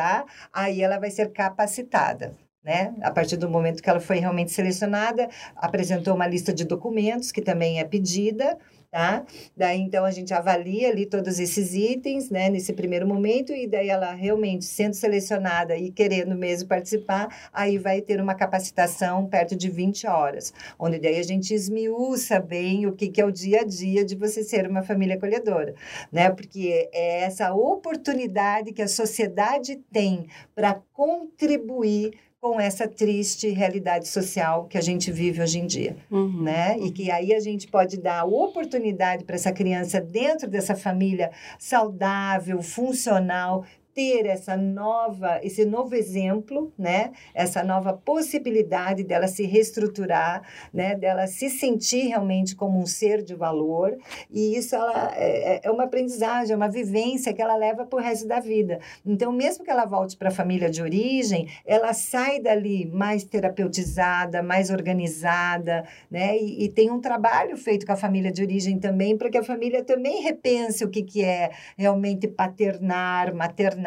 aí 0.51 0.82
ela 0.82 0.99
vai 0.99 1.12
ser 1.12 1.32
capacitada. 1.32 2.36
Né? 2.63 2.93
A 3.01 3.12
partir 3.12 3.36
do 3.36 3.49
momento 3.49 3.84
que 3.84 3.89
ela 3.89 3.99
foi 3.99 4.19
realmente 4.19 4.51
selecionada, 4.51 5.29
apresentou 5.56 6.15
uma 6.15 6.25
lista 6.25 6.53
de 6.53 6.63
documentos 6.63 7.32
que 7.32 7.41
também 7.41 7.79
é 7.79 7.84
pedida, 7.84 8.58
tá? 8.93 9.25
Daí 9.58 9.79
então 9.79 10.06
a 10.06 10.12
gente 10.12 10.36
avalia 10.36 10.89
ali 10.89 11.08
todos 11.08 11.39
esses 11.39 11.73
itens, 11.73 12.29
né, 12.29 12.47
nesse 12.47 12.73
primeiro 12.73 13.08
momento 13.08 13.51
e 13.51 13.65
daí 13.65 13.89
ela 13.89 14.13
realmente 14.13 14.65
sendo 14.65 14.93
selecionada 14.93 15.75
e 15.75 15.91
querendo 15.91 16.36
mesmo 16.36 16.69
participar, 16.69 17.49
aí 17.51 17.79
vai 17.79 18.01
ter 18.01 18.21
uma 18.21 18.36
capacitação 18.36 19.25
perto 19.25 19.56
de 19.56 19.67
20 19.67 20.06
horas, 20.06 20.53
onde 20.77 20.99
daí 20.99 21.17
a 21.17 21.23
gente 21.23 21.56
esmiuça 21.56 22.39
bem 22.39 22.86
o 22.86 22.93
que 22.93 23.10
que 23.10 23.19
é 23.19 23.25
o 23.25 23.32
dia 23.32 23.62
a 23.62 23.63
dia 23.63 24.06
de 24.06 24.15
você 24.15 24.43
ser 24.43 24.67
uma 24.69 24.84
família 24.84 25.15
acolhedora, 25.15 25.73
né? 26.12 26.29
Porque 26.29 26.87
é 26.94 27.21
essa 27.21 27.52
oportunidade 27.52 28.73
que 28.73 28.81
a 28.83 28.87
sociedade 28.87 29.77
tem 29.91 30.27
para 30.54 30.79
contribuir 30.94 32.12
com 32.44 32.60
essa 32.60 32.85
triste 32.89 33.48
realidade 33.52 34.06
social 34.10 34.65
que 34.65 34.77
a 34.77 34.81
gente 34.81 35.10
vive 35.10 35.41
hoje 35.41 35.60
em 35.60 35.65
dia 35.65 35.96
Uhum. 36.12 36.44
né? 36.44 36.77
E 36.77 36.91
que 36.91 37.10
aí 37.10 37.33
a 37.33 37.39
gente 37.39 37.69
pode 37.69 37.98
dar 37.98 38.25
oportunidade 38.25 39.23
para 39.23 39.35
essa 39.35 39.50
criança 39.54 40.02
dentro 40.02 40.50
dessa 40.50 40.75
família 40.75 41.31
saudável, 41.58 42.62
funcional, 42.62 43.63
ter 43.94 44.25
essa 44.25 44.58
nova, 44.58 45.39
esse 45.44 45.65
novo 45.65 45.96
exemplo, 45.96 46.73
né? 46.77 47.12
Essa 47.33 47.63
nova 47.63 47.94
possibilidade 47.94 49.04
dela 49.04 49.27
se 49.27 49.46
reestruturar, 49.46 50.41
né? 50.73 50.96
Dela 50.96 51.27
se 51.27 51.50
sentir 51.50 52.08
realmente 52.08 52.56
como 52.56 52.79
um 52.79 52.85
ser 52.85 53.21
de 53.21 53.35
valor. 53.35 53.98
E 54.29 54.58
isso 54.58 54.75
ela 54.75 55.13
é, 55.15 55.62
é 55.63 55.71
uma 55.71 55.83
aprendizagem, 55.83 56.54
é 56.54 56.56
uma 56.56 56.69
vivência 56.69 57.33
que 57.33 57.41
ela 57.41 57.56
leva 57.56 57.85
para 57.85 58.00
o 58.00 58.02
resto 58.02 58.27
da 58.27 58.39
vida. 58.39 58.79
Então, 59.06 59.31
mesmo 59.31 59.63
que 59.63 59.71
ela 59.71 59.85
volte 59.85 60.17
para 60.17 60.29
a 60.29 60.31
família 60.31 60.69
de 60.69 60.81
origem, 60.81 61.48
ela 61.65 61.94
sai 61.94 62.39
dali 62.39 62.85
mais 62.85 63.23
terapeutizada, 63.23 64.41
mais 64.41 64.69
organizada, 64.69 65.85
né? 66.10 66.37
E, 66.37 66.65
e 66.65 66.69
tem 66.69 66.89
um 66.89 67.00
trabalho 67.00 67.56
feito 67.58 67.85
com 67.85 67.91
a 67.91 67.98
família 67.98 68.31
de 68.31 68.41
origem 68.41 68.79
também, 68.79 69.17
para 69.17 69.29
que 69.29 69.37
a 69.37 69.44
família 69.44 69.83
também 69.83 70.21
repense 70.21 70.83
o 70.83 70.89
que, 70.89 71.04
que 71.04 71.23
é 71.23 71.52
realmente 71.77 72.27
paternar, 72.27 73.33
maternar, 73.33 73.83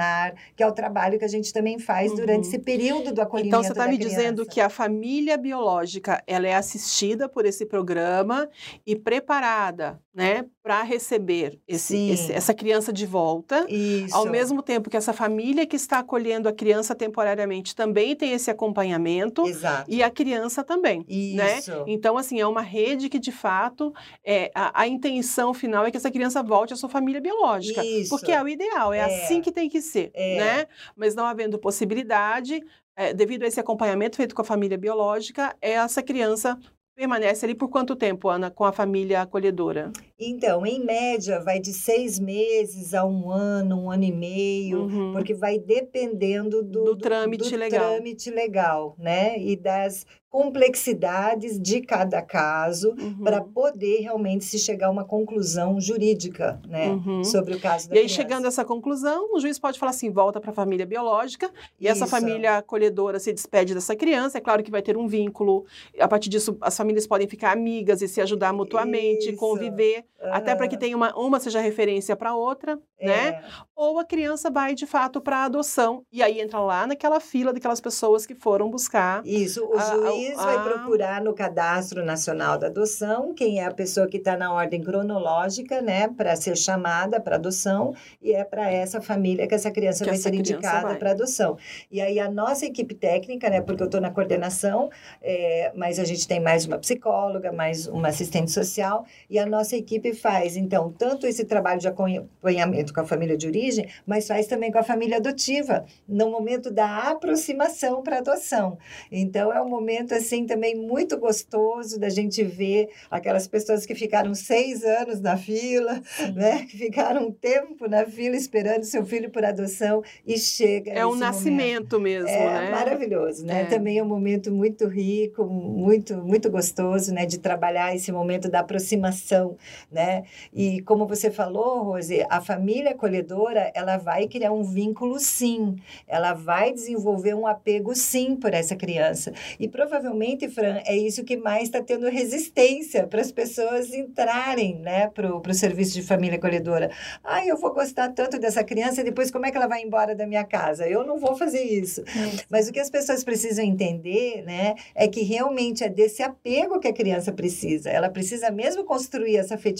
que 0.54 0.62
é 0.62 0.66
o 0.66 0.72
trabalho 0.72 1.18
que 1.18 1.24
a 1.24 1.28
gente 1.28 1.52
também 1.52 1.78
faz 1.78 2.10
Uhum. 2.10 2.16
durante 2.18 2.48
esse 2.48 2.58
período 2.58 3.12
do 3.12 3.20
acolhimento 3.20 3.48
Então, 3.48 3.62
você 3.62 3.72
está 3.72 3.86
me 3.88 3.96
dizendo 3.98 4.42
criança. 4.42 4.50
que 4.50 4.60
a 4.60 4.68
família 4.68 5.36
biológica 5.36 6.22
ela 6.26 6.46
é 6.46 6.54
assistida 6.54 7.28
por 7.28 7.44
esse 7.46 7.64
programa 7.66 8.48
e 8.86 8.94
preparada 8.96 10.00
né, 10.16 10.46
para 10.62 10.82
receber 10.82 11.60
esse, 11.68 11.94
esse- 12.10 12.32
essa 12.32 12.54
criança 12.54 12.90
de 12.90 13.04
volta. 13.04 13.66
Isso. 13.68 14.16
Ao 14.16 14.24
mesmo 14.24 14.62
tempo 14.62 14.88
que 14.88 14.96
essa 14.96 15.12
família 15.12 15.66
que 15.66 15.76
está 15.76 15.98
acolhendo 15.98 16.48
a 16.48 16.52
criança 16.54 16.94
temporariamente 16.94 17.76
também 17.76 18.16
tem 18.16 18.32
esse 18.32 18.50
acompanhamento 18.50 19.46
Exato. 19.46 19.84
e 19.90 20.02
a 20.02 20.10
criança 20.10 20.64
também. 20.64 21.04
né? 21.36 21.58
Isso. 21.58 21.84
Então, 21.86 22.16
assim, 22.16 22.40
é 22.40 22.46
uma 22.46 22.62
rede 22.62 23.10
que, 23.10 23.18
de 23.18 23.30
fato, 23.30 23.92
é, 24.24 24.50
a, 24.54 24.80
a 24.82 24.88
intenção 24.88 25.52
final 25.52 25.84
é 25.84 25.90
que 25.90 25.98
essa 25.98 26.10
criança 26.10 26.42
volte 26.42 26.72
à 26.72 26.76
sua 26.76 26.88
família 26.88 27.20
biológica. 27.20 27.84
Isso. 27.84 28.08
Porque 28.08 28.32
é 28.32 28.42
o 28.42 28.48
ideal, 28.48 28.94
é, 28.94 28.98
É. 29.00 29.02
assim 29.24 29.42
que 29.42 29.52
tem 29.52 29.68
que 29.68 29.82
ser, 29.82 30.10
É. 30.14 30.36
né? 30.38 30.66
Mas 30.96 31.14
não 31.14 31.26
havendo 31.26 31.58
possibilidade, 31.58 32.62
é, 32.96 33.12
devido 33.12 33.42
a 33.42 33.46
esse 33.46 33.60
acompanhamento 33.60 34.16
feito 34.16 34.34
com 34.34 34.40
a 34.40 34.44
família 34.44 34.78
biológica, 34.78 35.54
é 35.60 35.72
essa 35.72 36.02
criança 36.02 36.58
permanece 36.96 37.44
ali 37.44 37.54
por 37.54 37.68
quanto 37.68 37.94
tempo, 37.94 38.28
Ana, 38.30 38.50
com 38.50 38.64
a 38.64 38.72
família 38.72 39.20
acolhedora? 39.22 39.92
Então, 40.18 40.64
em 40.64 40.82
média, 40.82 41.40
vai 41.40 41.60
de 41.60 41.74
seis 41.74 42.18
meses 42.18 42.94
a 42.94 43.04
um 43.04 43.30
ano, 43.30 43.82
um 43.82 43.90
ano 43.90 44.04
e 44.04 44.12
meio, 44.12 44.84
Uhum. 44.84 45.12
porque 45.12 45.34
vai 45.34 45.58
dependendo 45.58 46.62
do, 46.62 46.84
Do 46.84 46.96
trâmite 46.96 47.50
do 47.50 47.56
legal. 47.56 47.92
trâmite 47.94 48.30
legal, 48.30 48.94
né? 48.98 49.38
E 49.38 49.54
das 49.56 50.06
complexidades 50.30 51.58
de 51.60 51.80
cada 51.80 52.20
caso, 52.20 52.94
Uhum. 52.98 53.22
para 53.24 53.40
poder 53.40 54.00
realmente 54.00 54.44
se 54.44 54.58
chegar 54.58 54.88
a 54.88 54.90
uma 54.90 55.04
conclusão 55.04 55.80
jurídica, 55.80 56.60
né? 56.68 56.90
Uhum. 56.92 57.24
Sobre 57.24 57.54
o 57.54 57.60
caso 57.60 57.88
da 57.88 57.94
E 57.94 57.98
aí, 57.98 58.04
criança. 58.04 58.22
chegando 58.22 58.44
a 58.44 58.48
essa 58.48 58.64
conclusão, 58.64 59.34
o 59.34 59.40
juiz 59.40 59.58
pode 59.58 59.78
falar 59.78 59.90
assim: 59.90 60.10
volta 60.10 60.40
para 60.40 60.50
a 60.50 60.54
família 60.54 60.84
biológica, 60.86 61.50
e 61.80 61.86
essa 61.88 62.04
Isso. 62.04 62.10
família 62.10 62.58
acolhedora 62.58 63.18
se 63.18 63.32
despede 63.32 63.74
dessa 63.74 63.94
criança. 63.96 64.38
É 64.38 64.40
claro 64.40 64.62
que 64.62 64.70
vai 64.70 64.82
ter 64.82 64.96
um 64.96 65.06
vínculo, 65.06 65.64
a 65.98 66.08
partir 66.08 66.28
disso, 66.28 66.56
as 66.60 66.76
famílias 66.76 67.06
podem 67.06 67.26
ficar 67.28 67.52
amigas 67.52 68.00
e 68.02 68.08
se 68.08 68.20
ajudar 68.20 68.52
mutuamente, 68.52 69.30
Isso. 69.30 69.36
conviver, 69.36 70.04
até 70.20 70.54
para 70.54 70.66
que 70.66 70.76
Ah, 70.76 70.78
tenha 70.78 70.96
uma, 70.96 71.14
uma 71.16 71.38
seja 71.38 71.60
referência 71.60 72.16
para 72.16 72.34
outra, 72.34 72.76
né? 73.00 73.28
é. 73.28 73.42
Ou 73.74 73.98
a 73.98 74.04
criança 74.04 74.50
vai 74.50 74.74
de 74.74 74.86
fato 74.86 75.20
para 75.20 75.44
adoção, 75.44 76.02
e 76.10 76.22
aí 76.22 76.40
entra 76.40 76.58
lá 76.58 76.86
naquela 76.86 77.20
fila 77.20 77.52
daquelas 77.52 77.80
pessoas 77.80 78.24
que 78.24 78.34
foram 78.34 78.70
buscar. 78.70 79.20
Isso, 79.26 79.64
o 79.64 79.74
A- 79.76 79.82
a- 79.82 79.84
juiz 80.12 80.36
vai 80.36 80.56
a- 80.56 80.60
procurar 80.60 81.20
no 81.22 81.34
Cadastro 81.34 82.02
Nacional 82.04 82.56
da 82.58 82.68
Adoção 82.68 83.34
quem 83.34 83.60
é 83.60 83.66
a 83.66 83.70
pessoa 83.74 84.06
que 84.08 84.16
está 84.16 84.36
na 84.36 84.52
ordem 84.52 84.82
cronológica, 84.82 85.80
né, 85.82 86.08
para 86.08 86.34
ser 86.36 86.56
chamada 86.56 87.20
para 87.20 87.36
adoção, 87.36 87.94
e 88.20 88.32
é 88.32 88.42
para 88.44 88.70
essa 88.70 89.00
família 89.00 89.46
que 89.46 89.54
essa 89.54 89.70
criança 89.70 90.04
Que 90.04 90.10
vai 90.10 90.14
essa 90.14 90.22
ser 90.24 90.30
criança 90.30 90.52
indicada 90.52 90.94
para 90.96 91.10
adoção. 91.10 91.58
E 91.90 92.00
aí 92.00 92.18
a 92.18 92.30
nossa 92.30 92.64
equipe 92.66 92.94
técnica, 92.94 93.48
né, 93.50 93.60
porque 93.60 93.82
eu 93.82 93.86
estou 93.86 94.00
na 94.00 94.10
coordenação, 94.10 94.90
é, 95.22 95.70
mas 95.74 95.98
a 95.98 96.04
gente 96.04 96.26
tem 96.26 96.40
mais 96.40 96.64
uma 96.64 96.78
psicóloga, 96.78 97.52
mais 97.52 97.86
uma 97.86 98.08
assistente 98.08 98.50
social, 98.50 99.04
e 99.28 99.38
a 99.38 99.44
nossa 99.46 99.76
equipe 99.76 99.95
faz, 100.14 100.56
então, 100.56 100.92
tanto 100.92 101.26
esse 101.26 101.44
trabalho 101.44 101.80
de 101.80 101.88
acompanhamento 101.88 102.92
com 102.92 103.00
a 103.00 103.04
família 103.04 103.36
de 103.36 103.46
origem, 103.46 103.88
mas 104.06 104.26
faz 104.26 104.46
também 104.46 104.70
com 104.70 104.78
a 104.78 104.82
família 104.82 105.16
adotiva, 105.16 105.84
no 106.08 106.30
momento 106.30 106.70
da 106.70 107.10
aproximação 107.10 108.02
para 108.02 108.18
adoção. 108.18 108.78
Então 109.10 109.52
é 109.52 109.60
um 109.60 109.68
momento 109.68 110.14
assim 110.14 110.46
também 110.46 110.74
muito 110.74 111.18
gostoso 111.18 111.98
da 111.98 112.08
gente 112.08 112.42
ver 112.42 112.88
aquelas 113.10 113.46
pessoas 113.46 113.86
que 113.86 113.94
ficaram 113.94 114.34
seis 114.34 114.84
anos 114.84 115.20
na 115.20 115.36
fila, 115.36 116.00
Sim. 116.16 116.32
né? 116.32 116.66
Que 116.66 116.76
ficaram 116.78 117.28
um 117.28 117.32
tempo 117.32 117.88
na 117.88 118.04
fila 118.04 118.36
esperando 118.36 118.84
seu 118.84 119.04
filho 119.04 119.30
por 119.30 119.44
adoção 119.44 120.02
e 120.26 120.38
chega. 120.38 120.92
É 120.92 121.06
um 121.06 121.14
nascimento 121.14 122.00
mesmo. 122.00 122.28
É 122.28 122.60
né? 122.62 122.70
maravilhoso, 122.70 123.44
né? 123.44 123.62
É. 123.62 123.64
Também 123.64 123.98
é 123.98 124.02
um 124.02 124.08
momento 124.08 124.52
muito 124.52 124.86
rico, 124.86 125.44
muito 125.44 126.16
muito 126.16 126.50
gostoso, 126.50 127.12
né? 127.12 127.26
De 127.26 127.38
trabalhar 127.38 127.94
esse 127.94 128.10
momento 128.12 128.48
da 128.48 128.60
aproximação, 128.60 129.56
né? 129.90 130.24
E 130.52 130.82
como 130.82 131.06
você 131.06 131.30
falou, 131.30 131.82
Rose, 131.82 132.24
a 132.28 132.40
família 132.40 132.90
acolhedora, 132.90 133.70
ela 133.74 133.96
vai 133.96 134.26
criar 134.28 134.52
um 134.52 134.62
vínculo 134.62 135.18
sim. 135.18 135.76
Ela 136.06 136.34
vai 136.34 136.72
desenvolver 136.72 137.34
um 137.34 137.46
apego 137.46 137.94
sim 137.94 138.36
por 138.36 138.52
essa 138.52 138.76
criança. 138.76 139.32
E 139.58 139.68
provavelmente, 139.68 140.48
Fran, 140.48 140.80
é 140.84 140.96
isso 140.96 141.24
que 141.24 141.36
mais 141.36 141.64
está 141.64 141.82
tendo 141.82 142.08
resistência 142.08 143.06
para 143.06 143.20
as 143.20 143.32
pessoas 143.32 143.92
entrarem, 143.94 144.76
né, 144.78 145.08
para 145.08 145.34
o 145.34 145.54
serviço 145.54 145.94
de 145.94 146.02
família 146.02 146.36
acolhedora. 146.36 146.90
Ah, 147.24 147.46
eu 147.46 147.56
vou 147.56 147.72
gostar 147.72 148.10
tanto 148.10 148.38
dessa 148.38 148.62
criança, 148.62 149.00
e 149.00 149.04
depois 149.04 149.30
como 149.30 149.46
é 149.46 149.50
que 149.50 149.56
ela 149.56 149.66
vai 149.66 149.82
embora 149.82 150.14
da 150.14 150.26
minha 150.26 150.44
casa? 150.44 150.86
Eu 150.88 151.04
não 151.06 151.18
vou 151.18 151.36
fazer 151.36 151.62
isso. 151.62 151.76
Isso. 151.86 152.02
Mas 152.50 152.68
o 152.68 152.72
que 152.72 152.80
as 152.80 152.90
pessoas 152.90 153.22
precisam 153.22 153.64
entender, 153.64 154.42
né, 154.42 154.74
é 154.94 155.06
que 155.06 155.22
realmente 155.22 155.84
é 155.84 155.88
desse 155.88 156.22
apego 156.22 156.80
que 156.80 156.88
a 156.88 156.92
criança 156.92 157.32
precisa. 157.32 157.90
Ela 157.90 158.08
precisa 158.08 158.50
mesmo 158.50 158.84
construir 158.84 159.36
essa 159.36 159.54
afetividade. 159.54 159.75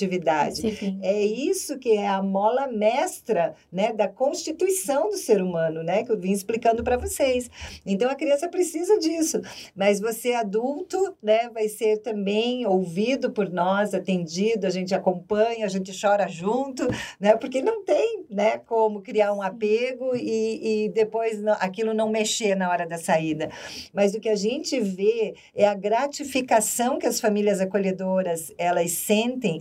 Esse 0.67 0.71
vínculo. 0.71 1.05
É 1.05 1.25
isso 1.25 1.79
que 1.79 1.93
é 1.97 2.07
a 2.07 2.23
mola 2.23 2.67
mestra, 2.67 3.55
né, 3.73 3.93
da 3.93 4.09
constituição 4.09 5.09
do 5.11 5.17
ser 5.17 5.41
humano, 5.43 5.83
né, 5.83 6.05
que 6.05 6.13
eu 6.13 6.19
vim 6.19 6.33
explicando 6.33 6.83
para 6.85 6.97
vocês. 6.97 7.51
Então 7.85 8.11
a 8.11 8.15
criança 8.15 8.49
precisa 8.49 8.99
disso, 8.99 9.41
mas 9.75 10.01
você 10.01 10.35
adulto, 10.35 11.15
né, 11.23 11.49
vai 11.51 11.69
ser 11.69 11.99
também 11.99 12.67
ouvido 12.67 13.31
por 13.31 13.51
nós, 13.51 13.95
atendido, 13.95 14.67
a 14.67 14.71
gente 14.71 14.95
acompanha, 14.95 15.65
a 15.65 15.69
gente 15.69 15.93
chora 15.99 16.27
junto, 16.29 16.87
né, 17.21 17.37
porque 17.37 17.63
não 17.63 17.85
tem, 17.85 18.25
né, 18.31 18.59
como 18.59 19.01
criar 19.01 19.33
um 19.33 19.43
apego 19.43 20.15
e, 20.15 20.85
e 20.85 20.89
depois 20.91 21.41
não- 21.41 21.57
aquilo 21.61 21.95
não 21.95 22.09
mexer 22.09 22.55
na 22.55 22.71
hora 22.71 22.87
da 22.87 22.99
saída. 22.99 23.49
Mas 23.93 24.15
o 24.15 24.21
que 24.21 24.29
a 24.29 24.37
gente 24.37 24.79
vê 24.81 25.35
é 25.55 25.67
a 25.67 25.75
gratificação 25.75 26.99
que 26.99 27.07
as 27.07 27.21
famílias 27.21 27.61
acolhedoras 27.61 28.53
elas 28.59 28.93
sentem 28.93 29.61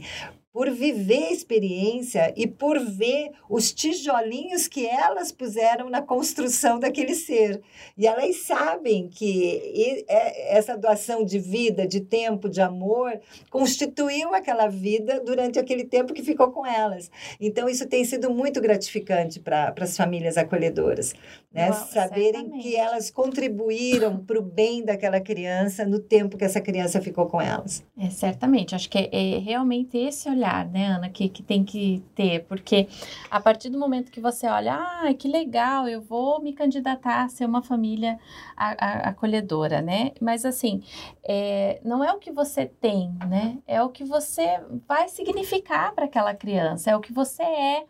por 0.55 0.71
viver 0.71 1.25
a 1.25 1.33
experiência 1.33 2.33
e 2.33 2.47
por 2.47 2.79
ver 2.79 3.31
os 3.49 3.73
tijolinhos 3.73 4.69
que 4.69 4.87
elas 4.87 5.29
puseram 5.29 5.89
na 5.89 6.01
construção 6.01 6.79
daquele 6.79 7.13
ser. 7.13 7.61
E 7.97 8.07
elas 8.07 8.37
sabem 8.37 9.09
que 9.09 10.05
é, 10.07 10.57
essa 10.57 10.77
doação 10.77 11.25
de 11.25 11.39
vida, 11.39 11.85
de 11.85 11.99
tempo, 11.99 12.47
de 12.47 12.61
amor, 12.61 13.19
constituiu 13.49 14.33
aquela 14.33 14.69
vida 14.69 15.19
durante 15.19 15.59
aquele 15.59 15.83
tempo 15.83 16.13
que 16.13 16.23
ficou 16.23 16.49
com 16.49 16.65
elas. 16.65 17.11
Então, 17.37 17.67
isso 17.67 17.85
tem 17.85 18.05
sido 18.05 18.29
muito 18.29 18.61
gratificante 18.61 19.41
para 19.41 19.75
as 19.77 19.97
famílias 19.97 20.37
acolhedoras. 20.37 21.13
Né? 21.51 21.69
Saberem 21.73 22.43
certamente. 22.43 22.63
que 22.63 22.75
elas 22.77 23.11
contribuíram 23.11 24.19
para 24.23 24.39
o 24.39 24.41
bem 24.41 24.85
daquela 24.85 25.19
criança 25.19 25.85
no 25.85 25.99
tempo 25.99 26.37
que 26.37 26.45
essa 26.45 26.61
criança 26.61 27.01
ficou 27.01 27.25
com 27.25 27.41
elas. 27.41 27.83
É, 27.99 28.09
certamente. 28.09 28.73
Acho 28.73 28.89
que 28.89 28.97
é, 28.97 29.09
é 29.11 29.37
realmente 29.39 29.97
esse 29.97 30.29
olhar 30.29 30.44
olhar, 30.45 30.65
né, 30.67 30.87
Ana, 30.87 31.09
que, 31.09 31.27
que 31.27 31.41
tem 31.41 31.63
que 31.63 32.03
ter, 32.13 32.45
porque 32.45 32.87
a 33.29 33.39
partir 33.39 33.69
do 33.69 33.79
momento 33.79 34.11
que 34.11 34.21
você 34.21 34.47
olha, 34.47 34.75
ah, 34.75 35.13
que 35.13 35.27
legal, 35.27 35.87
eu 35.87 36.01
vou 36.01 36.41
me 36.41 36.53
candidatar 36.53 37.23
a 37.23 37.27
ser 37.27 37.45
uma 37.45 37.61
família 37.61 38.19
a, 38.55 38.85
a, 38.85 39.09
acolhedora, 39.09 39.81
né? 39.81 40.11
Mas 40.21 40.45
assim, 40.45 40.83
é, 41.23 41.79
não 41.83 42.03
é 42.03 42.13
o 42.13 42.19
que 42.19 42.31
você 42.31 42.65
tem, 42.65 43.11
né? 43.27 43.57
É 43.67 43.81
o 43.81 43.89
que 43.89 44.03
você 44.03 44.61
vai 44.87 45.07
significar 45.07 45.93
para 45.93 46.05
aquela 46.05 46.33
criança, 46.33 46.91
é 46.91 46.95
o 46.95 47.01
que 47.01 47.11
você 47.11 47.43
é, 47.43 47.85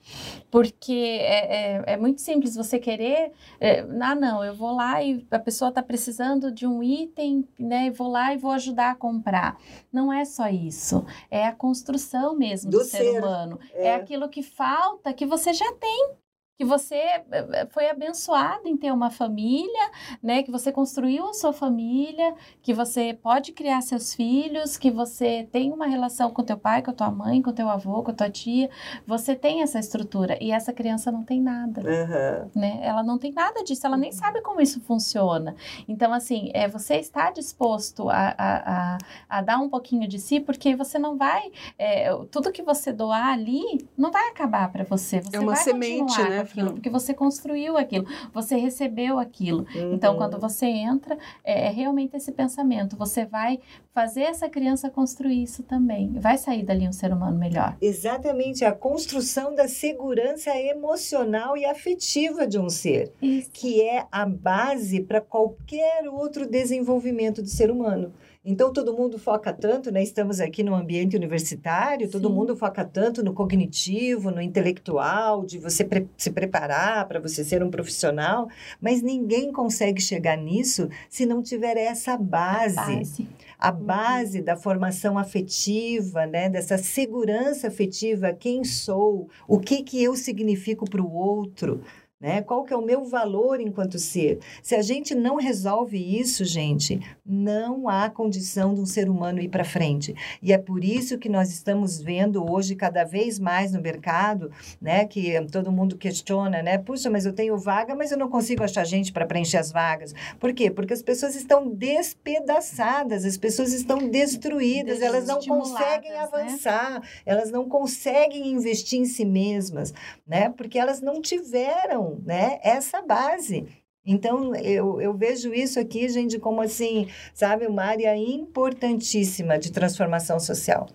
porque 0.49 1.20
é, 1.22 1.76
é, 1.76 1.84
é 1.88 1.97
muito 1.97 2.22
simples 2.22 2.56
você 2.56 2.80
querer, 2.80 3.32
é, 3.60 3.86
ah, 4.01 4.16
não, 4.16 4.43
eu 4.43 4.56
vou 4.56 4.74
lá 4.74 5.03
e 5.03 5.26
a 5.30 5.39
pessoa 5.39 5.70
está 5.70 5.84
precisando 5.84 6.51
de 6.51 6.66
um 6.66 6.82
item, 6.82 7.45
né? 7.60 7.91
vou 7.91 8.10
lá 8.10 8.34
e 8.34 8.38
vou 8.38 8.51
ajudar 8.51 8.91
a 8.91 8.95
comprar. 8.95 9.58
Não 9.91 10.14
é 10.14 10.24
só 10.24 10.47
isso, 10.47 11.06
é 11.30 11.45
a 11.45 11.51
construção 11.51 12.36
mesmo 12.36 12.45
do, 12.64 12.70
do 12.70 12.84
ser, 12.84 12.98
ser, 12.98 13.20
humano. 13.20 13.60
É. 13.74 13.88
é 13.88 13.96
aquilo 13.96 14.30
que 14.30 14.43
falta 14.43 15.14
que 15.14 15.26
você 15.26 15.54
já 15.54 15.72
tem 15.74 16.16
que 16.58 16.64
você 16.64 16.95
eh, 16.95 17.24
eh, 17.32 17.68
foi 17.70 17.89
abençoado 17.89 18.68
em 18.68 18.78
ter 18.78 18.91
uma 18.91 19.10
família, 19.10 19.91
né? 20.24 20.41
Que 20.41 20.51
você 20.51 20.72
construiu 20.72 21.28
a 21.28 21.34
sua 21.34 21.51
família, 21.51 22.34
que 22.62 22.74
você 22.74 23.14
pode 23.14 23.51
criar 23.51 23.82
seus 23.82 24.14
filhos, 24.14 24.78
que 24.78 24.89
você 24.89 25.47
tem 25.51 25.72
uma 25.74 25.86
relação 25.86 26.32
com 26.32 26.43
teu 26.43 26.58
pai, 26.58 26.82
com 26.82 26.91
a 26.91 26.93
tua 26.93 27.12
mãe, 27.12 27.41
com 27.41 27.51
teu 27.51 27.70
avô, 27.70 28.01
com 28.03 28.12
a 28.12 28.14
tua 28.14 28.30
tia. 28.30 28.70
Você 29.06 29.36
tem 29.36 29.62
essa 29.62 29.80
estrutura 29.80 30.38
e 30.41 30.51
essa 30.51 30.72
criança 30.72 31.12
não 31.12 31.24
tem 31.24 31.41
nada, 31.41 31.82
uhum. 31.82 32.49
né? 32.56 32.80
Ela 32.82 33.03
não 33.03 33.18
tem 33.18 33.34
nada 33.34 33.62
disso, 33.64 33.86
ela 33.86 33.97
nem 33.97 34.12
uhum. 34.12 34.18
sabe 34.18 34.41
como 34.41 34.62
isso 34.62 34.80
funciona. 34.82 35.56
Então, 35.88 36.14
assim, 36.14 36.51
é 36.53 36.70
você 36.70 36.95
está 36.95 37.32
disposto 37.32 38.10
a, 38.10 38.34
a, 38.38 38.95
a, 38.95 38.97
a 39.28 39.41
dar 39.41 39.58
um 39.58 39.70
pouquinho 39.70 40.08
de 40.08 40.20
si, 40.20 40.39
porque 40.39 40.74
você 40.74 40.97
não 40.97 41.18
vai, 41.18 41.51
é, 41.78 42.10
tudo 42.32 42.51
que 42.51 42.64
você 42.64 42.93
doar 42.93 43.34
ali 43.34 43.86
não 43.97 44.10
vai 44.10 44.30
acabar 44.30 44.72
para 44.72 44.86
você. 44.86 45.20
Você 45.20 45.36
é 45.36 45.39
uma 45.39 45.56
semente, 45.58 46.22
né? 46.22 46.45
Aquilo, 46.52 46.74
porque 46.74 46.89
você 46.89 47.14
construiu 47.14 47.78
aquilo, 47.78 48.06
você 48.34 48.56
recebeu 48.56 49.20
aquilo. 49.20 49.66
Uhum. 49.76 49.93
Então, 49.93 50.16
quando 50.18 50.39
você 50.39 50.66
entra, 50.66 51.18
é, 51.43 51.68
é, 51.68 51.70
realmente 51.70 52.16
esse 52.16 52.32
pensamento. 52.32 52.96
Você 52.98 53.26
vai 53.26 53.60
fazer 53.93 54.24
essa 54.24 54.50
criança 54.50 54.89
construir 54.89 55.43
isso 55.43 55.64
também. 55.64 56.14
Vai 56.14 56.38
sair 56.38 56.64
dali 56.64 56.88
um 56.88 56.91
ser 56.91 57.12
humano 57.14 57.38
melhor. 57.38 57.78
Exatamente, 57.82 58.66
a 58.66 58.72
construção 58.72 59.56
da 59.56 59.68
segurança 59.68 60.56
emocional 60.58 61.58
e 61.58 61.66
afetiva 61.66 62.46
de 62.46 62.60
um 62.60 62.70
ser, 62.70 63.14
isso. 63.22 63.50
que 63.52 63.82
é 63.82 64.06
a 64.12 64.26
base 64.26 65.02
para 65.02 65.22
qualquer 65.22 66.08
outro 66.10 66.46
desenvolvimento 66.48 67.41
do 67.41 67.48
ser 67.48 67.72
humano. 67.72 68.14
Então, 68.48 68.72
todo 68.72 68.93
mundo 68.93 69.18
foca 69.18 69.52
tanto, 69.52 69.91
né? 69.91 70.04
Estamos 70.04 70.39
aqui 70.39 70.62
no 70.62 70.76
ambiente 70.76 71.16
universitário, 71.16 72.08
todo 72.08 72.28
Sim. 72.28 72.36
mundo 72.36 72.56
foca 72.56 72.86
tanto 72.86 73.24
no 73.24 73.34
cognitivo, 73.34 74.30
no 74.30 74.39
intelectual, 74.39 75.43
de 75.43 75.58
você 75.58 75.84
pre 75.84 76.06
se 76.16 76.30
preparar 76.30 77.08
para 77.08 77.20
você 77.20 77.43
ser 77.43 77.64
um 77.64 77.72
profissional, 77.72 78.48
mas 78.80 79.02
ninguém 79.02 79.52
consegue 79.52 80.00
chegar 80.00 80.38
nisso 80.38 80.88
se 81.10 81.26
não 81.26 81.41
tiver 81.41 81.76
essa 81.76 82.16
base. 82.16 82.76
base. 82.76 83.28
A 83.58 83.72
uhum. 83.72 83.80
base 83.80 84.41
da 84.43 84.56
formação 84.56 85.18
afetiva, 85.18 86.28
né? 86.28 86.48
Dessa 86.48 86.78
segurança 86.78 87.68
afetiva, 87.70 88.32
quem 88.32 88.64
sou, 88.64 89.28
o 89.48 89.60
que, 89.60 89.82
que 89.82 90.04
eu 90.04 90.16
significo 90.16 90.88
para 90.88 91.02
o 91.02 91.12
outro. 91.12 91.82
Né? 92.18 92.41
Qual 92.41 92.63
que 92.63 92.74
é 92.74 92.78
o 92.78 92.82
meu 92.82 93.03
valor 93.03 93.59
enquanto 93.59 93.99
ser? 93.99 94.39
Se 94.63 94.74
a 94.74 94.82
gente 94.82 95.13
não 95.13 95.36
resolve 95.36 95.97
isso, 95.97 96.45
gente, 96.45 97.01
não 97.26 97.89
há 97.89 98.09
condição 98.09 98.74
de 98.74 98.80
um 98.80 98.86
ser 98.86 99.09
humano 99.09 99.41
ir 99.41 99.49
para 99.49 99.66
frente. 99.66 100.16
E 100.41 100.53
é 100.53 100.57
por 100.57 100.82
isso 100.82 101.18
que 101.18 101.28
nós 101.28 101.49
estamos 101.51 102.01
vendo 102.01 102.49
hoje 102.49 102.74
cada 102.74 103.03
vez 103.03 103.38
mais 103.38 103.74
no 103.74 103.82
mercado, 103.82 104.49
né, 104.82 105.05
que 105.05 105.34
todo 105.51 105.74
mundo 105.74 105.97
questiona, 105.97 106.63
né? 106.63 106.78
Puxa, 106.78 107.09
mas 107.09 107.26
eu 107.26 107.34
tenho 107.34 107.57
vaga, 107.57 107.93
mas 107.93 108.13
eu 108.13 108.18
não 108.18 108.30
consigo 108.30 108.63
achar 108.63 108.86
gente 108.86 109.11
para 109.11 109.26
preencher 109.26 109.57
as 109.57 109.70
vagas. 109.70 110.13
Por 110.39 110.53
quê? 110.53 110.72
Porque 110.72 110.93
as 110.93 111.01
pessoas 111.01 111.36
estão 111.36 111.68
despedaçadas, 111.68 113.26
as 113.26 113.36
pessoas 113.36 113.74
estão 113.74 114.09
destruídas, 114.09 115.01
elas 115.01 115.28
não 115.28 115.41
conseguem 115.41 116.11
né? 116.11 116.20
avançar, 116.20 117.01
né? 117.01 117.07
elas 117.26 117.51
não 117.51 117.68
conseguem 117.68 118.47
investir 118.47 119.01
em 119.01 119.05
si 119.05 119.26
mesmas, 119.26 119.93
né? 120.26 120.49
Porque 120.49 120.80
elas 120.80 121.01
não 121.01 121.22
tiveram 121.22 122.05
né, 122.24 122.60
essa 122.64 123.01
base. 123.01 123.68
Então, 124.06 124.56
eu, 124.56 125.01
eu 125.01 125.14
vejo 125.14 125.51
isso 125.53 125.80
aqui, 125.80 126.08
gente, 126.08 126.38
como 126.38 126.62
assim, 126.62 127.08
sabe, 127.34 127.66
uma 127.66 127.84
área 127.84 128.16
importantíssima 128.16 129.58
de 129.58 129.72
transformação 129.72 130.39
social. 130.39 130.88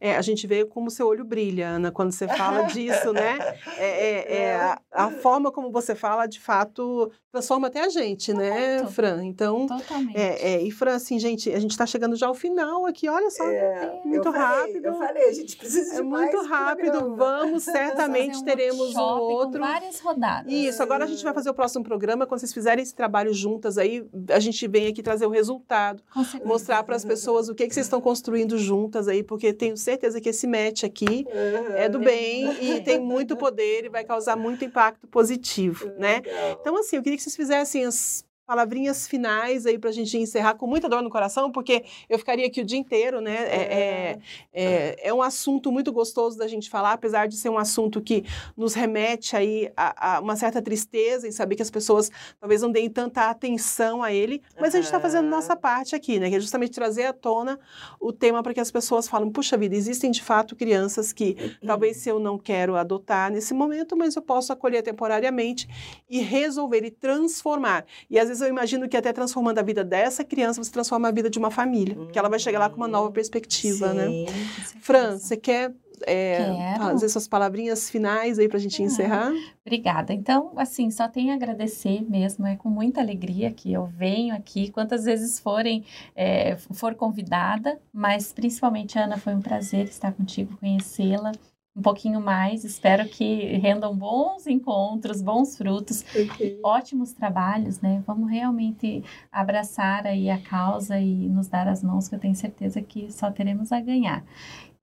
É, 0.00 0.16
a 0.16 0.22
gente 0.22 0.46
vê 0.46 0.64
como 0.64 0.90
seu 0.90 1.06
olho 1.06 1.24
brilha, 1.24 1.68
Ana, 1.68 1.90
quando 1.90 2.12
você 2.12 2.26
fala 2.28 2.62
disso, 2.62 3.12
né? 3.12 3.38
É, 3.76 3.86
é, 3.86 4.36
é 4.36 4.56
a, 4.56 4.80
a, 4.92 5.10
forma 5.10 5.50
como 5.50 5.70
você 5.70 5.94
fala, 5.94 6.26
de 6.26 6.40
fato, 6.40 7.10
transforma 7.30 7.68
até 7.68 7.84
a 7.84 7.88
gente, 7.88 8.32
né, 8.32 8.86
Fran? 8.86 9.24
Então, 9.24 9.66
Totalmente. 9.66 10.16
É, 10.16 10.54
é, 10.54 10.62
e 10.62 10.70
Fran, 10.70 10.94
assim, 10.94 11.18
gente, 11.18 11.52
a 11.52 11.58
gente 11.58 11.70
está 11.70 11.86
chegando 11.86 12.16
já 12.16 12.26
ao 12.26 12.34
final 12.34 12.86
aqui, 12.86 13.08
olha 13.08 13.30
só, 13.30 13.44
é, 13.44 14.00
muito 14.04 14.28
eu 14.28 14.32
falei, 14.32 14.40
rápido. 14.40 14.86
Eu 14.86 14.94
falei, 14.94 15.24
a 15.24 15.32
gente 15.32 15.56
precisa 15.56 15.94
de 15.94 16.00
É 16.00 16.02
muito 16.02 16.42
rápido, 16.44 16.98
programa. 16.98 17.16
vamos, 17.16 17.62
certamente 17.64 18.38
um 18.38 18.44
teremos 18.44 18.94
um 18.94 19.00
outro. 19.00 19.60
várias 19.60 20.00
rodadas. 20.00 20.52
Isso, 20.52 20.82
agora 20.82 21.04
a 21.04 21.06
gente 21.06 21.22
vai 21.22 21.32
fazer 21.32 21.50
o 21.50 21.54
próximo 21.54 21.84
programa, 21.84 22.26
quando 22.26 22.40
vocês 22.40 22.52
fizerem 22.52 22.82
esse 22.82 22.94
trabalho 22.94 23.32
juntas 23.32 23.78
aí, 23.78 24.04
a 24.30 24.40
gente 24.40 24.66
vem 24.66 24.88
aqui 24.88 25.02
trazer 25.02 25.26
o 25.26 25.30
resultado, 25.30 26.02
mostrar 26.44 26.82
para 26.82 26.96
as 26.96 27.04
pessoas 27.04 27.48
o 27.48 27.54
que, 27.54 27.66
que 27.66 27.74
vocês 27.74 27.86
estão 27.86 28.00
construindo 28.00 28.58
juntas 28.58 29.08
aí, 29.08 29.22
porque 29.22 29.52
tenho 29.60 29.76
certeza 29.76 30.18
que 30.20 30.30
esse 30.30 30.46
match 30.46 30.84
aqui 30.84 31.26
uhum. 31.28 31.74
é 31.76 31.86
do 31.86 31.98
bem 31.98 32.50
e 32.60 32.80
tem 32.82 32.98
muito 32.98 33.36
poder 33.36 33.84
e 33.84 33.88
vai 33.90 34.04
causar 34.04 34.34
muito 34.34 34.64
impacto 34.64 35.06
positivo, 35.06 35.92
né? 35.98 36.22
Então, 36.58 36.74
assim, 36.78 36.96
eu 36.96 37.02
queria 37.02 37.18
que 37.18 37.22
vocês 37.22 37.36
fizessem 37.36 37.84
as 37.84 38.24
palavrinhas 38.50 39.06
finais 39.06 39.64
aí 39.64 39.78
para 39.78 39.90
a 39.90 39.92
gente 39.92 40.18
encerrar 40.18 40.54
com 40.54 40.66
muita 40.66 40.88
dor 40.88 41.02
no 41.02 41.08
coração, 41.08 41.52
porque 41.52 41.84
eu 42.08 42.18
ficaria 42.18 42.48
aqui 42.48 42.60
o 42.60 42.64
dia 42.64 42.78
inteiro, 42.78 43.20
né? 43.20 43.36
É, 43.46 43.60
é, 43.62 44.18
é, 44.52 45.08
é, 45.08 45.14
um 45.14 45.22
assunto 45.22 45.70
muito 45.70 45.92
gostoso 45.92 46.36
da 46.36 46.48
gente 46.48 46.68
falar, 46.68 46.94
apesar 46.94 47.28
de 47.28 47.36
ser 47.36 47.48
um 47.48 47.56
assunto 47.56 48.00
que 48.00 48.24
nos 48.56 48.74
remete 48.74 49.36
aí 49.36 49.70
a, 49.76 50.16
a 50.16 50.20
uma 50.20 50.34
certa 50.34 50.60
tristeza 50.60 51.28
em 51.28 51.30
saber 51.30 51.54
que 51.54 51.62
as 51.62 51.70
pessoas 51.70 52.10
talvez 52.40 52.60
não 52.60 52.72
deem 52.72 52.90
tanta 52.90 53.30
atenção 53.30 54.02
a 54.02 54.12
ele, 54.12 54.42
mas 54.60 54.74
a 54.74 54.78
gente 54.78 54.86
está 54.86 54.98
fazendo 54.98 55.28
nossa 55.28 55.54
parte 55.54 55.94
aqui, 55.94 56.18
né? 56.18 56.28
Que 56.28 56.34
é 56.34 56.40
justamente 56.40 56.72
trazer 56.72 57.04
à 57.04 57.12
tona 57.12 57.56
o 58.00 58.12
tema 58.12 58.42
para 58.42 58.52
que 58.52 58.58
as 58.58 58.72
pessoas 58.72 59.06
falem, 59.06 59.30
puxa 59.30 59.56
vida, 59.56 59.76
existem 59.76 60.10
de 60.10 60.24
fato 60.24 60.56
crianças 60.56 61.12
que 61.12 61.56
talvez 61.64 61.98
se 61.98 62.08
eu 62.08 62.18
não 62.18 62.36
quero 62.36 62.74
adotar 62.74 63.30
nesse 63.30 63.54
momento, 63.54 63.96
mas 63.96 64.16
eu 64.16 64.22
posso 64.22 64.52
acolher 64.52 64.82
temporariamente 64.82 65.68
e 66.08 66.18
resolver 66.18 66.84
e 66.84 66.90
transformar. 66.90 67.86
E 68.10 68.18
às 68.18 68.26
vezes 68.26 68.39
eu 68.40 68.48
imagino 68.48 68.88
que 68.88 68.96
até 68.96 69.12
transformando 69.12 69.58
a 69.58 69.62
vida 69.62 69.84
dessa 69.84 70.24
criança, 70.24 70.62
você 70.62 70.70
transforma 70.70 71.08
a 71.08 71.10
vida 71.10 71.30
de 71.30 71.38
uma 71.38 71.50
família. 71.50 71.96
Uhum. 71.96 72.08
Que 72.08 72.18
ela 72.18 72.28
vai 72.28 72.38
chegar 72.38 72.58
lá 72.58 72.70
com 72.70 72.76
uma 72.76 72.88
nova 72.88 73.10
perspectiva, 73.10 73.92
né? 73.92 74.06
Sim, 74.06 74.24
né? 74.24 74.32
Fran, 74.80 75.18
você 75.18 75.36
quer 75.36 75.72
é, 76.06 76.76
fazer 76.78 77.08
suas 77.08 77.28
palavrinhas 77.28 77.90
finais 77.90 78.38
aí 78.38 78.48
para 78.48 78.56
a 78.56 78.60
gente 78.60 78.82
encerrar? 78.82 79.32
Obrigada. 79.64 80.12
Então, 80.12 80.52
assim, 80.56 80.90
só 80.90 81.08
tenho 81.08 81.32
a 81.32 81.34
agradecer 81.34 82.02
mesmo. 82.08 82.46
É 82.46 82.56
com 82.56 82.68
muita 82.68 83.00
alegria 83.00 83.50
que 83.50 83.72
eu 83.72 83.86
venho 83.86 84.34
aqui, 84.34 84.70
quantas 84.70 85.04
vezes 85.04 85.38
forem, 85.38 85.84
é, 86.14 86.56
for 86.56 86.94
convidada, 86.94 87.78
mas 87.92 88.32
principalmente, 88.32 88.98
Ana, 88.98 89.18
foi 89.18 89.34
um 89.34 89.40
prazer 89.40 89.86
estar 89.86 90.12
contigo, 90.12 90.56
conhecê-la 90.58 91.32
um 91.80 91.82
pouquinho 91.82 92.20
mais. 92.20 92.62
Espero 92.62 93.08
que 93.08 93.56
rendam 93.56 93.96
bons 93.96 94.46
encontros, 94.46 95.22
bons 95.22 95.56
frutos, 95.56 96.04
okay. 96.14 96.60
ótimos 96.62 97.12
trabalhos, 97.12 97.80
né? 97.80 98.02
Vamos 98.06 98.30
realmente 98.30 99.02
abraçar 99.32 100.06
aí 100.06 100.28
a 100.28 100.38
causa 100.38 101.00
e 101.00 101.28
nos 101.28 101.48
dar 101.48 101.66
as 101.66 101.82
mãos, 101.82 102.06
que 102.06 102.14
eu 102.14 102.18
tenho 102.18 102.34
certeza 102.34 102.82
que 102.82 103.10
só 103.10 103.30
teremos 103.30 103.72
a 103.72 103.80
ganhar. 103.80 104.22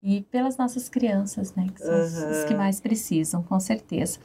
E 0.01 0.21
pelas 0.23 0.57
nossas 0.57 0.89
crianças, 0.89 1.53
né? 1.53 1.67
Que 1.73 1.81
são 1.81 1.93
uhum. 1.93 2.31
os 2.31 2.45
que 2.45 2.55
mais 2.55 2.81
precisam, 2.81 3.43
com 3.43 3.59
certeza. 3.59 4.19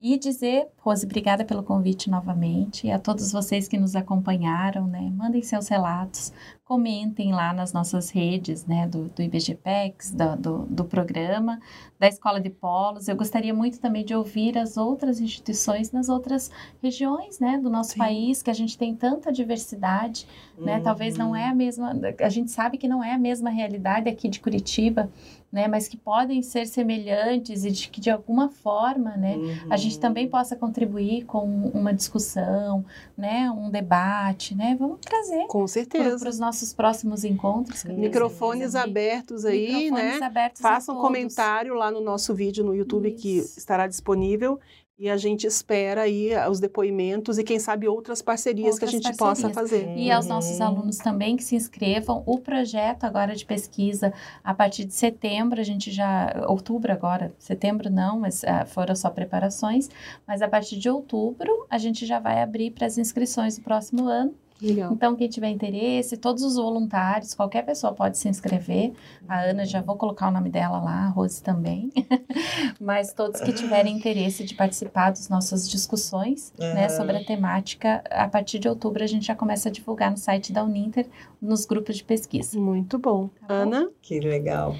E 0.00 0.16
dizer, 0.16 0.68
Rose, 0.78 1.04
obrigada 1.04 1.44
pelo 1.44 1.62
convite 1.62 2.08
novamente. 2.08 2.86
E 2.86 2.90
a 2.92 3.00
todos 3.00 3.32
vocês 3.32 3.66
que 3.66 3.76
nos 3.76 3.96
acompanharam, 3.96 4.86
né? 4.86 5.10
Mandem 5.12 5.42
seus 5.42 5.66
relatos, 5.66 6.32
comentem 6.68 7.32
lá 7.32 7.54
nas 7.54 7.72
nossas 7.72 8.10
redes, 8.10 8.66
né, 8.66 8.86
do, 8.86 9.08
do 9.08 9.22
IBGPEX, 9.22 10.10
do, 10.10 10.36
do, 10.36 10.58
do, 10.66 10.84
programa, 10.84 11.58
da 11.98 12.06
Escola 12.06 12.38
de 12.38 12.50
Polos. 12.50 13.08
Eu 13.08 13.16
gostaria 13.16 13.54
muito 13.54 13.80
também 13.80 14.04
de 14.04 14.14
ouvir 14.14 14.58
as 14.58 14.76
outras 14.76 15.18
instituições 15.18 15.90
nas 15.92 16.10
outras 16.10 16.50
regiões, 16.82 17.40
né, 17.40 17.56
do 17.56 17.70
nosso 17.70 17.92
Sim. 17.92 17.98
país, 17.98 18.42
que 18.42 18.50
a 18.50 18.54
gente 18.54 18.76
tem 18.76 18.94
tanta 18.94 19.32
diversidade, 19.32 20.28
né, 20.58 20.76
uhum. 20.76 20.82
talvez 20.82 21.16
não 21.16 21.34
é 21.34 21.46
a 21.48 21.54
mesma, 21.54 21.98
a 22.20 22.28
gente 22.28 22.50
sabe 22.50 22.76
que 22.76 22.86
não 22.86 23.02
é 23.02 23.14
a 23.14 23.18
mesma 23.18 23.48
realidade 23.48 24.06
aqui 24.06 24.28
de 24.28 24.38
Curitiba, 24.38 25.10
né, 25.50 25.66
mas 25.66 25.88
que 25.88 25.96
podem 25.96 26.42
ser 26.42 26.66
semelhantes 26.66 27.64
e 27.64 27.70
de 27.70 27.88
que 27.88 28.00
de 28.00 28.10
alguma 28.10 28.50
forma, 28.50 29.16
né, 29.16 29.36
uhum. 29.36 29.56
a 29.70 29.76
gente 29.76 29.94
uhum. 29.94 30.00
também 30.00 30.28
possa 30.28 30.54
contribuir 30.54 31.24
com 31.24 31.44
uma 31.72 31.92
discussão, 31.94 32.84
né, 33.16 33.50
um 33.50 33.70
debate, 33.70 34.54
né, 34.54 34.76
vamos 34.78 34.98
trazer 35.00 35.46
com 35.46 35.66
certeza 35.66 36.18
para 36.18 36.28
os 36.28 36.38
nossos 36.38 36.72
próximos 36.72 37.24
encontros. 37.24 37.84
Microfones 37.84 38.74
abertos 38.74 39.44
aí, 39.44 39.84
Microfones 39.84 40.20
né? 40.20 40.26
Abertos 40.26 40.60
Faça 40.60 40.92
um 40.92 41.00
comentário 41.00 41.74
lá 41.74 41.90
no 41.90 42.00
nosso 42.00 42.34
vídeo 42.34 42.64
no 42.64 42.74
YouTube 42.74 43.08
Isso. 43.08 43.22
que 43.22 43.38
estará 43.38 43.86
disponível 43.86 44.60
e 44.98 45.08
a 45.08 45.16
gente 45.16 45.46
espera 45.46 46.02
aí 46.02 46.30
os 46.50 46.58
depoimentos 46.58 47.38
e 47.38 47.44
quem 47.44 47.58
sabe 47.60 47.86
outras 47.86 48.20
parcerias 48.20 48.72
outras 48.74 48.90
que 48.90 48.96
a 48.96 48.98
gente 48.98 49.16
parcerias. 49.16 49.40
possa 49.42 49.54
fazer. 49.54 49.96
E 49.96 50.10
aos 50.10 50.26
nossos 50.26 50.60
alunos 50.60 50.98
também 50.98 51.36
que 51.36 51.44
se 51.44 51.54
inscrevam. 51.54 52.24
O 52.26 52.38
projeto 52.38 53.04
agora 53.04 53.36
de 53.36 53.46
pesquisa, 53.46 54.12
a 54.42 54.52
partir 54.52 54.84
de 54.84 54.94
setembro, 54.94 55.60
a 55.60 55.64
gente 55.64 55.92
já, 55.92 56.44
outubro 56.48 56.92
agora, 56.92 57.32
setembro 57.38 57.88
não, 57.88 58.18
mas 58.18 58.42
uh, 58.42 58.66
foram 58.66 58.96
só 58.96 59.08
preparações, 59.08 59.88
mas 60.26 60.42
a 60.42 60.48
partir 60.48 60.76
de 60.76 60.90
outubro 60.90 61.66
a 61.70 61.78
gente 61.78 62.04
já 62.04 62.18
vai 62.18 62.42
abrir 62.42 62.72
para 62.72 62.86
as 62.86 62.98
inscrições 62.98 63.56
do 63.56 63.62
próximo 63.62 64.08
ano. 64.08 64.34
Legal. 64.60 64.92
Então, 64.92 65.14
quem 65.14 65.28
tiver 65.28 65.48
interesse, 65.50 66.16
todos 66.16 66.42
os 66.42 66.56
voluntários, 66.56 67.34
qualquer 67.34 67.64
pessoa 67.64 67.92
pode 67.92 68.18
se 68.18 68.28
inscrever. 68.28 68.92
A 69.28 69.40
Ana, 69.42 69.64
já 69.64 69.80
vou 69.80 69.96
colocar 69.96 70.28
o 70.28 70.30
nome 70.30 70.50
dela 70.50 70.80
lá, 70.80 71.06
a 71.06 71.08
Rose 71.08 71.42
também. 71.42 71.92
Mas 72.80 73.12
todos 73.12 73.40
que 73.40 73.52
tiverem 73.52 73.96
interesse 73.96 74.44
de 74.44 74.54
participar 74.54 75.10
das 75.10 75.28
nossas 75.28 75.68
discussões 75.68 76.52
uhum. 76.58 76.74
né, 76.74 76.88
sobre 76.88 77.16
a 77.16 77.24
temática, 77.24 78.02
a 78.10 78.28
partir 78.28 78.58
de 78.58 78.68
outubro 78.68 79.02
a 79.02 79.06
gente 79.06 79.26
já 79.26 79.34
começa 79.34 79.68
a 79.68 79.72
divulgar 79.72 80.10
no 80.10 80.16
site 80.16 80.52
da 80.52 80.64
Uninter, 80.64 81.06
nos 81.40 81.64
grupos 81.64 81.96
de 81.96 82.04
pesquisa. 82.04 82.58
Muito 82.58 82.98
bom. 82.98 83.28
Tá 83.46 83.54
Ana? 83.54 83.84
Bom? 83.84 83.90
Que 84.02 84.18
legal. 84.18 84.74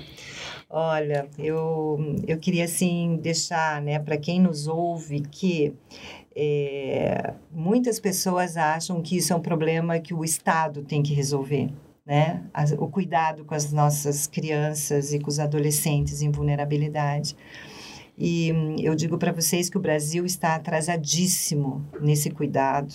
Olha, 0.70 1.26
eu, 1.38 1.98
eu 2.26 2.38
queria 2.38 2.64
assim 2.64 3.16
deixar, 3.22 3.80
né, 3.80 3.98
para 3.98 4.18
quem 4.18 4.38
nos 4.38 4.66
ouve 4.66 5.20
que 5.20 5.72
é, 6.40 7.34
muitas 7.50 7.98
pessoas 7.98 8.56
acham 8.56 9.02
que 9.02 9.16
isso 9.16 9.32
é 9.32 9.36
um 9.36 9.40
problema 9.40 9.98
que 9.98 10.14
o 10.14 10.24
Estado 10.24 10.84
tem 10.84 11.02
que 11.02 11.12
resolver. 11.12 11.68
Né? 12.06 12.42
o 12.78 12.88
cuidado 12.88 13.44
com 13.44 13.54
as 13.54 13.70
nossas 13.70 14.26
crianças 14.26 15.12
e 15.12 15.18
com 15.18 15.28
os 15.28 15.38
adolescentes 15.38 16.22
em 16.22 16.30
vulnerabilidade. 16.30 17.36
E 18.16 18.50
hum, 18.50 18.76
eu 18.78 18.94
digo 18.94 19.18
para 19.18 19.30
vocês 19.30 19.68
que 19.68 19.76
o 19.76 19.80
Brasil 19.80 20.24
está 20.24 20.54
atrasadíssimo 20.54 21.84
nesse 22.00 22.30
cuidado. 22.30 22.94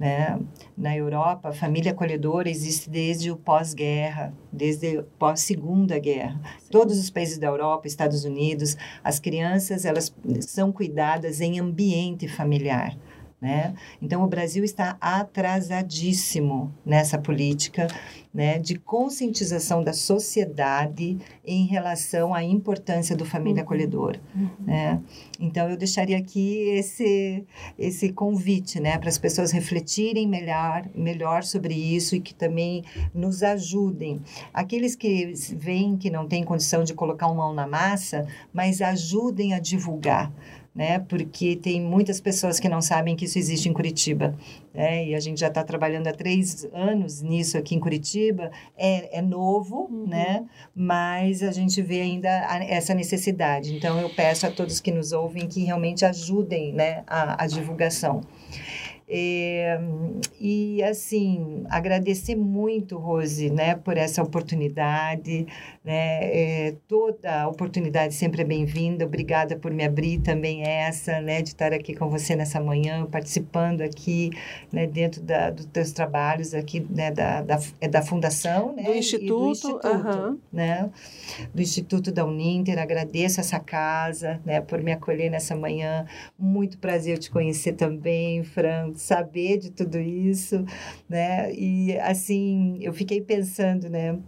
Né? 0.00 0.40
Na 0.74 0.96
Europa, 0.96 1.50
a 1.50 1.52
família 1.52 1.92
acolhedora 1.92 2.48
existe 2.48 2.88
desde 2.88 3.30
o 3.30 3.36
pós-guerra, 3.36 4.32
desde 4.50 5.02
pós-segunda 5.18 5.98
guerra. 5.98 6.40
Sim. 6.58 6.68
Todos 6.70 6.98
os 6.98 7.10
países 7.10 7.36
da 7.36 7.48
Europa, 7.48 7.86
Estados 7.86 8.24
Unidos, 8.24 8.78
as 9.04 9.20
crianças 9.20 9.84
elas 9.84 10.10
são 10.40 10.72
cuidadas 10.72 11.42
em 11.42 11.60
ambiente 11.60 12.26
familiar. 12.28 12.96
Né? 13.40 13.74
Então, 14.02 14.22
o 14.22 14.26
Brasil 14.26 14.62
está 14.62 14.98
atrasadíssimo 15.00 16.74
nessa 16.84 17.16
política 17.16 17.86
né, 18.32 18.58
de 18.58 18.76
conscientização 18.76 19.82
da 19.82 19.92
sociedade 19.92 21.18
em 21.44 21.66
relação 21.66 22.34
à 22.34 22.44
importância 22.44 23.16
do 23.16 23.24
família 23.24 23.62
uhum. 23.62 23.64
acolhedora. 23.64 24.20
Uhum. 24.34 24.50
Né? 24.66 25.00
Então, 25.40 25.70
eu 25.70 25.76
deixaria 25.76 26.18
aqui 26.18 26.68
esse, 26.70 27.44
esse 27.78 28.12
convite 28.12 28.78
né, 28.78 28.98
para 28.98 29.08
as 29.08 29.18
pessoas 29.18 29.50
refletirem 29.50 30.28
melhor, 30.28 30.86
melhor 30.94 31.42
sobre 31.42 31.74
isso 31.74 32.14
e 32.14 32.20
que 32.20 32.34
também 32.34 32.84
nos 33.14 33.42
ajudem. 33.42 34.20
Aqueles 34.52 34.94
que 34.94 35.32
veem 35.56 35.96
que 35.96 36.10
não 36.10 36.28
têm 36.28 36.44
condição 36.44 36.84
de 36.84 36.92
colocar 36.92 37.26
uma 37.26 37.46
mão 37.46 37.54
na 37.54 37.66
massa, 37.66 38.26
mas 38.52 38.82
ajudem 38.82 39.54
a 39.54 39.58
divulgar 39.58 40.30
né? 40.74 41.00
Porque 41.00 41.56
tem 41.56 41.80
muitas 41.80 42.20
pessoas 42.20 42.60
que 42.60 42.68
não 42.68 42.80
sabem 42.80 43.16
que 43.16 43.24
isso 43.24 43.38
existe 43.38 43.68
em 43.68 43.72
Curitiba, 43.72 44.36
né? 44.72 45.06
E 45.06 45.14
a 45.14 45.20
gente 45.20 45.40
já 45.40 45.48
está 45.48 45.64
trabalhando 45.64 46.06
há 46.06 46.12
três 46.12 46.64
anos 46.72 47.20
nisso 47.22 47.58
aqui 47.58 47.74
em 47.74 47.80
Curitiba. 47.80 48.50
É, 48.76 49.18
é 49.18 49.22
novo, 49.22 49.88
uhum. 49.90 50.06
né? 50.06 50.44
Mas 50.74 51.42
a 51.42 51.50
gente 51.50 51.82
vê 51.82 52.00
ainda 52.00 52.28
essa 52.68 52.94
necessidade. 52.94 53.74
Então, 53.74 54.00
eu 54.00 54.08
peço 54.10 54.46
a 54.46 54.50
todos 54.50 54.80
que 54.80 54.92
nos 54.92 55.12
ouvem 55.12 55.48
que 55.48 55.64
realmente 55.64 56.04
ajudem, 56.04 56.72
né? 56.72 57.02
A, 57.06 57.44
a 57.44 57.46
divulgação. 57.46 58.20
É, 59.12 59.76
e 60.40 60.80
assim, 60.84 61.64
agradecer 61.68 62.36
muito, 62.36 62.96
Rose, 62.96 63.50
né, 63.50 63.74
por 63.74 63.96
essa 63.96 64.22
oportunidade, 64.22 65.48
né, 65.84 66.68
é, 66.68 66.74
toda 66.86 67.48
oportunidade 67.48 68.14
sempre 68.14 68.42
é 68.42 68.44
bem-vinda, 68.44 69.04
obrigada 69.04 69.56
por 69.56 69.72
me 69.72 69.84
abrir 69.84 70.20
também 70.20 70.62
essa, 70.62 71.20
né, 71.20 71.42
de 71.42 71.48
estar 71.48 71.72
aqui 71.72 71.92
com 71.92 72.08
você 72.08 72.36
nessa 72.36 72.60
manhã, 72.60 73.04
participando 73.04 73.80
aqui, 73.80 74.30
né, 74.72 74.86
dentro 74.86 75.20
da, 75.20 75.50
dos 75.50 75.66
teus 75.66 75.90
trabalhos 75.90 76.54
aqui, 76.54 76.86
né, 76.88 77.10
da, 77.10 77.42
da, 77.42 77.58
é 77.80 77.88
da 77.88 78.02
Fundação, 78.02 78.76
né, 78.76 78.84
do 78.84 78.94
Instituto, 78.94 79.26
do 79.26 79.50
Instituto, 79.50 80.40
né, 80.52 80.88
do 81.52 81.60
Instituto 81.60 82.12
da 82.12 82.24
Uninter, 82.24 82.78
agradeço 82.78 83.40
essa 83.40 83.58
casa, 83.58 84.40
né, 84.44 84.60
por 84.60 84.80
me 84.80 84.92
acolher 84.92 85.30
nessa 85.30 85.56
manhã, 85.56 86.06
muito 86.38 86.78
prazer 86.78 87.18
te 87.18 87.28
conhecer 87.28 87.72
também, 87.72 88.44
Fran, 88.44 88.92
saber 89.00 89.58
de 89.58 89.70
tudo 89.70 89.98
isso, 89.98 90.64
né? 91.08 91.52
E 91.54 91.98
assim, 92.00 92.78
eu 92.82 92.92
fiquei 92.92 93.20
pensando, 93.20 93.88
né? 93.88 94.18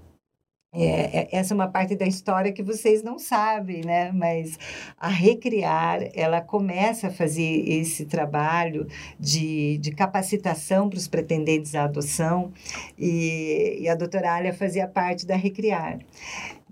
É, 0.75 1.21
é, 1.21 1.29
essa 1.33 1.53
é 1.53 1.55
uma 1.55 1.69
parte 1.69 1.95
da 1.95 2.07
história 2.07 2.51
que 2.51 2.63
vocês 2.63 3.03
não 3.03 3.19
sabem, 3.19 3.83
né? 3.85 4.11
Mas 4.11 4.59
a 4.99 5.09
Recriar, 5.09 6.01
ela 6.15 6.41
começa 6.41 7.09
a 7.09 7.11
fazer 7.11 7.69
esse 7.69 8.07
trabalho 8.07 8.87
de, 9.21 9.77
de 9.79 9.91
capacitação 9.93 10.89
para 10.89 10.97
os 10.97 11.07
pretendentes 11.07 11.75
à 11.75 11.85
adoção 11.85 12.53
e, 12.99 13.81
e 13.81 13.89
a 13.89 13.95
doutora 13.95 14.33
Alia 14.33 14.55
fazia 14.55 14.89
parte 14.89 15.27
da 15.27 15.37
Recriar 15.37 15.99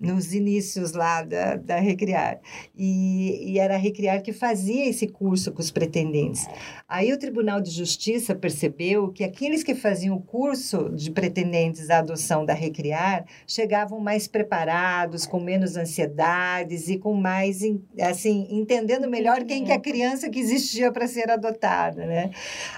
nos 0.00 0.32
inícios 0.32 0.92
lá 0.92 1.22
da, 1.22 1.56
da 1.56 1.76
Recriar. 1.76 2.40
E, 2.74 3.52
e, 3.52 3.58
era 3.58 3.74
a 3.74 3.78
Recriar 3.78 4.22
que 4.22 4.32
fazia 4.32 4.88
esse 4.88 5.06
curso 5.06 5.52
com 5.52 5.60
os 5.60 5.70
pretendentes. 5.70 6.48
Aí 6.88 7.12
o 7.12 7.18
Tribunal 7.18 7.60
de 7.60 7.70
Justiça 7.70 8.34
percebeu 8.34 9.12
que 9.12 9.22
aqueles 9.22 9.62
que 9.62 9.74
faziam 9.74 10.16
o 10.16 10.22
curso 10.22 10.88
de 10.90 11.10
pretendentes 11.10 11.90
à 11.90 11.98
adoção 11.98 12.46
da 12.46 12.54
Recriar 12.54 13.26
chegavam 13.46 14.00
mais 14.00 14.26
preparados, 14.26 15.26
com 15.26 15.38
menos 15.38 15.76
ansiedades 15.76 16.88
e 16.88 16.98
com 16.98 17.12
mais, 17.12 17.60
assim, 18.00 18.46
entendendo 18.50 19.08
melhor 19.08 19.44
quem 19.44 19.64
que 19.64 19.72
é 19.72 19.74
a 19.74 19.80
criança 19.80 20.30
que 20.30 20.38
existia 20.38 20.90
para 20.90 21.06
ser 21.06 21.30
adotada, 21.30 22.06
né? 22.06 22.30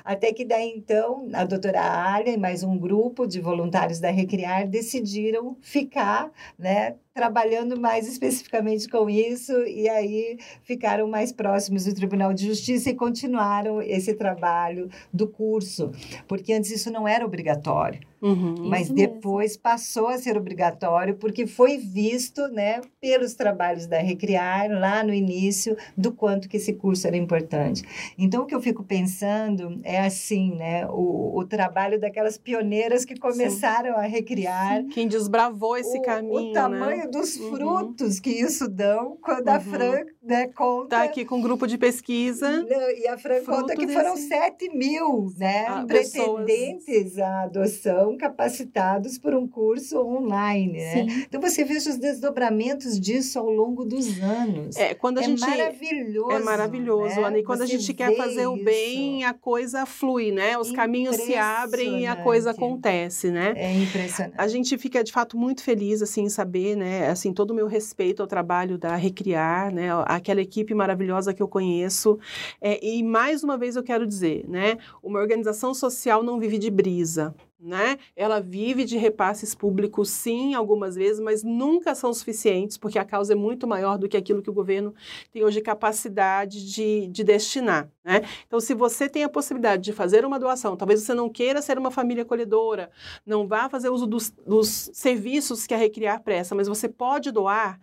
Até 0.04 0.32
que 0.32 0.44
daí, 0.44 0.72
então, 0.76 1.28
a 1.32 1.44
doutora 1.44 1.80
Alia 1.80 2.34
e 2.34 2.36
mais 2.36 2.64
um 2.64 2.76
grupo 2.76 3.26
de 3.26 3.40
voluntários 3.40 4.00
da 4.00 4.10
Recriar 4.10 4.66
decidiram 4.66 5.56
ficar, 5.60 6.30
né, 6.58 6.96
trabalhando 7.14 7.78
mais 7.78 8.08
especificamente 8.08 8.88
com 8.88 9.08
isso 9.08 9.52
e 9.66 9.88
aí 9.88 10.38
ficaram 10.62 11.06
mais 11.06 11.32
próximos 11.32 11.84
do 11.84 11.94
Tribunal 11.94 12.32
de 12.32 12.46
Justiça 12.46 12.90
e 12.90 12.94
continuaram 12.94 13.82
esse 13.82 14.14
trabalho 14.14 14.88
do 15.12 15.28
curso, 15.28 15.90
porque 16.26 16.52
antes 16.52 16.70
isso 16.70 16.90
não 16.90 17.06
era 17.06 17.24
obrigatório. 17.24 18.00
Uhum, 18.22 18.54
mas 18.68 18.88
depois 18.88 19.56
passou 19.56 20.06
a 20.06 20.16
ser 20.16 20.36
obrigatório 20.36 21.16
porque 21.16 21.44
foi 21.44 21.76
visto, 21.76 22.46
né, 22.48 22.80
pelos 23.00 23.34
trabalhos 23.34 23.88
da 23.88 23.98
Recriar 23.98 24.70
lá 24.70 25.02
no 25.02 25.12
início 25.12 25.76
do 25.96 26.12
quanto 26.12 26.48
que 26.48 26.56
esse 26.56 26.72
curso 26.74 27.04
era 27.08 27.16
importante. 27.16 27.82
Então 28.16 28.44
o 28.44 28.46
que 28.46 28.54
eu 28.54 28.62
fico 28.62 28.84
pensando 28.84 29.80
é 29.82 29.98
assim, 29.98 30.54
né, 30.54 30.86
o, 30.86 31.36
o 31.36 31.44
trabalho 31.44 31.98
daquelas 31.98 32.38
pioneiras 32.38 33.04
que 33.04 33.18
começaram 33.18 33.94
Sim. 33.94 34.00
a 34.00 34.02
recriar. 34.02 34.84
Quem 34.86 35.08
desbravou 35.08 35.76
esse 35.76 35.98
o, 35.98 36.02
caminho, 36.02 36.50
o 36.50 36.52
tamanho 36.52 37.04
né? 37.04 37.08
dos 37.08 37.36
uhum. 37.36 37.56
frutos 37.56 38.20
que 38.20 38.30
isso 38.30 38.68
dão 38.68 39.16
quando 39.20 39.48
uhum. 39.48 39.54
a 39.54 39.60
Fran 39.60 40.04
né, 40.22 40.46
conta. 40.46 40.84
Está 40.84 41.02
aqui 41.02 41.24
com 41.24 41.38
um 41.38 41.42
grupo 41.42 41.66
de 41.66 41.76
pesquisa. 41.76 42.64
e 42.96 43.08
a 43.08 43.18
Fran 43.18 43.42
conta 43.44 43.74
que 43.74 43.84
desse... 43.84 43.98
foram 43.98 44.16
7 44.16 44.68
mil, 44.76 45.26
né, 45.36 45.66
ah, 45.66 45.84
pretendentes 45.84 46.84
pessoas. 46.84 47.18
à 47.18 47.42
adoção 47.42 48.11
são 48.12 48.16
capacitados 48.16 49.18
por 49.18 49.34
um 49.34 49.46
curso 49.46 49.98
online, 49.98 50.72
né? 50.72 51.06
Então 51.22 51.40
você 51.40 51.64
veja 51.64 51.90
os 51.90 51.96
desdobramentos 51.96 53.00
disso 53.00 53.38
ao 53.38 53.50
longo 53.50 53.84
dos 53.84 54.20
anos. 54.20 54.76
É, 54.76 54.94
quando 54.94 55.18
a 55.18 55.22
é 55.22 55.24
gente 55.24 55.40
maravilhoso. 55.40 56.30
É 56.30 56.38
maravilhoso, 56.38 57.16
né? 57.16 57.24
Ana. 57.24 57.38
E 57.38 57.42
quando 57.42 57.60
você 57.60 57.64
a 57.74 57.78
gente 57.78 57.94
quer 57.94 58.16
fazer 58.16 58.46
o 58.46 58.56
bem, 58.56 59.24
a 59.24 59.32
coisa 59.32 59.86
flui, 59.86 60.30
né? 60.30 60.58
Os 60.58 60.70
caminhos 60.72 61.16
se 61.16 61.34
abrem 61.34 62.02
e 62.02 62.06
a 62.06 62.16
coisa 62.16 62.50
acontece, 62.50 63.30
né? 63.30 63.54
É 63.56 63.72
impressionante. 63.74 64.34
A 64.36 64.48
gente 64.48 64.76
fica 64.76 65.02
de 65.02 65.12
fato 65.12 65.36
muito 65.36 65.62
feliz 65.62 66.02
assim 66.02 66.24
em 66.24 66.28
saber, 66.28 66.76
né? 66.76 67.08
Assim, 67.08 67.32
todo 67.32 67.52
o 67.52 67.54
meu 67.54 67.66
respeito 67.66 68.20
ao 68.20 68.28
trabalho 68.28 68.76
da 68.76 68.94
Recriar, 68.96 69.72
né? 69.72 69.88
Aquela 70.06 70.40
equipe 70.40 70.74
maravilhosa 70.74 71.32
que 71.32 71.42
eu 71.42 71.48
conheço. 71.48 72.18
É, 72.60 72.84
e 72.84 73.02
mais 73.02 73.42
uma 73.42 73.56
vez 73.56 73.76
eu 73.76 73.82
quero 73.82 74.06
dizer, 74.06 74.44
né? 74.48 74.76
Uma 75.02 75.20
organização 75.20 75.72
social 75.72 76.22
não 76.22 76.38
vive 76.38 76.58
de 76.58 76.70
brisa 76.70 77.34
né? 77.62 77.98
Ela 78.16 78.40
vive 78.40 78.84
de 78.84 78.96
repasses 78.96 79.54
públicos, 79.54 80.10
sim, 80.10 80.54
algumas 80.54 80.96
vezes, 80.96 81.20
mas 81.20 81.44
nunca 81.44 81.94
são 81.94 82.12
suficientes, 82.12 82.76
porque 82.76 82.98
a 82.98 83.04
causa 83.04 83.32
é 83.32 83.36
muito 83.36 83.66
maior 83.66 83.96
do 83.96 84.08
que 84.08 84.16
aquilo 84.16 84.42
que 84.42 84.50
o 84.50 84.52
governo 84.52 84.92
tem 85.30 85.44
hoje 85.44 85.60
capacidade 85.60 86.70
de, 86.72 87.06
de 87.06 87.22
destinar, 87.22 87.88
né? 88.04 88.22
Então, 88.46 88.58
se 88.58 88.74
você 88.74 89.08
tem 89.08 89.22
a 89.22 89.28
possibilidade 89.28 89.82
de 89.82 89.92
fazer 89.92 90.24
uma 90.24 90.38
doação, 90.38 90.76
talvez 90.76 91.02
você 91.02 91.14
não 91.14 91.28
queira 91.28 91.62
ser 91.62 91.78
uma 91.78 91.90
família 91.90 92.22
acolhedora, 92.24 92.90
não 93.24 93.46
vá 93.46 93.68
fazer 93.68 93.88
uso 93.90 94.06
dos, 94.06 94.30
dos 94.30 94.90
serviços 94.92 95.66
que 95.66 95.74
a 95.74 95.76
Recriar 95.76 96.22
presta, 96.22 96.54
mas 96.54 96.66
você 96.66 96.88
pode 96.88 97.30
doar, 97.30 97.80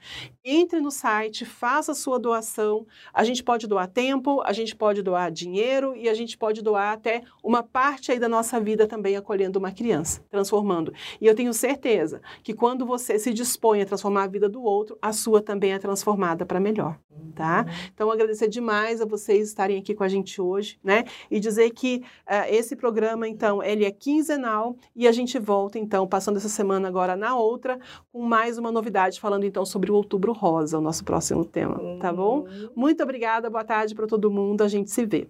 entre 0.50 0.82
no 0.82 0.90
site, 0.90 1.46
faça 1.46 1.92
a 1.92 1.96
sua 1.96 2.20
doação. 2.20 2.86
A 3.14 3.24
gente 3.24 3.44
pode 3.44 3.68
doar 3.68 3.88
tempo, 3.88 4.42
a 4.42 4.52
gente 4.52 4.76
pode 4.76 5.02
doar 5.02 5.32
dinheiro 5.32 5.96
e 5.96 6.10
a 6.10 6.14
gente 6.14 6.38
pode 6.38 6.62
doar 6.62 6.94
até 6.94 7.22
uma 7.44 7.62
parte 7.62 8.12
aí 8.12 8.20
da 8.20 8.28
nossa 8.28 8.60
vida 8.60 8.88
também 8.88 9.16
acolhendo 9.16 9.60
uma 9.60 9.72
criança, 9.72 10.24
transformando. 10.30 10.94
E 11.22 11.28
eu 11.28 11.36
tenho 11.36 11.54
certeza 11.54 12.22
que 12.44 12.54
quando 12.54 12.86
você 12.86 13.20
se 13.20 13.34
dispõe 13.34 13.82
a 13.82 13.86
transformar 13.86 14.24
a 14.24 14.28
vida 14.28 14.50
do 14.50 14.64
outro, 14.64 14.98
a 15.02 15.14
sua 15.14 15.42
também 15.42 15.74
é 15.74 15.80
transformada 15.80 16.46
para 16.46 16.60
melhor, 16.60 16.98
tá? 17.36 17.66
Uhum. 17.68 17.74
Então, 17.94 18.12
agradecer 18.12 18.48
demais 18.48 19.02
a 19.02 19.06
vocês 19.06 19.48
estarem 19.48 19.78
aqui 19.78 19.94
com 19.94 20.04
a 20.04 20.08
gente 20.08 20.42
hoje, 20.42 20.80
né? 20.84 21.04
E 21.30 21.40
dizer 21.40 21.70
que 21.72 22.04
uh, 22.28 22.50
esse 22.50 22.76
programa, 22.76 23.28
então, 23.28 23.62
ele 23.62 23.86
é 23.86 23.92
quinzenal 23.92 24.76
e 24.96 25.08
a 25.08 25.12
gente 25.12 25.38
volta, 25.38 25.78
então, 25.78 26.08
passando 26.08 26.38
essa 26.38 26.50
semana 26.50 26.88
agora 26.88 27.16
na 27.16 27.36
outra, 27.36 27.80
com 28.12 28.22
mais 28.22 28.58
uma 28.58 28.72
novidade, 28.72 29.20
falando, 29.20 29.46
então, 29.46 29.66
sobre 29.66 29.92
o 29.92 29.96
Outubro 29.96 30.39
Rosa, 30.40 30.78
o 30.78 30.82
nosso 30.82 31.04
próximo 31.04 31.44
tema, 31.44 31.80
tá 32.00 32.14
bom? 32.14 32.40
Uhum. 32.40 32.70
Muito 32.76 33.04
obrigada, 33.04 33.50
boa 33.50 33.64
tarde 33.64 33.94
para 33.94 34.08
todo 34.08 34.32
mundo, 34.32 34.64
a 34.64 34.68
gente 34.68 34.90
se 34.90 35.06
vê. 35.06 35.28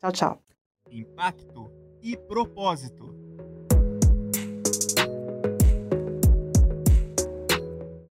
Tchau, 0.00 0.12
tchau. 0.12 0.38
Impacto 0.90 1.70
e 2.02 2.16
propósito. 2.16 3.13